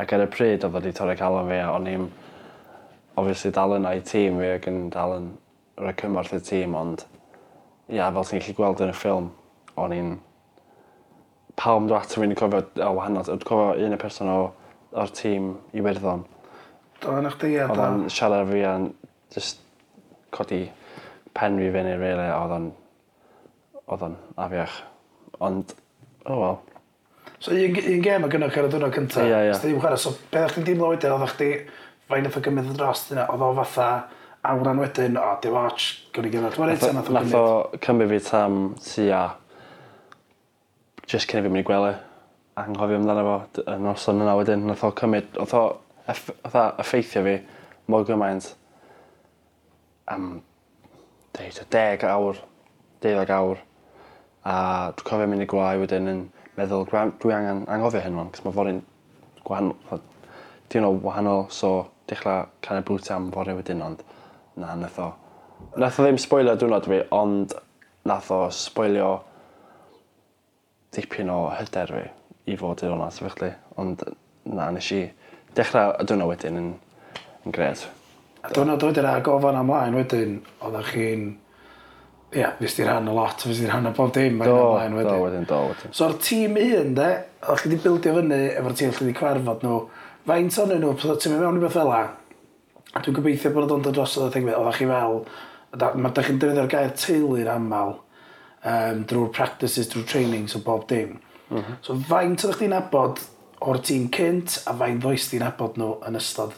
Ac 0.00 0.14
ar 0.16 0.24
y 0.24 0.30
pryd 0.32 0.64
oedd 0.64 0.70
o 0.70 0.78
wedi 0.78 0.94
torri 0.96 1.18
calon 1.20 1.50
fi 1.50 1.60
a 1.60 1.68
o'n 1.74 1.90
i'n 1.90 2.08
obviously 3.20 3.52
dal 3.52 3.76
yna 3.76 3.92
i 3.98 4.00
tîm 4.06 4.40
fi 4.40 4.54
ac 4.54 4.70
yn 4.72 4.80
dal 4.94 5.14
yn 5.18 5.28
rhoi 5.76 5.94
cymorth 6.00 6.32
i'r 6.36 6.42
tîm 6.48 6.74
ond 6.80 7.04
ia, 7.90 8.08
fel 8.08 8.24
ti'n 8.24 8.40
gallu 8.40 8.56
gweld 8.56 8.82
yn 8.86 8.94
y 8.94 8.96
ffilm, 8.96 9.30
o'n 9.84 9.94
i'n 9.98 10.10
pawb 11.60 11.88
dwi 11.90 11.98
ato 11.98 12.22
fi'n 12.22 12.36
cofio 12.38 12.64
o 12.86 12.90
wahanol, 12.96 13.26
dwi'n 13.28 13.46
cofio 13.46 13.86
un 13.86 13.96
y 13.96 14.00
person 14.00 14.32
o, 14.32 14.40
o'r 14.96 15.12
tîm 15.16 15.52
i 15.76 15.84
wirddon. 15.84 16.24
Do, 17.00 17.16
yn 17.18 17.28
eich 17.28 17.40
di 17.42 17.54
a 17.58 17.68
Oedd 17.68 17.84
o'n 17.84 18.04
siarad 18.12 18.48
fi 18.48 18.64
a'n 18.68 18.92
just 19.34 19.60
codi 20.32 20.64
pen 21.36 21.58
fi 21.60 21.70
fyny 21.74 21.96
rili 21.98 22.28
oedd 22.34 22.56
o'n 22.56 22.70
oedd 23.90 24.04
o'n 24.06 24.16
afiach. 24.38 24.80
Ond, 25.40 25.74
oh 26.26 26.40
well. 26.40 26.58
So 27.40 27.52
un, 27.56 27.76
un 27.76 28.02
gem 28.04 28.26
o 28.26 28.30
gynnwch 28.30 28.58
ar 28.60 28.68
y 28.68 28.72
dwrnod 28.72 28.94
cyntaf. 28.94 29.26
Ie, 29.26 29.36
ie. 29.48 29.54
Sdi 29.56 29.74
chwarae, 29.76 29.98
so 30.00 30.12
beth 30.30 30.50
o'ch 30.50 30.58
chi'n 30.58 30.66
deimlo 30.68 30.90
wedyn, 30.92 31.14
oedd 31.16 31.32
chdi 31.34 31.50
fain 32.10 32.28
oedd 32.28 32.36
o 32.36 32.42
gymryd 32.44 32.72
y 32.72 32.76
dros 32.76 33.06
dyna, 33.08 33.26
oedd 33.32 33.44
o 33.46 33.50
fatha 33.62 33.88
awran 34.50 34.82
wedyn, 34.82 35.16
o, 35.20 35.30
di 35.42 35.52
watch, 35.52 35.88
gwni 36.14 36.30
i 36.30 36.34
Dwi'n 36.34 36.44
rhaid 36.54 36.82
tan 36.82 37.00
o. 37.00 37.04
Nath 37.16 37.36
o 37.38 37.46
cymryd 37.86 38.12
fi 38.12 38.20
tam 38.28 38.60
tua, 38.84 39.22
just 41.10 41.30
cyn 41.30 41.40
i 41.40 41.46
fi 41.46 41.52
mynd 41.52 41.64
i 41.64 41.66
gwely, 41.70 41.94
anghofio 42.60 43.00
amdano 43.00 43.24
fo, 43.26 43.64
y 43.64 43.78
noson 43.86 44.22
yna 44.24 44.36
wedyn, 44.38 44.68
nath 44.68 44.84
o 44.86 44.92
cymryd, 45.00 45.32
oedd 45.40 45.56
o 45.56 45.64
effeithio 46.10 47.24
fi 47.24 47.36
mor 47.90 48.04
gymaint 48.08 48.52
am 50.10 50.30
deud 51.36 51.56
tua 51.56 51.66
deg 51.76 52.04
awr 52.08 52.40
deuddeg 53.02 53.34
awr 53.36 53.64
a 54.44 54.54
dwi'n 54.96 55.08
cofio 55.10 55.30
mynd 55.30 55.44
i 55.44 55.48
gwlau 55.50 55.82
wedyn 55.82 56.12
yn 56.12 56.22
meddwl 56.56 56.86
gwraw 56.88 57.12
dwi 57.22 57.34
angen 57.36 57.64
anghofio 57.68 58.02
hyn 58.04 58.18
o'n, 58.20 58.30
'c'os 58.32 58.44
mae 58.46 58.56
fory'n 58.56 58.80
gwahanol, 59.44 59.76
wel 59.90 60.02
diwrnod 60.70 61.02
wahanol 61.04 61.46
so 61.50 61.72
dechrau 62.10 62.46
dechra 62.62 62.82
cau 62.82 62.86
bwt 62.90 63.10
am 63.14 63.30
fori 63.34 63.56
wedyn 63.58 63.82
ond 63.86 64.02
na 64.60 64.74
nath 64.78 64.98
o 65.02 65.08
nath 65.80 65.98
o 66.00 66.06
ddim 66.06 66.18
sboilio 66.18 66.56
diwrnod 66.58 66.88
fi 66.90 67.00
ond 67.16 67.54
nath 68.10 68.30
o 68.34 68.40
spoilio 68.54 69.10
dipyn 70.96 71.30
o 71.30 71.40
hyder 71.54 71.94
fi 71.96 72.04
i 72.52 72.58
fod 72.60 72.84
i'r 72.84 72.94
onast 72.96 73.22
efo 73.22 73.32
chdi 73.36 73.50
ond 73.82 74.04
na 74.44 74.70
nes 74.74 74.92
i 74.96 75.02
dechrau 75.58 75.96
y 75.96 76.06
diwrnod 76.06 76.32
wedyn 76.34 76.62
yn 76.62 76.70
yn 77.46 77.56
gred. 77.56 77.82
A 78.40 78.50
diwrnod 78.54 78.84
wedyn 78.86 79.08
a 79.08 79.18
gofan 79.24 79.58
amlaen 79.60 79.96
wedyn, 79.98 80.36
oeddech 80.64 80.92
chi'n... 80.94 81.24
Ia, 82.30 82.38
yeah, 82.38 82.52
fes 82.60 82.76
ti 82.76 82.84
rhan 82.86 83.08
o 83.10 83.14
lot, 83.16 83.42
fes 83.42 83.58
ti 83.58 83.66
rhan 83.66 83.90
o 83.90 83.92
bob 83.96 84.12
dim 84.14 84.36
mae'n 84.38 84.52
amlaen 84.54 84.96
wedyn. 84.96 85.10
Do, 85.10 85.24
wedyn, 85.24 85.46
do, 85.50 85.58
wedyn. 85.72 85.92
So, 85.96 86.06
ar 86.06 86.14
tîm 86.22 86.54
un, 86.62 86.94
de, 86.96 87.08
oeddech 87.42 87.64
chi 87.64 87.72
wedi 87.72 87.80
bildio 87.84 88.14
fyny 88.16 88.36
efo'r 88.60 88.76
tîm 88.78 88.92
lle 88.92 89.04
wedi 89.04 89.16
cwerfod 89.18 89.66
nhw. 89.66 89.80
Faint 90.30 90.58
o'n 90.62 90.74
nhw, 90.76 90.92
pwyddo 90.94 91.16
ti'n 91.18 91.34
mynd 91.34 91.44
mewn 91.44 91.58
i 91.58 91.64
beth 91.64 91.76
fel 91.76 91.90
la. 91.90 92.04
a 92.90 93.02
dwi'n 93.02 93.14
gobeithio 93.14 93.52
bod 93.54 93.70
o'n 93.70 93.82
dod 93.84 93.94
drosodd 93.94 94.28
o 94.28 94.30
thing, 94.34 94.48
oeddech 94.50 94.80
chi 94.80 94.86
fel, 94.90 95.20
mae 95.74 96.14
da 96.14 96.24
chi'n 96.26 96.40
defnyddio'r 96.42 96.70
gair 96.70 96.94
teulu'r 96.98 97.50
aml 97.52 97.92
um, 97.98 99.04
drwy'r 99.10 99.30
practices, 99.34 99.90
drwy'r 99.92 100.08
trainings 100.10 100.56
o 100.58 100.62
bob 100.66 100.88
dim. 100.90 101.18
Mm 101.50 101.60
-hmm. 101.60 101.78
So, 101.86 101.98
faint 102.08 102.42
oeddech 102.44 102.62
chi'n 102.62 102.74
abod 102.78 103.22
o'r 103.60 103.78
tîm 103.84 104.08
cynt 104.16 104.62
a 104.66 104.74
faint 104.74 105.02
ddoes 105.02 105.28
ti'n 105.30 105.46
abod 105.46 105.78
nhw 105.78 105.92
yn 106.08 106.18
ystod 106.18 106.56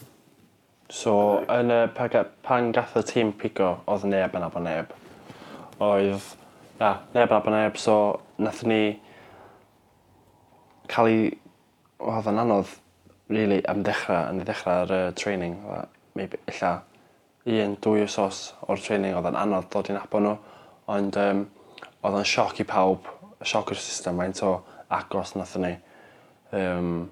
So 0.93 1.41
yn 1.49 1.73
y 1.73 1.87
pan, 1.97 2.27
pan 2.45 2.67
gath 2.77 2.99
y 3.01 3.03
tîm 3.09 3.31
pigo, 3.41 3.79
oedd 3.89 4.03
neb 4.05 4.35
yn 4.37 4.43
abo 4.45 4.61
neb. 4.61 4.91
Oedd, 5.81 6.27
na, 6.77 6.91
neb 7.15 7.33
yn 7.33 7.37
abo 7.39 7.55
neb, 7.55 7.79
so 7.81 7.95
nath 8.37 8.61
ni 8.69 8.99
cael 10.93 11.09
ei... 11.09 11.25
Oedd 12.03 12.29
yn 12.29 12.43
anodd, 12.45 12.77
really, 13.33 13.63
am 13.73 13.81
ddechrau, 13.87 14.29
yn 14.35 14.45
ddechrau 14.45 14.85
ar 14.85 14.93
y 14.93 15.01
uh, 15.09 15.17
training. 15.17 15.57
Maybe, 16.19 16.43
illa, 16.53 16.77
un, 17.49 17.81
dwy 17.81 18.05
wsos 18.05 18.45
o'r 18.69 18.85
training 18.85 19.17
oedd 19.17 19.33
yn 19.33 19.43
anodd 19.47 19.73
dod 19.73 19.89
i'n 19.89 20.03
abo 20.05 20.21
nhw, 20.21 20.39
ond 20.93 21.21
um, 21.25 21.45
oedd 22.05 22.21
yn 22.21 22.33
sioc 22.37 22.61
i 22.61 22.69
pawb, 22.69 23.09
sioc 23.41 23.73
i'r 23.73 23.81
system, 23.81 24.21
mae'n 24.21 24.37
to 24.37 24.59
agos 24.93 25.39
nath 25.41 25.57
ni. 25.63 25.79
Um, 26.53 27.07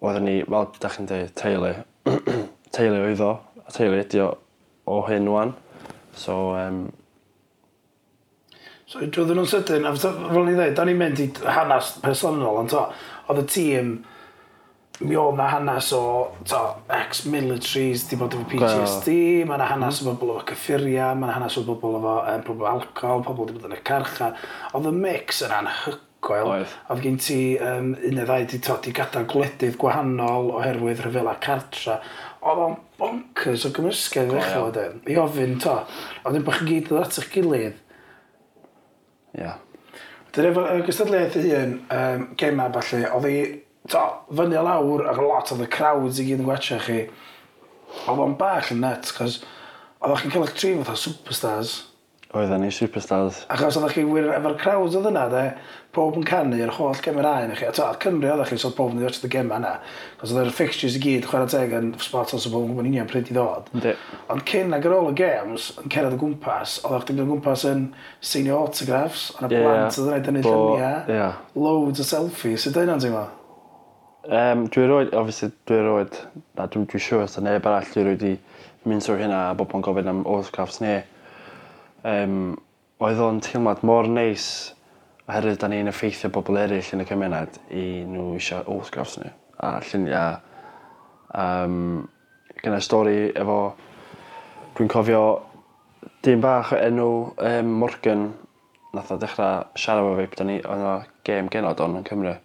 oedden 0.00 0.30
ni, 0.30 0.38
fel 0.48 0.72
da 0.80 0.96
chi'n 0.96 1.10
dweud, 1.10 1.34
teulu, 1.36 1.80
teulu 2.74 3.00
oedd 3.06 3.24
o 3.24 3.32
a 3.64 3.72
teulu 3.72 4.00
ydi 4.02 4.20
o 4.24 4.34
o 4.86 5.00
hyn 5.08 5.30
wan. 5.32 5.54
So 6.14 6.52
um, 6.58 6.86
So, 8.94 9.00
drwyddyn 9.00 9.38
nhw'n 9.40 9.48
sydyn, 9.48 9.86
a 9.88 9.90
fel 9.98 10.44
ni 10.46 10.52
dweud, 10.54 10.74
da 10.76 10.84
ni'n 10.86 10.98
mynd 11.00 11.18
i 11.18 11.24
hanes 11.50 11.94
personol, 12.04 12.60
ond 12.60 12.70
to, 12.70 12.82
oedd 13.32 13.40
y 13.40 13.44
tîm, 13.50 13.88
mi 15.00 15.16
oedd 15.18 15.34
na 15.40 15.48
hanes 15.50 15.88
o 15.96 16.02
to, 16.46 16.60
ex-militaries, 16.94 18.04
di 18.06 18.18
bod 18.20 18.36
efo 18.36 18.44
PTSD, 18.52 19.16
mae 19.48 19.58
na 19.58 19.66
hanes 19.72 19.98
o 19.98 20.06
bobl 20.12 20.36
efo 20.36 20.44
cyffuria, 20.52 21.08
mae 21.18 21.26
na 21.26 21.38
hanes 21.40 21.56
o 21.58 21.64
bobl 21.66 21.96
efo 21.98 22.14
um, 22.20 22.44
pobl 22.46 22.68
alcohol, 22.70 23.24
pobl 23.26 23.50
di 23.50 23.56
bod 23.56 23.66
yn 23.66 23.74
y 23.74 23.80
carcha. 23.90 24.30
Oedd 24.76 24.86
y 24.92 24.94
mix 25.00 25.42
yn 25.48 25.56
anhygoel 25.58 25.98
anhygoel. 26.24 26.50
Oedd. 26.50 26.74
Oedd 26.88 27.02
gen 27.02 27.16
ti 27.16 27.56
um, 27.60 27.92
un 27.94 28.16
neu 28.16 28.24
ddau 28.24 28.40
wedi 28.42 28.60
todi 28.62 28.92
gadael 28.94 29.26
gwledydd 29.28 29.76
gwahanol 29.80 30.52
oherwydd 30.58 31.02
rhyfela 31.04 31.36
cartra. 31.40 32.00
Oedd 32.44 32.62
o'n 32.64 32.76
bonkers 32.98 33.66
o 33.66 33.72
gymysgedd 33.74 34.30
ddechrau 34.32 34.68
oedd 34.68 34.80
e'n. 34.80 35.02
I 35.10 35.18
ofyn 35.20 35.58
to. 35.62 35.76
Oedd 36.24 36.38
e'n 36.38 36.46
bach 36.46 36.62
yn 36.62 36.70
gyd 36.70 36.88
ddod 36.88 37.04
at 37.04 37.20
eich 37.20 37.30
gilydd. 37.34 37.78
Ia. 39.34 39.44
Yeah. 39.44 39.60
Dyna 40.34 40.50
efo 40.50 40.64
y 40.66 40.82
gystadleuaeth 40.86 41.36
un, 41.42 41.76
um, 41.94 42.28
gema 42.38 42.70
falle, 42.74 43.04
oedd 43.14 43.28
hi 43.30 43.36
to, 43.90 44.04
fyny 44.34 44.58
lawr 44.66 45.04
ac 45.12 45.20
lot 45.22 45.52
oedd 45.54 45.62
y 45.62 45.70
crowds 45.70 46.18
i 46.18 46.26
gyd 46.26 46.42
yn 46.42 46.48
gwachio 46.48 46.80
chi. 46.82 47.04
Oedd 48.08 48.22
o'n 48.24 48.38
bach 48.40 48.72
yn 48.74 48.82
net, 48.82 49.12
cos 49.14 49.42
oedd 50.02 50.18
chi'n 50.20 50.34
cael 50.34 50.48
eich 50.48 50.56
tri 50.58 50.72
fath 50.80 50.96
o 50.96 51.02
superstars 51.04 51.76
Oedden 52.34 52.64
ni 52.64 52.70
superstars. 52.74 53.44
Achos 53.54 53.76
oedd 53.78 53.92
chi 53.94 54.02
wir 54.08 54.24
efo'r 54.34 54.56
crowds 54.58 54.96
oedd 54.98 55.06
yna, 55.06 55.28
de, 55.30 55.42
pob 55.94 56.16
yn 56.18 56.24
canu, 56.26 56.56
yr 56.58 56.72
holl 56.74 56.98
gemerau 57.04 57.44
yna 57.46 57.54
chi. 57.54 57.68
A 57.68 57.74
to, 57.76 57.86
Cymru 58.02 58.32
oedd 58.32 58.48
chi, 58.48 58.58
so 58.58 58.72
pob 58.74 58.90
yn 58.90 58.98
ddiwrst 58.98 59.28
y 59.28 59.30
gema 59.30 59.60
yna. 59.60 59.76
Cos 60.18 60.32
oedd 60.34 60.48
yr 60.48 60.50
fixtures 60.56 60.96
i 60.98 61.02
gyd, 61.04 61.28
chwarae 61.30 61.52
teg 61.52 61.76
yn 61.78 61.92
spot 62.02 62.34
os 62.34 62.48
o 62.48 62.50
bobl 62.50 62.66
yn 62.66 62.72
gwybod 62.72 62.90
union 62.90 63.10
pryd 63.12 63.30
i 63.30 63.36
ddod. 63.36 63.70
Ond 64.34 64.42
cyn 64.50 64.74
ag 64.74 64.88
ar 64.90 64.96
ôl 64.96 65.12
y 65.12 65.14
games, 65.22 65.68
yn 65.84 65.94
cerdd 65.94 66.18
y 66.18 66.20
gwmpas, 66.24 66.80
oeddech 66.82 67.06
chi'n 67.06 67.20
mynd 67.20 67.28
o 67.28 67.30
gwmpas 67.36 67.64
yn 67.70 67.86
seinio 68.18 68.58
autographs, 68.64 69.28
ond 69.38 69.54
y 69.54 69.62
blant 69.62 70.02
oedd 70.02 70.10
yn 70.10 70.18
ei 70.18 70.26
dynnu 70.26 70.44
lluniau, 70.48 71.14
yeah. 71.14 71.40
loads 71.54 72.02
o 72.02 72.10
selfies. 72.10 72.66
Sut 72.66 72.74
dyna'n 72.74 73.06
teimlo? 73.06 73.28
Um, 74.26 74.66
dwi'n 74.74 74.90
roed, 74.90 75.14
obviously, 75.14 75.52
dwi'n 75.70 75.86
roed, 75.86 76.22
na 76.58 76.66
dwi'n 76.66 76.90
dwi 76.90 77.06
siŵr, 77.06 77.28
os 77.28 77.38
da 77.38 77.46
neb 77.46 77.66
arall 77.70 77.90
dwi'n 77.94 78.10
roed 78.10 78.30
i 78.32 78.36
mynd 78.90 79.06
trwy 79.06 79.22
hynna 79.22 79.50
a 79.52 79.58
bobl 79.58 79.78
yn 79.78 79.84
gofyn 79.84 80.10
am 80.10 80.24
autographs 80.26 80.82
neu 80.82 81.02
um, 82.04 82.54
oedd 83.04 83.20
o'n 83.20 83.40
teimlad 83.44 83.82
mor 83.86 84.08
neis 84.08 84.48
oherwydd 85.24 85.60
da 85.62 85.70
ni'n 85.72 85.88
effeithio 85.88 86.30
bobl 86.32 86.60
eraill 86.60 86.92
yn 86.96 87.02
y 87.04 87.08
cymuned 87.08 87.58
i 87.72 87.84
nhw 88.08 88.34
eisiau 88.36 88.64
autographs 88.68 89.16
nhw 89.20 89.32
a 89.64 89.78
lluniau. 89.80 90.36
Um, 91.34 92.08
Gyna 92.64 92.78
stori 92.80 93.32
efo, 93.36 93.58
dwi'n 94.76 94.88
cofio 94.88 95.24
dyn 96.24 96.40
bach 96.40 96.72
o 96.72 96.78
enw 96.80 97.08
um, 97.34 97.72
Morgan 97.80 98.28
nath 98.94 99.10
o 99.12 99.18
dechrau 99.20 99.66
siarad 99.76 100.04
efo 100.04 100.14
fi, 100.20 100.28
bod 100.30 100.44
ni 100.48 100.60
oedd 100.62 100.84
o 100.86 100.94
gêm 101.26 101.50
genod 101.52 101.82
o'n 101.84 101.98
yn 101.98 102.06
Cymru. 102.08 102.36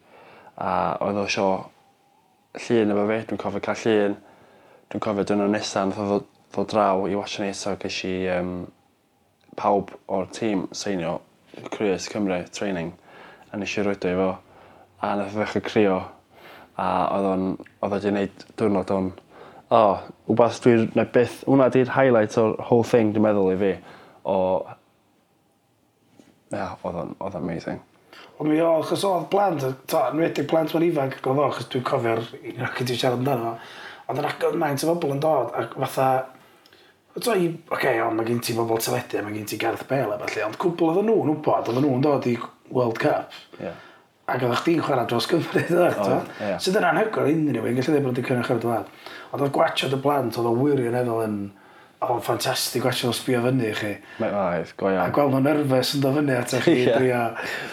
A 0.60 0.72
oedd 1.06 1.22
o 1.22 1.28
sio 1.30 1.48
llun 2.66 2.96
efo 2.96 3.06
fi, 3.12 3.22
dwi'n 3.30 3.44
cofio 3.44 3.64
cael 3.64 3.86
llun. 3.86 4.18
Dwi'n 4.90 5.06
cofio 5.06 5.28
dyn 5.30 5.44
nhw 5.44 5.54
nesaf 5.54 5.88
nath 5.92 6.04
o 6.04 6.20
ddod 6.20 6.74
draw 6.74 7.06
i 7.08 7.16
watch 7.16 7.40
ni 7.40 7.52
eto, 7.54 7.76
i 8.10 8.16
um, 8.36 8.54
pawb 9.60 9.94
o'r 10.08 10.30
tîm 10.36 10.68
seinio 10.76 11.20
Cruis 11.74 12.08
Cymru 12.12 12.40
training 12.56 12.94
a 13.52 13.60
nes 13.60 13.76
i 13.78 13.84
rwydo 13.84 14.14
i 14.14 14.18
fo 14.20 14.30
a 15.02 15.14
nath 15.20 15.36
o 15.36 15.42
ddechrau 15.42 15.66
crio 15.68 16.00
a 16.80 16.90
oedd 17.16 17.30
o'n 17.34 17.48
oedd 17.60 17.88
o 17.88 17.96
wedi 17.96 18.14
wneud 18.14 18.46
diwrnod 18.60 18.94
o'n 18.96 19.10
o 19.70 19.80
oh, 19.80 20.04
wbath 20.32 20.64
dwi'n 20.64 20.88
na 20.98 21.06
byth 21.14 21.42
hwnna 21.46 21.70
di'r 21.74 21.94
highlight 21.94 22.38
o'r 22.42 22.56
whole 22.70 22.88
thing 22.88 23.14
dwi'n 23.14 23.28
meddwl 23.28 23.52
i 23.54 23.58
fi 23.60 23.74
o 24.30 24.38
ia 26.56 26.72
oedd 26.84 26.98
o'n 27.04 27.14
oedd 27.20 27.38
o'n 27.38 27.44
amazing. 27.44 27.82
Ond 28.40 28.50
mi 28.50 28.58
o, 28.64 28.72
chos 28.88 29.04
oedd 29.06 29.28
blant, 29.34 29.66
to, 29.92 30.02
yn 30.14 30.24
wedi'r 30.24 30.48
blant 30.50 30.74
ma'n 30.74 30.88
ifanc 30.88 31.20
oedd 31.22 31.42
o, 31.44 31.48
chos 31.54 31.70
dwi'n 31.74 31.86
cofio'r 31.90 32.24
un 32.40 32.64
o'r 32.64 32.68
ac 32.70 32.82
i 32.82 32.88
siarad 32.90 33.20
amdano, 33.20 33.54
ond 34.10 34.22
yn 34.22 34.30
agor 34.30 34.58
maint 34.58 34.86
o 34.86 34.90
bobl 34.94 35.14
yn 35.16 35.24
dod, 35.24 35.52
ac 35.60 35.76
fatha, 35.84 36.10
Oedden 37.18 37.42
i, 37.42 37.48
oce, 37.50 37.74
okay, 37.74 38.00
ond 38.06 38.20
mae 38.20 38.28
gen 38.28 38.40
ti 38.46 38.54
bobl 38.54 38.78
teledu, 38.84 39.22
mae 39.26 39.34
gen 39.34 39.48
ti 39.50 39.58
Gareth 39.58 39.88
Bale 39.90 40.14
a 40.14 40.18
falle, 40.22 40.44
ond 40.46 40.58
cwbl 40.62 40.92
oedd 40.92 41.08
nhw'n 41.08 41.32
wybod, 41.34 41.70
oedd 41.72 41.80
nhw'n 41.82 42.04
dod 42.06 42.28
i 42.30 42.36
World 42.70 43.00
Cup. 43.02 43.34
Yeah. 43.58 43.80
Ac 44.30 44.44
oedd 44.46 44.60
chdi'n 44.62 44.84
chwarae 44.86 45.10
dros 45.10 45.26
Cymru, 45.30 45.64
ddod, 45.72 45.98
oh, 46.04 46.20
yeah. 46.38 46.60
sydd 46.62 46.78
yn 46.78 46.86
anhygoel 46.86 47.32
unrhyw 47.34 47.66
yn 47.72 47.80
gallu 47.80 47.96
ddim 47.96 48.06
bod 48.06 48.22
yn 48.22 48.28
cynnwch 48.28 48.52
ar 48.54 48.62
y 48.62 48.64
dwad. 48.68 48.94
Ond 49.34 49.42
oedd 49.42 49.56
gwachod 49.58 49.98
y 49.98 50.00
blant, 50.04 50.38
oedd 50.38 50.52
o 50.52 50.54
wirioneddol 50.60 51.26
yn, 51.26 51.42
o, 51.98 52.20
ffantastig, 52.22 52.86
gwachod 52.86 53.10
o 53.10 53.18
sbio 53.18 53.42
fyny 53.48 53.66
i 53.72 53.74
chi. 53.82 53.92
Mae'n 54.22 54.38
maith, 54.38 54.78
go 54.78 54.94
iawn. 54.94 55.02
A 55.08 55.10
gweld 55.18 55.34
nhw'n 55.34 55.50
nerfus 55.50 55.96
yn 55.98 56.06
dod 56.06 56.22
fyny 56.22 56.38
at 56.38 56.56
chi, 56.62 56.78
yeah. 56.84 57.02
drio 57.02 57.26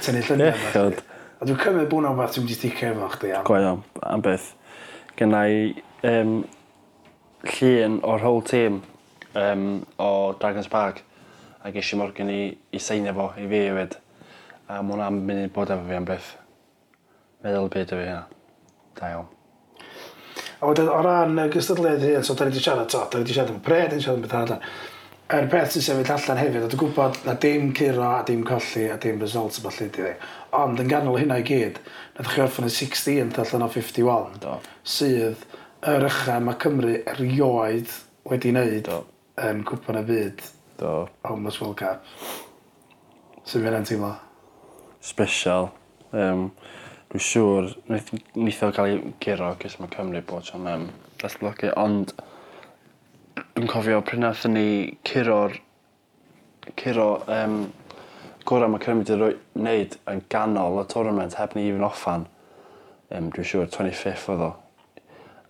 tynnu 0.09 0.25
lluniau. 0.31 0.67
Yeah, 0.73 0.99
a 1.37 1.45
dwi'n 1.45 1.61
cymryd 1.61 1.93
bod 1.93 2.09
nhw'n 2.09 2.21
fath 2.25 2.39
ti'n 2.39 2.47
mynd 2.49 2.57
i 2.57 2.61
sticio 2.63 2.93
efo 2.95 3.13
chdi. 3.19 3.37
Go 3.45 3.61
iawn, 3.61 3.85
am 4.09 4.25
beth. 4.25 4.51
Gynna 5.21 5.47
i 5.53 5.65
um, 6.09 6.39
llun 7.53 8.01
o'r 8.01 8.25
whole 8.25 8.45
team 8.49 8.81
um, 9.37 9.85
o 9.99 10.37
Dragons 10.41 10.69
Park 10.69 11.03
a 11.63 11.71
ges 11.71 11.93
i 11.93 11.97
Morgan 11.97 12.31
i, 12.31 12.41
i 12.73 12.81
seinio 12.81 13.15
fo 13.15 13.31
i 13.37 13.47
fi 13.51 13.63
hefyd. 13.67 13.97
A 14.67 14.81
mae 14.83 14.97
hwnna'n 14.97 15.23
mynd 15.29 15.45
i 15.45 15.53
bod 15.53 15.71
efo 15.75 15.87
fi 15.87 15.97
am 15.99 16.07
beth 16.09 16.35
Meddwl 17.45 17.69
y 17.69 17.73
byd 17.75 17.95
efo 17.95 18.03
hynna. 18.03 18.23
Da 18.97 19.13
iawn. 19.13 19.33
A 20.57 20.69
wedyn, 20.71 20.89
o 20.89 21.01
ran 21.05 21.39
y 21.43 21.49
gystadleuaeth 21.53 22.05
hyn, 22.07 22.23
so 22.25 22.35
da 22.35 22.47
ni 22.47 22.55
wedi 22.55 22.63
siarad 22.65 22.91
to, 22.91 23.03
da 23.11 23.19
ni 23.19 23.27
wedi 23.27 23.35
siarad 23.37 23.53
am 23.53 23.65
pred, 23.67 23.91
da 23.91 23.97
ni 23.97 23.99
wedi 23.99 24.07
siarad 24.07 24.23
am 24.23 24.25
beth 24.25 24.37
arall. 24.41 24.71
Yr 25.37 25.49
peth 25.51 25.75
sy'n 25.75 25.83
sefyll 25.83 26.13
allan 26.15 26.39
hefyd, 26.39 26.63
a 26.63 26.71
dwi'n 26.71 26.81
gwybod 26.85 27.19
na 27.27 27.35
dim 27.43 27.73
curo, 27.77 28.07
a 28.07 28.23
dim 28.27 28.45
colli, 28.47 28.85
a 28.95 28.97
dim 29.03 29.19
results 29.23 29.59
yma 29.61 29.73
lle 29.75 29.89
di 29.95 30.07
e? 30.07 30.13
Ond 30.55 30.81
yn 30.85 30.93
ganol 30.93 31.19
hynna 31.19 31.41
i 31.43 31.47
gyd, 31.47 31.83
nath 32.15 32.31
chi 32.31 32.45
orffen 32.45 32.69
yn 32.69 32.75
16th 32.77 33.43
allan 33.43 33.67
o 33.67 33.69
51, 33.75 34.39
Do. 34.45 34.55
sydd 34.97 35.45
yr 35.83 36.09
ychaf 36.09 36.47
mae 36.47 36.63
Cymru 36.63 36.95
erioed 37.03 37.91
wedi 38.31 38.55
wneud. 38.55 38.87
Do 38.87 39.03
yn 39.37 39.65
cwpan 39.69 40.01
y 40.01 40.05
byd 40.09 40.45
Do. 40.81 41.09
homeless 41.25 41.61
World 41.61 41.77
Cup. 41.77 42.05
Sut 43.45 43.61
mae 43.61 43.69
hynna'n 43.69 43.85
teimlo? 43.89 44.15
Special. 45.05 45.69
Um, 46.17 46.49
Dwi'n 47.13 47.23
siŵr, 47.23 47.67
wnaeth 47.87 48.63
o 48.67 48.71
cael 48.75 48.89
ei 48.91 49.13
giro 49.23 49.53
gys 49.61 49.77
mae 49.79 49.93
Cymru 49.93 50.23
bod 50.27 50.49
am 50.57 50.65
um, 50.73 50.87
datblygu, 51.21 51.69
ond 51.79 52.15
dwi'n 53.37 53.71
cofio 53.71 54.01
pryd 54.09 54.25
nath 54.25 54.43
ni 54.51 54.97
curo'r 55.07 55.55
curo 56.81 57.07
um, 57.31 57.61
gorau 58.49 58.73
mae 58.73 58.83
Cymru 58.83 59.05
wedi 59.05 59.37
wneud 59.61 59.99
yn 60.11 60.25
ganol 60.33 60.81
y 60.81 60.87
tournament 60.91 61.37
heb 61.39 61.55
ni 61.55 61.69
even 61.69 61.87
offan. 61.87 62.27
Um, 63.13 63.29
dwi'n 63.31 63.47
siŵr 63.53 63.71
25th 63.71 64.31
oedd 64.35 64.47
o. 64.49 64.51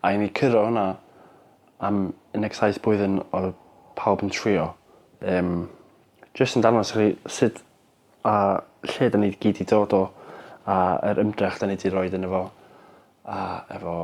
A 0.03 0.13
i 0.13 0.21
ni 0.21 0.29
curo 0.37 0.67
hwnna 0.67 0.89
am 1.87 2.03
17 2.35 2.83
blwyddyn 2.85 3.23
o 3.31 3.47
pawb 3.99 4.27
yn 4.27 4.35
trio 4.35 4.75
Um, 5.27 5.71
just 6.37 6.59
yn 6.59 6.63
dangos 6.63 6.93
chi 6.93 7.15
sut 7.33 7.63
a 8.29 8.61
lle 8.85 9.07
da 9.09 9.19
ni 9.19 9.31
gyd 9.41 9.63
i 9.65 9.65
dod 9.65 9.95
o 9.97 10.03
a 10.69 10.77
yr 11.09 11.23
ymdrech 11.23 11.57
da 11.63 11.67
ni 11.67 11.79
wedi 11.79 11.93
roid 11.95 12.17
yno 12.19 12.29
fo 12.29 12.43
a 13.33 13.39
efo 13.79 13.97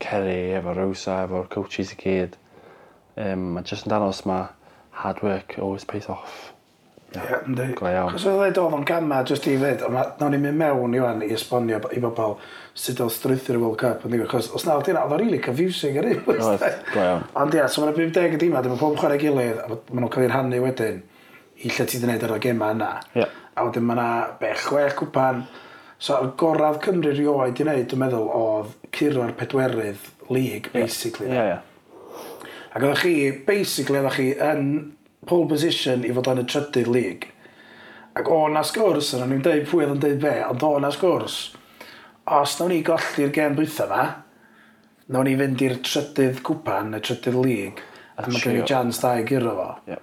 Kerry, 0.00 0.54
efo 0.56 0.72
Rosa 0.74 1.18
efo'r 1.26 1.50
coaches 1.52 1.92
i 1.92 2.00
gyd 2.00 2.40
Um, 3.16 3.52
ma' 3.54 3.62
just 3.62 3.86
yn 3.86 3.92
dangos 3.92 4.24
ma' 4.26 4.48
hard 4.90 5.22
work 5.22 5.54
always 5.60 5.84
pays 5.84 6.08
off. 6.08 6.53
Ie, 7.14 7.38
ynddi. 7.46 7.66
Go 7.78 7.88
iawn. 7.88 8.12
Cos 8.14 8.26
oedd 8.28 8.54
dweud 8.56 8.60
o'n 8.78 8.86
gama 8.88 9.20
jyst 9.28 9.46
i 9.50 9.54
fyd, 9.60 9.84
ond 9.86 10.20
nawn 10.20 10.34
ni'n 10.34 10.44
mynd 10.44 10.60
mewn 10.60 10.96
i 10.96 11.02
wan 11.02 11.22
i 11.24 11.30
esbonio 11.34 11.80
i 11.94 12.02
bobl 12.02 12.36
sut 12.74 13.02
oedd 13.04 13.14
strwythu'r 13.14 13.60
World 13.62 13.78
Cup. 13.80 14.06
Ynddi, 14.08 14.22
cos 14.30 14.50
os 14.54 14.66
nawr 14.68 14.84
dyna, 14.86 15.04
oedd 15.06 15.16
o'n 15.16 15.22
really 15.22 15.40
confusing 15.42 15.98
ar 16.00 16.08
un. 16.10 16.22
Oedd, 16.34 16.64
go 16.92 17.02
iawn. 17.02 17.26
Ond 17.42 17.58
ia, 17.58 17.66
so 17.70 17.84
mae'n 17.84 17.98
50 17.98 18.48
y 18.48 18.52
ma, 18.52 18.62
dyma 18.64 18.78
pob 18.80 18.96
chwarae 19.00 19.20
gilydd, 19.22 19.60
a 19.62 19.68
maen 19.70 20.04
nhw'n 20.04 20.14
cael 20.14 20.26
ei 20.26 20.32
rhannu 20.32 20.62
wedyn 20.64 21.02
i 21.64 21.70
lle 21.70 21.86
ti 21.86 22.00
gwneud 22.02 22.24
ar 22.26 22.34
y 22.36 22.40
gema 22.42 22.72
yna. 22.74 22.90
Yeah. 23.14 23.36
A 23.54 23.68
wedyn 23.68 23.86
mae 23.86 23.98
yna 23.98 24.08
be, 24.40 24.50
chwech 24.64 24.98
cwpan. 24.98 25.44
So, 26.02 26.18
y 26.26 26.32
goraf 26.40 26.80
Cymru 26.84 27.14
rioed 27.14 27.60
i 27.62 27.66
wneud, 27.66 27.86
dwi'n 27.90 28.02
meddwl, 28.02 28.26
oedd 28.34 28.74
curo'r 28.94 29.36
pedwerydd 29.38 30.10
league, 30.34 30.72
basically. 30.74 31.30
Yeah, 31.30 31.54
yeah. 31.54 31.70
Ac 32.74 32.82
oeddech 32.82 33.04
chi, 33.04 33.14
basically, 33.46 34.00
oeddech 34.00 34.18
chi 34.18 34.28
yn 34.42 34.66
pole 35.28 35.48
position 35.50 36.04
i 36.06 36.12
fod 36.14 36.30
yn 36.32 36.42
y 36.42 36.46
trydydd 36.50 36.90
lig. 36.94 37.28
Ac 38.14 38.30
o 38.30 38.44
na 38.52 38.62
sgwrs, 38.66 39.14
yna 39.16 39.26
ni'n 39.30 39.42
dweud 39.42 39.66
pwy 39.70 39.84
oedd 39.84 39.96
yn 39.96 40.02
dweud 40.04 40.20
be, 40.22 40.34
ond 40.46 40.62
o 40.66 40.76
na 40.82 40.92
sgwrs, 40.94 41.38
os 42.38 42.58
nawn 42.60 42.70
ni 42.72 42.82
golli'r 42.86 43.32
gen 43.34 43.58
dwytha 43.58 43.88
fa, 43.90 44.04
nawn 45.10 45.28
ni 45.28 45.34
fynd 45.40 45.64
i'r 45.66 45.80
trydydd 45.84 46.40
cwpan 46.46 46.94
y 46.96 47.02
trydydd 47.04 47.40
lig, 47.42 47.82
a 48.16 48.28
mae 48.28 48.44
gen 48.44 48.60
i 48.60 48.66
jans 48.68 49.02
da 49.02 49.16
i 49.18 49.26
gyrra 49.28 49.56
fo. 49.58 49.70
Yeah. 49.90 50.02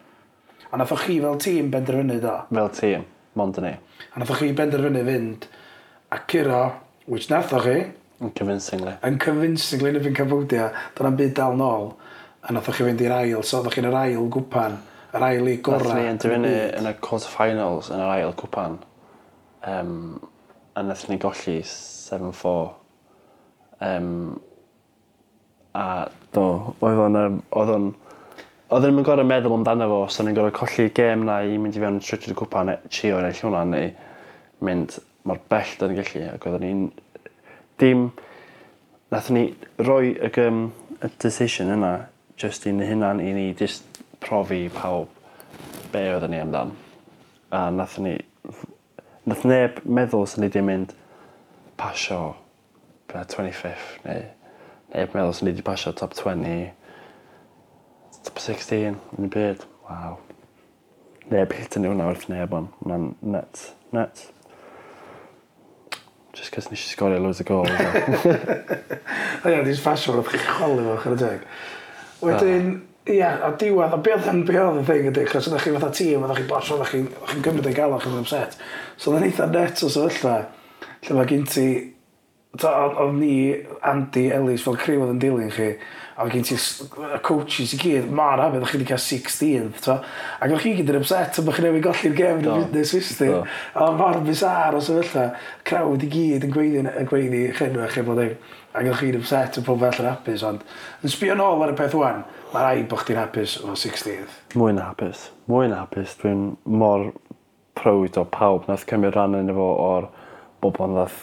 A 0.72 0.78
nathoch 0.78 1.06
chi 1.08 1.18
fel 1.20 1.40
tîm 1.40 1.72
benderfynu 1.72 2.20
do? 2.24 2.36
Fel 2.52 2.70
tîm, 2.76 3.02
mond 3.36 3.58
yn 3.60 3.66
ni. 3.68 3.74
A 4.16 4.22
nathoch 4.22 4.40
chi 4.40 4.52
benderfynu 4.56 5.02
fynd 5.08 5.48
a 6.12 6.20
cyrra, 6.32 6.62
which 7.08 7.28
nathoch 7.32 7.66
chi. 7.66 7.80
Yn 8.22 8.32
convincingly. 8.38 8.94
Yn 9.04 9.18
convincingly 9.20 9.92
yn 9.92 10.00
y 10.00 10.04
fi'n 10.06 10.16
cyfwdia, 10.20 10.70
dyna'n 10.96 11.18
byd 11.20 11.34
dal 11.40 11.58
nôl. 11.60 11.92
A 12.48 12.56
nathoch 12.56 12.80
chi 12.80 12.88
fynd 12.88 13.04
i'r 13.04 13.18
ail, 13.18 13.44
so 13.44 13.60
oeddech 13.60 13.76
chi'n 13.80 13.90
yr 13.90 14.00
ail 14.00 14.30
gwpan 14.32 14.78
yr 15.12 15.26
ail 15.28 15.50
i 15.52 15.58
gorau. 15.64 15.88
Nath 15.88 16.00
ni 16.00 16.12
enderfynu 16.12 16.54
yn 16.80 16.90
y 16.90 16.94
quarter-finals 17.04 17.92
yn 17.92 18.04
yr 18.04 18.14
ail 18.18 18.36
cwpan. 18.40 18.78
Um, 19.68 19.98
a 20.76 20.84
nath 20.86 21.08
ni 21.10 21.20
golli 21.22 21.58
7-4. 21.68 22.54
Um, 23.88 24.14
a 25.76 25.88
do, 26.36 26.48
oedd 26.80 27.04
o'n... 27.08 27.42
Oedd 27.52 27.76
o'n 27.78 27.92
Oedd 28.72 28.86
yn 28.88 29.02
gorau 29.04 29.28
meddwl 29.28 29.52
amdano 29.52 29.84
fo, 29.92 29.96
so 30.08 30.24
ni'n 30.24 30.36
gorau 30.38 30.54
colli 30.56 30.86
gêm 30.96 31.26
na 31.28 31.42
i 31.44 31.58
mynd 31.60 31.76
i 31.76 31.82
fewn 31.82 31.98
yn 31.98 32.04
trydydd 32.08 32.38
cwpa 32.40 32.62
neu 32.64 32.78
trio 32.88 33.18
neu 33.20 33.34
lle 33.36 33.44
hwnna 33.44 33.64
neu 33.68 33.90
mynd 34.64 34.94
mor 35.28 35.42
bell 35.52 35.74
dyn 35.82 35.92
ni'n 35.92 35.98
gallu 36.00 36.22
ac 36.30 36.48
oedden 36.48 36.64
ni'n 36.64 36.86
dim 37.84 38.06
nath 39.12 39.28
ni 39.36 39.44
roi 39.84 40.14
y, 40.14 40.32
um, 40.46 40.62
y 41.04 41.10
decision 41.20 41.74
yna 41.76 41.92
just 42.40 42.64
i'n 42.72 42.80
hynna'n 42.80 43.20
i 43.20 43.34
ni 43.36 43.46
just 43.60 43.91
profi 44.22 44.70
pawb 44.74 45.10
be 45.92 46.04
oedden 46.14 46.32
ni 46.32 46.42
amdan. 46.42 46.76
A 47.52 47.70
nath 47.72 47.98
ni... 48.00 48.18
Nath 49.28 49.44
neb 49.46 49.82
meddwl 49.86 50.26
sy'n 50.30 50.46
ni 50.46 50.50
di 50.54 50.62
mynd 50.66 50.94
pasio 51.78 52.36
25th 53.12 54.06
neu 54.06 54.24
neb 54.94 55.16
meddwl 55.16 55.36
sy'n 55.38 55.50
ni 55.50 55.56
di 55.58 55.66
pasio 55.66 55.94
top 55.98 56.16
20 56.18 56.72
top 58.26 58.42
16 58.42 58.98
yn 59.18 59.28
y 59.28 59.32
byd. 59.34 59.66
Waw. 59.88 60.20
Neb 61.32 61.56
hityn 61.58 61.86
ni 61.86 61.92
hwnna 61.92 62.10
wrth 62.10 62.30
neb 62.32 62.54
ond 62.58 62.78
Mae'n 62.86 63.12
nuts. 63.22 63.72
Nuts. 63.96 64.30
Just 66.38 66.54
cos 66.56 66.70
nes 66.72 66.86
i 66.86 66.94
sgorio 66.94 67.20
loads 67.22 67.42
o 67.44 67.48
gol. 67.48 67.68
Ond 67.68 69.52
iawn, 69.52 69.66
di'n 69.68 69.82
ffasiwn 69.82 70.22
o'r 70.22 70.30
chi'n 70.32 70.46
chwalu 70.48 70.86
fo, 70.88 70.96
chyna 71.04 71.20
teg. 71.20 71.44
Wedyn, 72.22 72.72
uh. 72.72 72.91
Ia, 73.10 73.30
a 73.42 73.50
diwedd, 73.58 73.96
a 73.96 73.98
be 73.98 74.12
oedd 74.14 74.28
yn 74.30 74.44
be 74.46 74.58
oedd 74.62 74.76
y 74.78 74.86
thing 74.86 75.08
ydy, 75.10 75.24
chos 75.26 75.48
ydych 75.50 75.64
chi 75.66 75.72
fatha 75.74 75.88
tîm, 75.98 76.22
ydych 76.28 76.44
chi 76.44 76.44
bos, 76.52 76.68
ydych 76.76 76.92
chi'n 76.94 77.08
chi 77.32 77.40
gymryd 77.48 77.70
ei 77.72 77.74
galon 77.74 78.04
chi'n 78.04 78.20
upset. 78.20 78.60
So 78.94 79.10
oedd 79.10 79.24
yn 79.24 79.32
eitha 79.32 79.48
net 79.50 79.82
o 79.82 79.90
sefyllfa, 79.90 80.36
lle 81.08 81.18
mae 81.18 81.32
gen 81.32 81.48
ti, 81.50 81.66
oedd 82.62 83.18
ni, 83.18 83.34
Andy, 83.90 84.28
Ellis, 84.38 84.62
fel 84.68 84.78
criw 84.78 85.02
oedd 85.02 85.16
yn 85.16 85.24
dilyn 85.24 85.50
chi, 85.56 85.72
a 86.22 86.30
gen 86.30 86.46
ti 86.46 86.60
y 86.60 87.20
coaches 87.26 87.74
i 87.74 87.82
gyd, 87.82 88.14
mar 88.22 88.38
a 88.38 88.52
beth 88.54 88.62
ydych 88.62 88.76
chi 88.76 88.82
wedi 88.84 88.90
cael 88.92 89.04
16th, 89.08 89.82
to. 89.88 89.98
Ac 90.38 90.54
ydych 90.54 90.68
chi 90.68 90.78
gyd 90.78 90.94
yn 90.94 91.02
upset, 91.02 91.42
ydych 91.42 91.58
chi 91.58 91.66
newid 91.66 91.86
golli'r 91.90 92.18
gem 92.22 92.44
yn 92.44 92.52
y 92.52 92.60
fitness 92.68 92.96
fysdi. 93.00 93.32
A 93.82 93.92
mor 93.98 94.22
bizar 94.30 94.78
o 94.78 94.86
sefyllfa, 94.86 95.32
crawd 95.66 96.06
i 96.06 96.14
gyd 96.20 96.46
yn 96.46 96.54
gweiddi, 96.54 96.86
yn 96.86 97.10
gweiddi 97.10 97.48
chenwa, 97.58 97.90
chi 97.90 98.06
bod 98.06 98.22
ei 98.28 98.36
a 98.72 98.84
gyda 98.84 99.00
chi'n 99.00 99.18
upset 99.20 99.60
yn 99.60 99.66
pob 99.68 99.84
allan 99.84 100.10
hapus, 100.14 100.44
ond 100.48 100.64
yn 101.04 101.12
sbio 101.12 101.36
nôl 101.36 101.64
ar 101.66 101.74
y 101.74 101.78
peth 101.80 101.96
wan, 101.98 102.24
mae 102.54 102.64
rai 102.64 102.86
bod 102.88 103.04
chdi'n 103.04 103.20
hapus 103.20 103.58
o 103.66 103.76
60th. 103.76 104.38
Mwy 104.60 104.76
na 104.78 104.92
hapus. 104.92 105.28
Mwy 105.52 105.72
na 105.72 105.82
hapus. 105.84 106.16
Dwi'n 106.22 106.46
mor 106.66 107.10
proud 107.78 108.20
o 108.20 108.24
pawb 108.28 108.70
nath 108.70 108.86
cymryd 108.88 109.16
rhan 109.16 109.36
yn 109.42 109.52
efo 109.52 109.68
o'r 109.84 110.08
bobl 110.64 110.86
ond 110.88 111.00
nath 111.00 111.20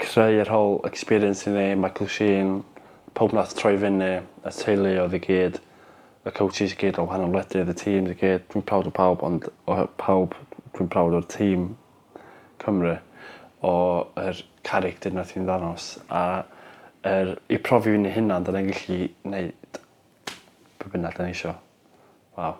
creu'r 0.00 0.48
whole 0.52 0.80
experience 0.88 1.48
i 1.48 1.54
ni, 1.54 1.66
Michael 1.78 2.08
Sheen, 2.12 2.54
pawb 3.16 3.34
nath 3.36 3.56
troi 3.58 3.76
fyny, 3.80 4.12
y 4.20 4.54
teulu 4.56 4.94
oedd 5.02 5.16
i 5.16 5.20
gyd, 5.24 5.60
y 6.24 6.32
coaches 6.36 6.74
i 6.74 6.80
gyd, 6.80 7.00
o 7.00 7.06
wahanol 7.08 7.34
wledydd, 7.34 7.72
y 7.72 7.76
tîm 7.80 8.08
i 8.12 8.16
gyd. 8.20 8.46
Dwi'n 8.52 8.64
proud 8.68 8.88
o 8.88 8.94
pawb, 8.96 9.24
ond 9.26 9.48
o 9.68 9.76
pawb 10.00 10.36
dwi'n 10.76 10.92
proud 10.92 11.16
o'r 11.16 11.28
tîm 11.32 11.70
Cymru, 12.60 12.98
o'r 13.64 14.40
caracter 14.66 15.14
nath 15.14 15.36
i'n 15.36 15.46
ddanos 15.48 15.92
a 16.08 16.24
er, 17.06 17.36
i 17.48 17.58
profi 17.58 17.94
fi'n 17.94 18.08
hynna, 18.14 18.40
da 18.44 18.54
ni'n 18.54 18.72
gallu 18.72 19.06
gwneud 19.24 19.78
pe 20.80 20.90
bynnag 20.92 21.16
da 21.16 21.28
ni 21.28 21.34
eisiau. 21.34 21.56
Waw. 22.36 22.58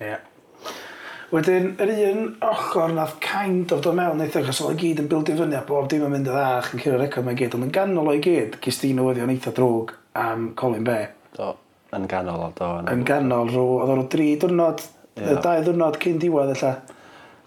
Ie. 0.00 0.08
Yeah. 0.08 0.24
Wedyn, 1.26 1.72
yr 1.82 1.90
un 1.90 2.26
ochr 2.46 2.92
nath 2.94 3.16
kind 3.22 3.72
of 3.74 3.80
do 3.82 3.90
mewn 3.96 4.22
eitha, 4.22 4.44
achos 4.44 4.60
oedd 4.62 4.76
i 4.76 4.82
gyd 4.84 5.00
yn 5.02 5.08
bildio 5.10 5.34
fyny 5.40 5.56
a 5.58 5.62
bob 5.66 5.88
dim 5.90 6.04
yn 6.06 6.12
mynd 6.12 6.28
y 6.28 6.30
dda, 6.30 6.44
ddach 6.52 6.68
yn 6.76 6.82
cyrra'r 6.84 7.02
record 7.02 7.26
mae'n 7.26 7.40
gyd, 7.40 7.56
ond 7.58 7.66
yn 7.66 7.72
ganol 7.74 8.10
o'i 8.12 8.20
gyd, 8.22 8.60
gys 8.62 8.78
di 8.82 8.92
newyddion 8.94 9.32
eitha 9.34 9.50
drwg 9.56 9.90
am 10.22 10.52
Colin 10.60 10.86
Be. 10.86 11.00
Do, 11.34 11.48
yn 11.98 12.06
ganol 12.10 12.44
o, 12.46 12.52
do. 12.54 12.68
Yn, 12.78 12.92
yn 12.92 13.02
ganol 13.08 13.50
rhyw, 13.50 13.72
oedd 13.80 13.92
o'r 13.96 14.04
dri 14.14 14.28
diwrnod, 14.38 14.84
yeah. 15.18 15.40
dau 15.42 15.66
diwrnod 15.66 15.98
cyn 16.04 16.22
diwedd 16.22 16.54
illa. 16.54 16.72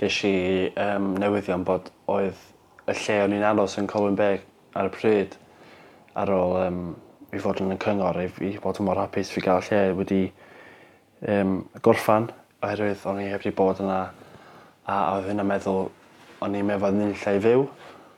Ges 0.03 0.19
i 0.27 0.35
um, 0.75 1.13
newyddion 1.23 1.63
bod 1.67 1.87
oedd 2.11 2.43
y 2.89 2.95
lle 2.97 3.19
o'n 3.23 3.35
i'n 3.37 3.45
aros 3.45 3.77
yn 3.81 3.87
Colwyn 3.89 4.17
Bay 4.17 4.39
ar 4.77 4.89
y 4.89 4.93
pryd 4.93 5.37
ar 6.19 6.31
ôl 6.33 6.57
um, 6.63 6.81
i 7.33 7.41
fod 7.41 7.61
yn 7.61 7.75
y 7.75 7.77
cyngor 7.81 8.17
i, 8.23 8.27
i 8.49 8.55
fod 8.61 8.81
yn 8.81 8.87
mor 8.89 8.99
hapus 8.99 9.31
fi 9.33 9.43
gael 9.45 9.61
lle 9.67 9.81
wedi 9.99 10.23
um, 11.29 11.59
gorffan 11.85 12.29
oherwydd 12.65 13.05
o'n 13.09 13.21
i 13.23 13.29
heb 13.29 13.43
wedi 13.43 13.55
bod 13.55 13.81
yna 13.83 13.99
a 14.89 14.97
oedd 15.15 15.29
hynna 15.29 15.45
meddwl 15.47 15.85
o'n 16.43 16.57
i'n 16.57 16.67
meddwl 16.67 16.95
yn 16.95 17.13
lle 17.13 17.35
i 17.37 17.43
fyw. 17.43 17.67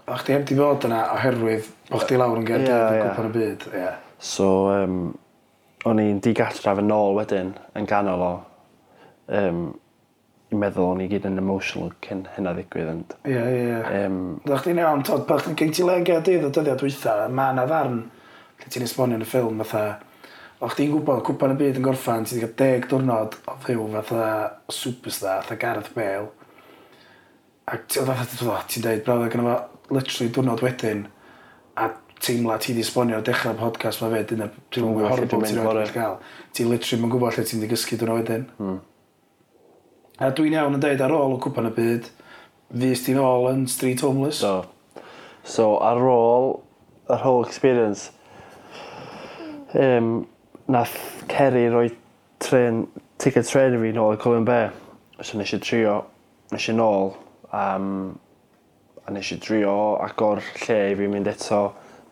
A 0.07 0.17
chdi 0.21 0.35
heb 0.35 0.45
wedi 0.45 0.57
bod 0.59 0.87
yna 0.87 1.01
oherwydd 1.17 1.67
bo 1.89 1.99
chdi 2.01 2.21
lawr 2.21 2.39
yn 2.39 2.47
gerdd 2.47 2.69
yeah, 2.69 2.95
yeah. 2.95 3.11
gwybod 3.17 3.29
y 3.29 3.33
byd. 3.35 3.67
Yeah. 3.75 3.99
So 4.21 4.47
um, 4.71 4.97
o'n 5.89 6.01
i'n 6.01 6.21
digartraf 6.23 6.81
yn 6.81 6.93
ôl 6.95 7.17
wedyn 7.17 7.53
yn 7.77 7.89
ganol 7.89 8.25
o 8.25 8.33
um, 9.37 9.63
i 10.51 10.59
meddwl 10.59 10.89
o'n 10.91 11.01
i 11.05 11.07
gyd 11.11 11.25
yn 11.29 11.39
emotional 11.39 11.93
cyn 12.03 12.25
hynna 12.35 12.51
ddigwydd. 12.57 12.89
Ond, 12.91 13.13
ie, 13.23 13.37
ie. 13.39 13.77
Um, 14.01 14.17
Ddech 14.43 14.65
chi'n 14.65 14.81
iawn, 14.83 15.03
tod, 15.07 15.23
pan 15.29 15.39
chdi'n 15.39 15.57
geit 15.61 15.79
i 15.79 15.87
lega 15.87 16.19
dydd 16.25 16.47
o 16.47 16.51
dyddiad 16.51 16.81
dwytha, 16.81 17.15
mae 17.31 17.55
yna 17.55 17.65
ddarn 17.69 18.01
lle 18.59 18.73
ti'n 18.73 18.85
esbonio 18.87 19.19
yn 19.19 19.25
y 19.25 19.29
ffilm, 19.29 19.63
fatha, 19.63 20.01
o 20.59 20.69
chdi'n 20.73 20.91
gwybod, 20.91 21.23
cwpan 21.29 21.55
y 21.55 21.57
byd 21.61 21.79
yn 21.79 21.87
gorffan, 21.87 22.27
ti'n 22.27 22.43
cael 22.43 22.53
deg 22.59 22.89
diwrnod 22.91 23.39
o 23.47 23.57
fyw 23.63 23.87
fatha 23.95 24.27
superstar, 24.81 25.47
fatha 25.47 25.59
Gareth 25.63 25.95
Bale, 25.95 26.29
ac 27.71 27.87
ti'n 27.87 28.85
dweud, 28.85 29.03
brawd, 29.07 29.27
gyda 29.31 29.47
fo, 29.47 29.57
literally 29.95 30.35
diwrnod 30.35 30.67
wedyn, 30.67 31.07
a 31.79 31.89
teimla 32.21 32.59
ti 32.61 32.75
di 32.75 32.83
esbonio 32.83 33.17
ar 33.17 33.25
dechrau'r 33.25 33.57
podcast 33.57 34.03
ma 34.03 34.11
fe, 34.11 34.21
dyna 34.29 34.51
ti'n 34.69 34.85
gwybod 34.85 35.09
horrible 35.09 35.41
ti'n 35.47 35.63
rhaid 35.63 35.95
cael. 35.95 36.19
Ti 36.53 36.67
literally, 36.67 37.01
mae'n 37.01 37.13
gwybod 37.15 37.37
lle 37.37 37.45
ti'n 37.47 37.63
di 37.63 37.69
gysgu 37.71 37.97
dwi'n 37.97 38.17
wedyn. 38.19 38.47
Mm. 38.59 38.79
A 40.21 40.27
dwi'n 40.37 40.53
iawn 40.53 40.75
yn 40.77 40.81
dweud 40.83 40.99
ar 41.01 41.11
ôl 41.17 41.31
o 41.33 41.37
cwpan 41.41 41.65
y 41.65 41.69
byd, 41.73 42.07
fus 42.77 43.01
ti'n 43.07 43.17
ôl 43.17 43.47
yn 43.49 43.63
street 43.65 44.03
homeless. 44.05 44.43
So, 44.43 44.67
so 45.41 45.63
ar 45.81 45.97
ôl 45.97 46.51
yr 47.09 47.23
whole 47.23 47.47
experience, 47.47 48.11
um, 49.73 50.11
nath 50.69 50.93
Kerry 51.31 51.63
roi 51.73 51.87
tren, 52.37 52.83
ticket 53.17 53.49
tren 53.49 53.73
i 53.73 53.79
fi 53.81 53.95
nôl 53.95 54.13
i 54.13 54.19
Colin 54.21 54.45
Bay. 54.45 54.69
So 55.25 55.39
nes 55.41 55.55
i 55.57 55.59
trio, 55.63 55.95
nes 56.53 56.69
i 56.69 56.77
nôl, 56.77 57.15
um, 57.49 57.89
a 59.01 59.15
nes 59.17 59.33
i 59.33 59.39
drio 59.41 59.73
agor 60.05 60.43
lle 60.67 60.79
i 60.91 60.99
fi 61.01 61.09
mynd 61.09 61.31
eto. 61.33 61.63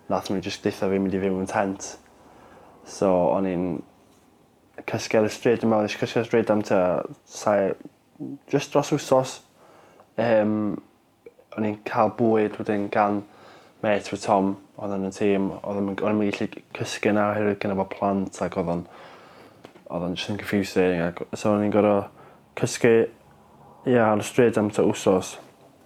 Nath 0.09 0.31
nhw'n 0.33 0.41
just 0.49 0.65
ditha 0.65 0.89
fi 0.89 0.97
mynd 0.97 1.13
i 1.13 1.21
fyw 1.21 1.37
yn 1.43 1.53
tent. 1.53 1.91
So, 2.89 3.13
o'n 3.35 3.45
i'n 3.53 3.69
cysgu 4.89 5.21
ar 5.21 5.29
y 5.29 5.31
stryd, 5.37 5.61
dwi'n 5.61 5.75
meddwl, 5.75 5.85
nes 5.85 5.93
i 5.93 6.01
cysgu 6.01 6.23
ar 6.23 6.25
y 6.25 6.31
stryd 6.31 6.53
am 6.57 6.65
ta, 6.65 6.81
just 8.51 8.73
dros 8.73 8.93
wsos 8.95 9.35
um, 10.19 10.77
o'n 11.57 11.67
i'n 11.67 11.77
cael 11.87 12.13
bwyd 12.19 12.57
wedyn 12.59 12.87
gan 12.93 13.21
met 13.83 14.09
fy 14.11 14.19
Tom 14.19 14.55
oedd 14.79 14.95
yn 14.95 15.07
y 15.07 15.11
tîm 15.15 15.51
oedd 15.59 15.79
yn 15.79 15.91
o'n 15.93 16.11
i'm 16.11 16.23
yn 16.23 16.31
gallu 16.33 16.49
cysgu 16.77 17.13
'na 17.15 17.29
oherwydd 17.31 17.61
gynno 17.63 17.77
fo 17.79 17.87
plant 17.93 18.41
ac 18.45 18.57
oedd 18.59 18.73
o'n 18.75 18.83
oedd 19.89 20.05
o'n 20.05 20.17
just 20.17 20.33
yn 20.33 20.41
confusing 20.41 21.03
ac 21.05 21.23
so 21.33 21.53
o'n 21.53 21.63
i'n 21.65 21.73
gor'o' 21.73 22.01
cysgu 22.59 22.93
ia 23.87 24.09
ar 24.09 24.19
y 24.19 24.25
stryd 24.27 24.57
am 24.59 24.69
tua 24.75 24.89
wsos. 24.91 25.37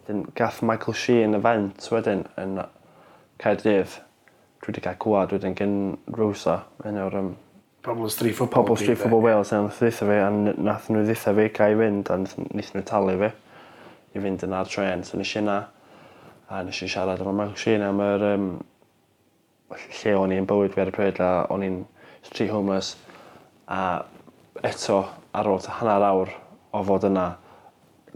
'Dyn 0.07 0.25
gath 0.35 0.61
Michael 0.65 0.97
Sheen 0.97 1.37
event 1.37 1.85
wedyn 1.93 2.25
yn 2.41 2.57
Caerdydd. 3.43 3.99
Dwi 4.63 4.71
wedi 4.71 4.83
cael 4.83 4.99
gwad 5.03 5.33
wedyn 5.35 5.55
gen 5.59 5.75
Rosa 6.17 6.63
un 6.87 6.99
o'r 6.99 7.17
um, 7.19 7.29
Pobl 7.83 8.09
Street 8.09 8.33
Football. 8.33 8.63
Pobl 8.63 8.77
Street 8.77 8.97
Football 8.97 9.21
Wales 9.21 9.51
a 9.51 9.61
nath 9.61 9.79
ddeitha 9.81 10.05
fi, 10.07 10.19
a 10.23 10.29
nath 10.31 10.85
nhw 10.87 11.01
ddeitha 11.03 11.33
fi 11.35 11.49
ca 11.51 11.65
i 11.67 11.73
fynd, 11.75 12.07
a 12.07 12.15
nath 12.23 12.35
nhw 12.71 12.81
talu 12.87 13.15
fi 13.19 13.27
i 14.15 14.21
fynd 14.23 14.45
yn 14.45 14.53
ar 14.55 14.69
tren. 14.71 15.01
So 15.03 15.17
nes 15.19 15.33
i 15.35 15.41
yna, 15.41 15.57
a 16.47 16.61
nes 16.63 16.77
i 16.79 16.87
siarad 16.87 17.19
efo 17.19 17.33
Machine 17.35 17.83
am 17.83 17.99
yr 17.99 18.23
um, 18.29 18.45
lle 19.75 20.13
o'n 20.15 20.31
i'n 20.31 20.47
bywyd 20.47 20.71
fi 20.71 20.83
ar 20.85 20.91
y 20.93 20.93
pryd, 20.95 21.19
a 21.19 21.31
o'n 21.51 21.65
i'n 21.67 21.75
street 22.23 22.53
homeless, 22.53 22.93
a 23.67 24.05
eto 24.63 25.01
ar 25.35 25.49
ôl 25.51 25.59
hanner 25.81 26.05
awr 26.07 26.31
o 26.71 26.83
fod 26.87 27.07
yna, 27.09 27.25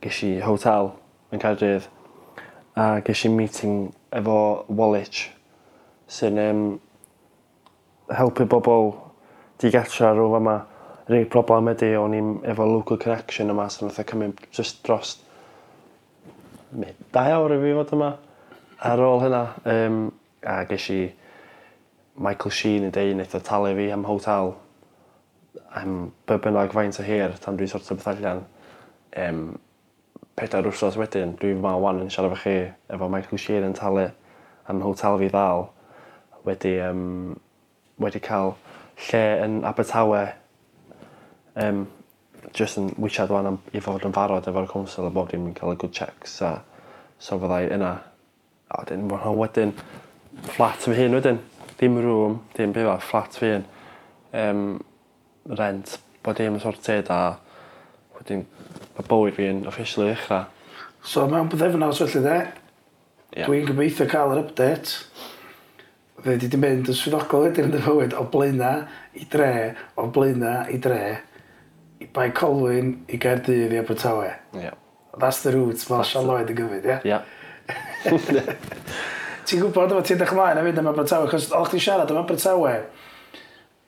ges 0.06 0.22
i 0.24 0.30
hotel 0.46 0.94
yn 1.36 1.44
Caerdydd, 1.44 1.90
a 2.80 3.02
ges 3.04 3.26
i 3.28 3.34
meeting 3.36 3.90
efo 4.16 4.38
Woolwich, 4.72 5.26
sy'n 6.08 6.40
um, 6.46 6.64
helpu 8.16 8.48
bobl 8.48 8.94
digatra 9.62 10.12
rhyw 10.14 10.34
fama. 10.38 10.58
Yr 11.08 11.16
unig 11.16 11.32
problem 11.32 11.72
ydy 11.72 11.94
o'n 11.96 12.16
i'n 12.18 12.34
efo 12.52 12.66
local 12.68 13.00
connection 13.00 13.54
yma 13.54 13.70
sy'n 13.72 13.90
fatha 13.90 14.04
e 14.04 14.12
cymryd 14.12 14.46
just 14.52 14.84
dros 14.84 15.16
Mi, 16.76 16.90
dau 17.16 17.32
awr 17.32 17.54
i 17.56 17.58
fi 17.62 17.70
fod 17.78 17.92
yma 17.96 18.10
ar 18.90 19.00
ôl 19.00 19.22
hynna. 19.24 19.44
Um, 19.72 20.00
a 20.44 20.66
ges 20.68 20.90
i 20.92 21.00
Michael 22.20 22.52
Sheen 22.52 22.88
yn 22.90 22.92
deud 22.92 23.14
wnaeth 23.14 23.38
o 23.38 23.42
talu 23.48 23.72
fi 23.78 23.86
am 23.96 24.04
hotel 24.04 24.52
am 25.80 25.96
bybynnag 26.28 26.76
faint 26.76 27.00
o 27.00 27.06
hir 27.08 27.38
tan 27.40 27.56
dwi'n 27.58 27.72
sort 27.72 27.88
o 27.92 27.96
beth 27.96 28.10
allan. 28.12 28.44
Um, 29.16 29.42
pedair 30.38 30.68
wrthos 30.68 31.00
wedyn, 31.00 31.38
dwi'n 31.40 31.64
ma 31.64 31.78
wan 31.80 32.04
yn 32.04 32.12
siarad 32.12 32.36
efo 32.36 32.44
chi 32.44 32.58
efo 32.94 33.10
Michael 33.14 33.42
Sheen 33.42 33.70
yn 33.70 33.78
talu 33.78 34.10
am 34.68 34.84
hotel 34.84 35.18
fi 35.24 35.32
ddal. 35.32 35.70
Wedi, 36.48 36.76
um, 36.84 37.32
wedi 38.04 38.20
cael 38.28 38.58
lle 39.06 39.24
yn 39.46 39.60
Abertawe 39.68 40.24
um, 41.64 41.86
just 42.58 42.80
yn 42.82 42.90
witsiad 42.98 43.32
wan 43.34 43.52
am 43.52 43.60
i 43.76 43.82
fod 43.84 44.06
yn 44.08 44.16
barod 44.16 44.50
efo'r 44.50 44.70
cownsel 44.72 45.08
a 45.10 45.14
bob 45.14 45.30
dim 45.32 45.46
yn 45.50 45.56
ca'l 45.58 45.76
y 45.76 45.80
good 45.82 45.94
checks 45.94 46.40
a 46.46 46.58
so 47.20 47.40
fyddai 47.42 47.68
yna. 47.78 47.94
A 48.68 48.82
wedyn 48.82 49.08
ma' 49.08 49.22
hwnna 49.22 49.38
wedyn 49.40 49.74
flat 50.56 50.84
fy 50.84 50.98
hun 50.98 51.18
wedyn. 51.18 51.40
Dim 51.80 51.98
rŵm 52.02 52.42
dim 52.58 52.74
by' 52.76 52.86
fach 52.90 53.10
flat 53.10 53.40
fy 53.42 53.54
hun. 53.56 53.66
um, 54.34 54.64
rent 55.48 55.98
bod 56.24 56.38
dim 56.38 56.58
yn 56.58 56.62
sorted 56.62 57.10
a 57.14 57.38
wedyn 58.18 58.44
ma' 58.98 59.08
bywyd 59.08 59.38
fi 59.38 59.48
yn 59.54 59.66
officially 59.70 60.12
ddechrau 60.12 60.46
So 61.08 61.24
mewn 61.30 61.48
bythefnos 61.48 62.02
felly 62.02 62.24
'de? 62.26 62.38
Ia. 63.38 63.46
Dwi'n 63.46 63.68
gobeithio 63.70 64.08
cael 64.12 64.34
yr 64.34 64.42
update. 64.42 65.06
Fe 66.18 66.34
wedi 66.34 66.50
di 66.50 66.58
mynd 66.58 66.90
yn 66.90 66.98
swyddogol 66.98 67.46
wedyn 67.46 67.70
yn 67.70 67.78
y 67.78 67.82
fywyd 67.86 68.16
o 68.18 68.24
blaena 68.34 68.72
i 69.14 69.26
dre, 69.30 69.52
o 70.02 70.08
blaena 70.14 70.64
i 70.74 70.80
dre, 70.82 71.02
i 72.02 72.08
bai 72.14 72.32
Colwyn 72.34 72.96
i 73.06 73.20
Gaerdydd 73.22 73.76
i 73.76 73.82
Abertawe. 73.82 74.32
Yeah. 74.58 74.74
That's 75.18 75.44
the 75.44 75.54
route 75.54 75.84
mae 75.90 76.06
Sean 76.06 76.26
Lloyd 76.26 76.50
yn 76.54 76.58
gyfyd, 76.58 76.88
ie? 76.90 76.98
Yeah? 77.06 77.22
Ie. 78.10 78.42
ti'n 79.48 79.62
gwybod 79.62 79.94
efo 79.94 80.02
ti'n 80.10 80.24
dechrau'n 80.24 80.58
a 80.58 80.66
fynd 80.66 80.82
am 80.82 80.90
Abertawe, 80.94 81.30
chos 81.30 81.52
o'ch 81.54 81.70
chdi 81.72 81.84
siarad 81.86 82.14
am 82.14 82.24
Abertawe, 82.24 82.74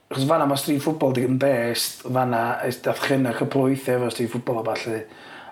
Chos 0.10 0.26
fanna 0.26 0.46
mae 0.50 0.58
street 0.58 0.82
football 0.82 1.12
di 1.14 1.22
yn 1.22 1.36
best, 1.38 2.00
fanna 2.02 2.40
dath 2.82 3.04
chynach 3.06 3.44
y 3.46 3.46
plwythau 3.54 4.00
efo 4.00 4.08
street 4.14 4.32
football 4.34 4.62
o 4.62 4.64
falle. 4.66 5.04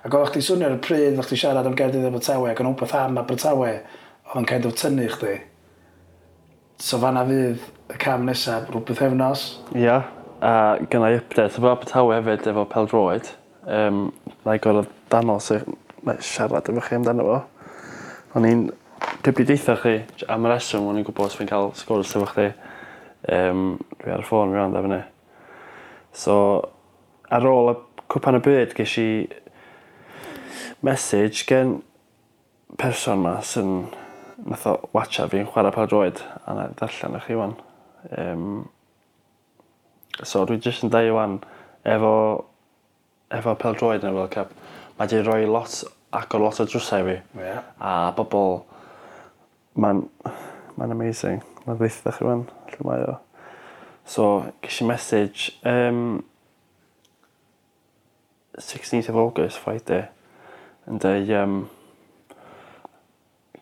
Ac 0.01 0.15
o'ch 0.17 0.31
chi'n 0.33 0.45
swnio 0.47 0.71
ar 0.71 0.77
y 0.77 0.79
pryd, 0.81 1.17
o'ch 1.17 1.29
chdi 1.29 1.37
siarad 1.43 1.69
am 1.69 1.75
Gerdydd 1.77 2.07
Abertawe 2.09 2.49
ac 2.49 2.63
yn 2.63 2.69
opeth 2.71 2.95
am 2.97 3.19
Abertawe, 3.21 3.75
oedd 4.25 4.39
yn 4.41 4.49
kind 4.49 4.65
of 4.65 4.73
tynnu 4.81 5.05
chdi. 5.13 5.35
So 6.77 6.99
fanna 7.01 7.23
fydd 7.25 7.63
y 7.89 7.95
cam 7.97 8.27
nesaf 8.27 8.67
rhywbeth 8.69 8.99
efnos. 9.01 9.45
Ia, 9.73 9.81
yeah. 9.81 10.03
a 10.45 10.77
gynnau 10.91 11.15
update. 11.17 11.57
Efo 11.57 11.71
Abertawe 11.71 12.19
hefyd 12.19 12.45
efo 12.51 12.65
peldroed. 12.69 13.31
Um, 13.65 14.11
na 14.45 14.53
i 14.53 14.61
gorau 14.61 14.85
danos 15.09 15.49
e, 15.55 15.57
siarad 16.21 16.69
efo 16.69 16.83
chi 16.85 16.99
amdano 16.99 17.25
fo. 17.25 17.39
O'n 18.37 18.45
i'n 18.45 18.63
dybyd 19.25 19.49
deitha 19.49 19.73
chi 19.81 19.95
am 20.29 20.45
y 20.45 20.53
reswm 20.53 20.85
o'n 20.91 21.01
i'n 21.01 21.09
gwybod 21.09 21.31
os 21.31 21.39
fi'n 21.39 21.49
cael 21.49 21.73
sgwrs 21.81 22.13
efo 22.13 22.29
chdi. 22.29 22.47
Um, 23.33 23.67
dwi 23.97 24.13
ar 24.13 24.21
y 24.21 24.29
ffôn 24.29 24.53
rhan 24.53 24.77
da 24.77 24.85
fyny. 24.85 25.03
So, 26.13 26.39
ar 27.33 27.49
ôl 27.49 27.73
y 27.73 27.79
cwpan 28.05 28.37
y 28.37 28.45
byd, 28.45 28.77
ges 28.77 28.99
i 29.01 29.11
message 30.85 31.49
gen 31.49 31.79
person 32.77 33.25
ma 33.25 33.39
sy'n 33.41 33.79
nath 34.45 34.67
o 34.69 34.75
watcha 34.93 35.25
fi'n 35.31 35.47
chwarae 35.49 35.73
pawb 35.73 35.89
droed 35.89 36.21
a 36.45 36.53
na 36.53 36.67
darllen 36.77 37.17
i 37.17 37.21
chi 37.25 37.37
wan. 37.37 37.55
Um, 38.17 38.69
so 40.23 40.45
dwi 40.45 40.59
jyst 40.61 40.85
yn 40.85 40.93
dweud 40.93 41.13
wan 41.15 41.37
efo, 41.87 42.13
efo 43.33 43.55
pel 43.59 43.77
droed 43.79 44.05
yn 44.05 44.13
y 44.13 44.17
World 44.17 44.33
Cup. 44.35 44.53
Mae 44.97 45.09
di 45.09 45.21
roi 45.25 45.45
lot, 45.49 45.81
agor 46.15 46.43
lot 46.43 46.61
o 46.61 46.67
drwsau 46.69 47.05
fi. 47.07 47.19
Yeah. 47.37 47.63
A 47.81 48.11
bobl, 48.17 48.61
mae'n 49.77 50.05
ma 50.77 50.89
amazing. 50.93 51.41
Mae'n 51.65 51.79
ddeth 51.81 52.03
ddech 52.05 52.21
chi 52.21 52.29
wan, 52.29 52.45
lle 52.73 52.87
mae 52.87 53.07
o. 53.09 53.17
So, 54.07 54.27
gysi 54.63 54.85
message, 54.87 55.57
um, 55.67 56.23
16th 58.57 59.09
of 59.09 59.17
August, 59.19 59.59
Friday, 59.59 60.07
yn 60.87 61.01
dweud, 61.03 61.33
um, 61.35 61.57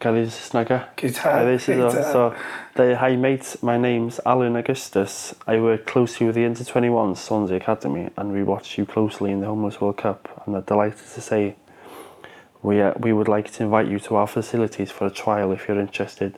gael 0.06 0.18
ei 0.18 0.30
Saesneg 0.30 0.70
e? 0.70 0.80
Gyda. 0.96 1.24
Gael 1.24 1.48
ei 1.48 1.60
Saesneg. 1.60 2.12
So, 2.12 2.34
they, 2.76 2.94
hi 2.94 3.16
mate, 3.16 3.58
my 3.64 3.78
name's 3.78 4.20
Alan 4.26 4.56
Augustus. 4.56 5.34
I 5.48 5.60
work 5.60 5.86
closely 5.86 6.28
with 6.28 6.36
the 6.36 6.46
Under 6.46 6.64
21 6.64 7.16
Swansea 7.16 7.58
Academy 7.58 8.10
and 8.16 8.32
we 8.32 8.44
watch 8.44 8.78
you 8.78 8.86
closely 8.86 9.32
in 9.32 9.40
the 9.40 9.48
Homeless 9.48 9.82
World 9.82 9.98
Cup. 9.98 10.44
And 10.46 10.56
I'm 10.56 10.62
delighted 10.62 11.08
to 11.16 11.22
say 11.22 11.56
we, 12.62 12.82
uh, 12.82 12.94
we 13.00 13.14
would 13.14 13.28
like 13.28 13.52
to 13.54 13.64
invite 13.64 13.88
you 13.88 14.00
to 14.00 14.16
our 14.16 14.28
facilities 14.28 14.92
for 14.92 15.08
a 15.08 15.12
trial 15.12 15.52
if 15.52 15.68
you're 15.68 15.80
interested. 15.80 16.38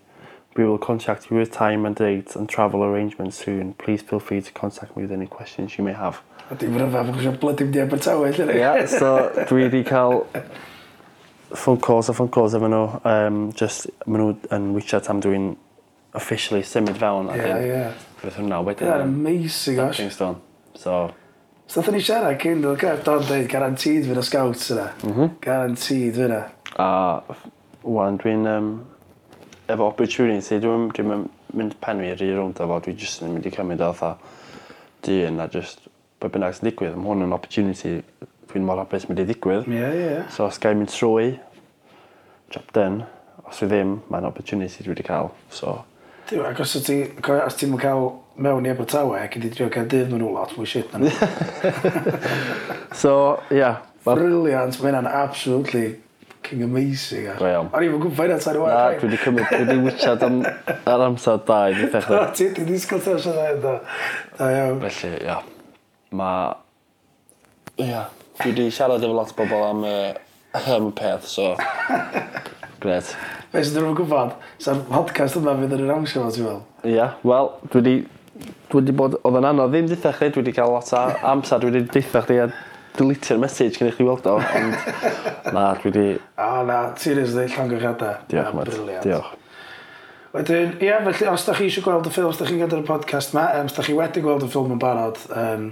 We 0.55 0.65
will 0.65 0.79
contact 0.79 1.29
you 1.29 1.37
with 1.37 1.51
time 1.51 1.85
and 1.85 1.95
date 1.95 2.35
and 2.35 2.47
travel 2.49 2.83
arrangements 2.83 3.37
soon. 3.37 3.73
Please 3.73 4.01
feel 4.01 4.19
free 4.19 4.41
to 4.41 4.51
contact 4.53 4.95
me 4.95 5.03
with 5.03 5.11
any 5.11 5.27
questions 5.27 5.77
you 5.77 5.83
may 5.83 5.93
have. 5.93 6.21
A 6.49 6.55
dim 6.55 6.71
ryfa, 6.79 7.03
fod 7.03 7.17
eisiau 7.19 7.35
blydi 7.41 7.65
mynd 7.67 7.75
i 7.75 7.81
Abertawe, 7.83 8.55
yeah, 8.55 8.85
so 8.87 9.27
dwi 9.49 9.65
wedi 9.65 9.83
cael 9.83 10.23
phone 11.53 11.79
calls 11.79 12.09
a 12.09 12.13
phone 12.13 12.29
calls 12.29 12.53
efo 12.57 12.69
nhw. 12.71 12.81
Um, 13.05 13.39
just, 13.53 13.87
maen 14.05 14.23
nhw 14.23 14.57
yn 14.57 14.73
wichio 14.75 15.01
am 15.09 15.21
dwi'n 15.23 15.53
officially 16.17 16.63
symud 16.63 16.97
fewn. 16.97 17.31
Ie, 17.31 17.37
yeah, 17.37 17.61
ie. 17.61 17.71
Yeah. 17.71 18.03
Fydd 18.23 18.41
hwnna 18.41 18.59
wedyn. 18.65 18.89
Yeah, 18.89 19.05
amazing, 19.05 19.79
gosh. 19.79 19.95
Stepping 19.95 20.11
Stone. 20.11 20.41
So, 20.75 20.99
So, 21.67 21.81
ni 21.91 21.99
siarad 21.99 22.37
cyn, 22.39 22.61
dwi'n 22.63 22.77
gael 22.79 23.01
Don 23.03 23.25
dweud, 23.27 23.49
garantid 23.51 24.05
fyna 24.07 24.21
scouts 24.23 24.69
yna. 24.71 24.85
Mm 25.03 25.15
-hmm. 25.15 25.33
Garantid 25.43 26.15
fyna. 26.15 26.45
A, 26.79 26.87
wan, 27.83 28.17
dwi'n... 28.21 28.47
Um, 28.47 28.69
efo 29.67 29.87
opportunity, 29.87 30.59
dwi'n 30.63 30.87
dwi 30.95 31.05
mynd 31.57 31.75
pen 31.83 31.99
fi 32.03 32.13
rhi 32.15 32.31
rownd 32.35 32.59
efo, 32.63 32.79
dwi'n 32.83 32.97
just 32.99 33.23
yn 33.25 33.33
mynd 33.35 33.47
i 33.49 33.51
cymryd 33.51 33.83
o 33.83 33.91
dda 33.97 34.13
dyn 35.07 35.41
a 35.43 35.47
just, 35.51 35.83
bod 36.21 36.31
bynnag 36.33 36.55
sy'n 36.55 36.69
digwydd, 36.69 36.95
mae 36.95 37.11
hwn 37.11 37.25
yn 37.27 37.35
opportunity 37.35 37.97
dwi'n 38.51 38.65
mor 38.67 38.81
hapus 38.81 39.07
mynd 39.09 39.21
i 39.23 39.27
ddigwydd. 39.27 39.67
Ie, 39.67 39.77
yeah, 39.77 39.93
ie. 39.95 40.05
Yeah. 40.05 40.31
So 40.33 40.47
os 40.47 40.59
gael 40.61 40.79
mynd 40.79 40.93
trwy, 40.93 41.35
job 42.53 42.71
done. 42.75 43.05
Os 43.47 43.61
i 43.63 43.69
ddim, 43.69 43.99
mae'n 44.11 44.27
opportunity 44.27 44.83
dwi 44.83 44.95
wedi 44.95 45.05
cael. 45.07 45.31
So, 45.53 45.79
Dyw, 46.27 46.41
ac 46.49 46.59
os 46.59 46.73
ti, 46.83 46.97
os 47.31 47.55
ti'n 47.55 47.77
cael 47.79 48.09
mewn 48.43 48.65
i 48.67 48.73
Abertawe, 48.73 49.21
ac 49.21 49.37
i 49.37 49.43
di 49.45 49.51
drio 49.53 49.69
cael 49.71 49.87
dydd 49.87 50.09
maen 50.11 50.25
nhw 50.25 50.33
lot 50.35 50.51
mwy 50.57 50.67
shit 50.67 50.91
na 50.91 50.99
nhw. 51.05 51.13
so, 53.03 53.13
ie. 53.47 53.61
Yeah, 53.61 53.85
Brilliant, 54.07 54.77
mae 54.79 54.91
hynna'n 54.91 55.07
absolutely 55.07 55.97
fucking 56.47 56.63
amazing. 56.63 57.27
Wel. 57.39 57.67
O'n 57.71 57.83
i'n 57.83 57.95
gwybod 57.95 58.15
faint 58.15 58.47
ar 58.47 58.57
y 58.57 58.61
waith. 58.61 58.77
Na, 58.77 58.99
dwi 58.99 59.09
wedi 59.09 59.19
cymryd, 59.23 59.49
dwi 59.51 59.65
wedi 59.65 59.77
wychad 59.87 60.23
am, 60.27 60.37
ar 60.87 61.03
amser 61.07 61.41
da 61.47 61.57
i 61.71 61.75
ddech 61.79 62.07
chi. 62.07 62.21
Ti 62.37 62.47
wedi 62.51 62.67
disgwyl 62.69 63.03
te 63.03 63.15
os 63.17 63.27
yna 63.27 63.47
da. 63.63 63.73
Da 64.37 64.51
iawn. 64.53 64.79
Felly, 64.85 65.11
ia. 65.25 65.39
Mae... 66.15 66.55
Ia. 67.83 68.05
Fi 68.37 68.51
wedi 68.51 68.67
siarad 68.71 69.01
efo 69.01 69.15
lot 69.17 69.31
o 69.33 69.35
bobl 69.37 69.63
am 69.65 69.79
y 69.87 69.95
hym 70.67 70.91
peth, 70.93 71.25
so... 71.25 71.55
Gret. 72.83 73.09
Fe 73.49 73.63
sy'n 73.65 73.79
dod 73.79 73.95
gwybod, 73.97 74.35
sa'r 74.61 74.83
podcast 74.91 75.39
yma 75.39 75.55
fydd 75.57 75.73
yn 75.73 75.87
yr 75.87 75.93
amser 75.95 76.21
yma, 76.21 76.29
ti'n 76.35 76.45
fel? 76.45 76.59
Ia, 76.91 77.07
wel, 77.25 77.49
dwi 77.71 77.81
wedi... 77.81 77.95
Dwi 78.69 78.81
wedi 78.83 78.93
bod... 78.99 79.17
Oedd 79.25 79.39
yn 79.39 79.47
anodd 79.49 79.73
ddim 79.73 79.89
dithach 79.89 80.19
chdi, 80.19 80.35
dwi 80.35 80.43
wedi 80.43 80.53
cael 80.53 80.75
lot 80.75 80.93
o 80.93 81.01
amser, 81.31 81.63
dwi 81.63 81.71
wedi 81.71 81.83
dithach 81.95 82.27
chdi 82.27 82.37
a 82.43 82.47
delitio'r 82.99 83.41
message 83.41 83.81
gyda 83.81 83.95
chi 83.97 84.05
weld 84.05 84.29
o, 84.29 84.37
ond... 84.37 84.77
na, 85.57 85.65
dwi 85.81 85.89
wedi... 85.89 86.05
O, 86.37 86.45
oh, 86.45 86.61
na, 86.69 86.79
seriously, 87.01 87.49
llon 87.55 87.73
gyrchadau. 87.73 88.21
Diolch, 88.29 88.53
Matt. 88.53 88.77
Diolch. 89.07 89.33
Wedyn, 90.37 90.77
ia, 90.85 91.01
felly 91.09 91.33
os 91.33 91.49
da 91.49 91.57
chi 91.57 91.71
eisiau 91.71 91.89
gweld 91.89 92.05
y 92.05 92.13
ffilm, 92.13 92.29
os 92.29 92.37
da 92.37 92.45
chi'n 92.45 92.61
gadael 92.61 92.85
y 92.85 92.85
podcast 92.85 93.33
yma, 93.33 93.49
um, 93.57 93.71
os 93.71 93.73
da 93.73 93.89
chi 93.89 93.97
wedi 93.97 94.21
gweld 94.21 94.45
y 94.45 94.53
ffilm 94.53 94.75
yn 94.75 94.81
barod, 94.83 95.17
um, 95.33 95.69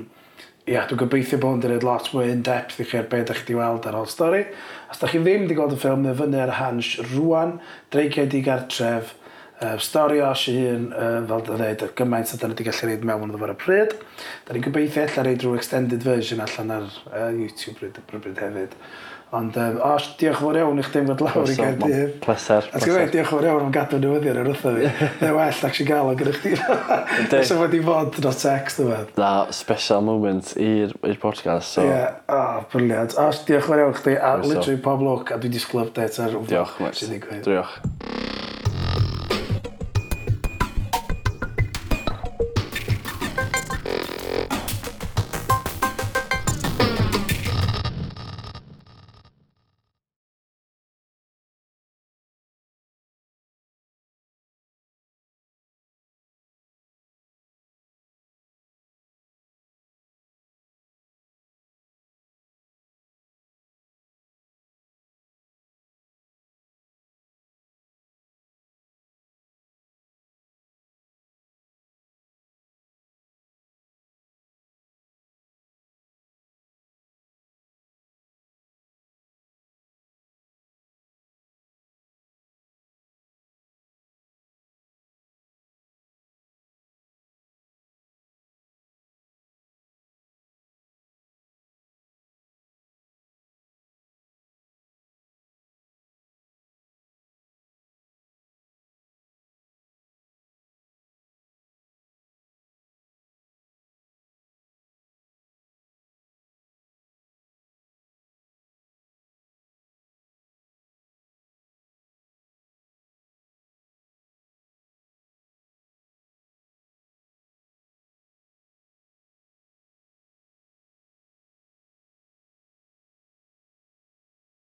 ia, 0.66 0.86
dwi'n 0.90 0.98
gobeithio 0.98 1.38
bod 1.42 1.60
yn 1.60 1.62
dweud 1.62 1.86
lot 1.86 2.08
mwy 2.14 2.32
in-depth 2.34 2.80
i 2.82 2.88
chi 2.90 2.98
ar 2.98 3.10
beth 3.12 3.28
ydych 3.28 3.44
chi 3.44 3.54
wedi 3.54 3.60
weld 3.60 3.86
ar 3.86 3.98
ôl 4.00 4.08
stori. 4.10 4.42
Os 4.90 4.98
ydych 4.98 5.14
chi 5.14 5.22
ddim 5.22 5.46
wedi 5.46 5.58
gweld 5.60 5.76
y 5.76 5.78
ffilm, 5.82 6.02
neu 6.06 6.18
fyny 6.18 6.42
ar 6.42 6.56
hans 6.58 6.96
rwan, 7.12 7.60
dreigiau 7.94 8.26
di 8.32 8.42
gartref, 8.46 9.14
uh, 9.62 9.76
stori 9.78 10.24
o 10.26 10.32
si 10.34 10.56
hun, 10.58 10.88
uh, 10.90 11.20
fel 11.30 11.46
dwi'n 11.46 11.62
dweud, 11.62 11.86
gymaint 12.00 12.32
sydd 12.32 12.48
wedi 12.50 12.66
gallu 12.66 12.90
reid 12.90 13.06
mewn 13.06 13.30
iddo 13.30 13.42
fo'r 13.44 13.54
y 13.54 13.58
pryd. 13.62 13.94
Da 14.48 14.56
ni'n 14.56 14.66
gobeithio 14.66 15.06
allan 15.06 15.30
reid 15.30 15.46
rhyw 15.46 15.60
extended 15.60 16.08
version 16.08 16.42
allan 16.48 16.74
ar 16.80 16.90
uh, 17.12 17.30
YouTube 17.30 17.78
rhywbryd 17.86 18.42
hefyd. 18.42 18.74
Ond, 19.34 19.56
um, 19.58 19.78
o, 19.82 19.96
diolch 20.20 20.38
fawr 20.40 20.58
iawn 20.60 20.80
i 20.80 20.84
chdi 20.86 21.02
am 21.02 21.08
fod 21.10 21.22
lawr 21.26 21.50
i 21.50 21.56
gael 21.58 21.80
dydd. 21.82 22.12
Pleser. 22.24 22.68
A 22.70 22.80
ti'n 22.80 22.92
gwybod, 22.92 23.10
diolch 23.16 23.32
fawr 23.32 23.48
iawn 23.50 23.66
am 23.66 23.72
gadw 23.74 23.98
newyddion 24.00 24.38
ar 24.40 24.50
wrtho 24.52 24.74
fi. 24.78 24.92
Neu 25.24 25.36
well, 25.36 25.64
ac 25.68 25.80
sy'n 25.80 25.90
gael 25.90 26.12
o 26.12 26.14
gyda 26.20 26.36
chdi. 26.38 26.54
Os 27.40 27.54
yma 27.56 27.68
di 27.74 27.82
fod 27.84 28.14
dros 28.20 28.40
text 28.44 28.84
yma. 28.86 29.02
Na, 29.20 29.32
special 29.56 30.06
moment 30.06 30.54
i'r 30.62 31.20
podcast. 31.22 31.74
So. 31.74 31.84
Ie, 31.84 31.92
yeah. 31.92 32.22
oh, 32.32 32.62
briliant. 32.72 33.18
O, 33.20 33.28
diolch 33.50 33.68
fawr 33.68 33.84
iawn 33.84 33.96
i 33.96 34.00
chdi. 34.00 34.16
A 34.16 34.36
literally 34.46 34.80
pob 34.86 35.04
look, 35.04 35.34
a 35.34 35.40
dwi'n 35.42 35.58
disgwyl 35.58 35.88
update 35.88 36.22
ar... 36.24 36.38
Diolch, 36.48 36.78
mate. 36.86 37.42
Diolch. 37.44 37.76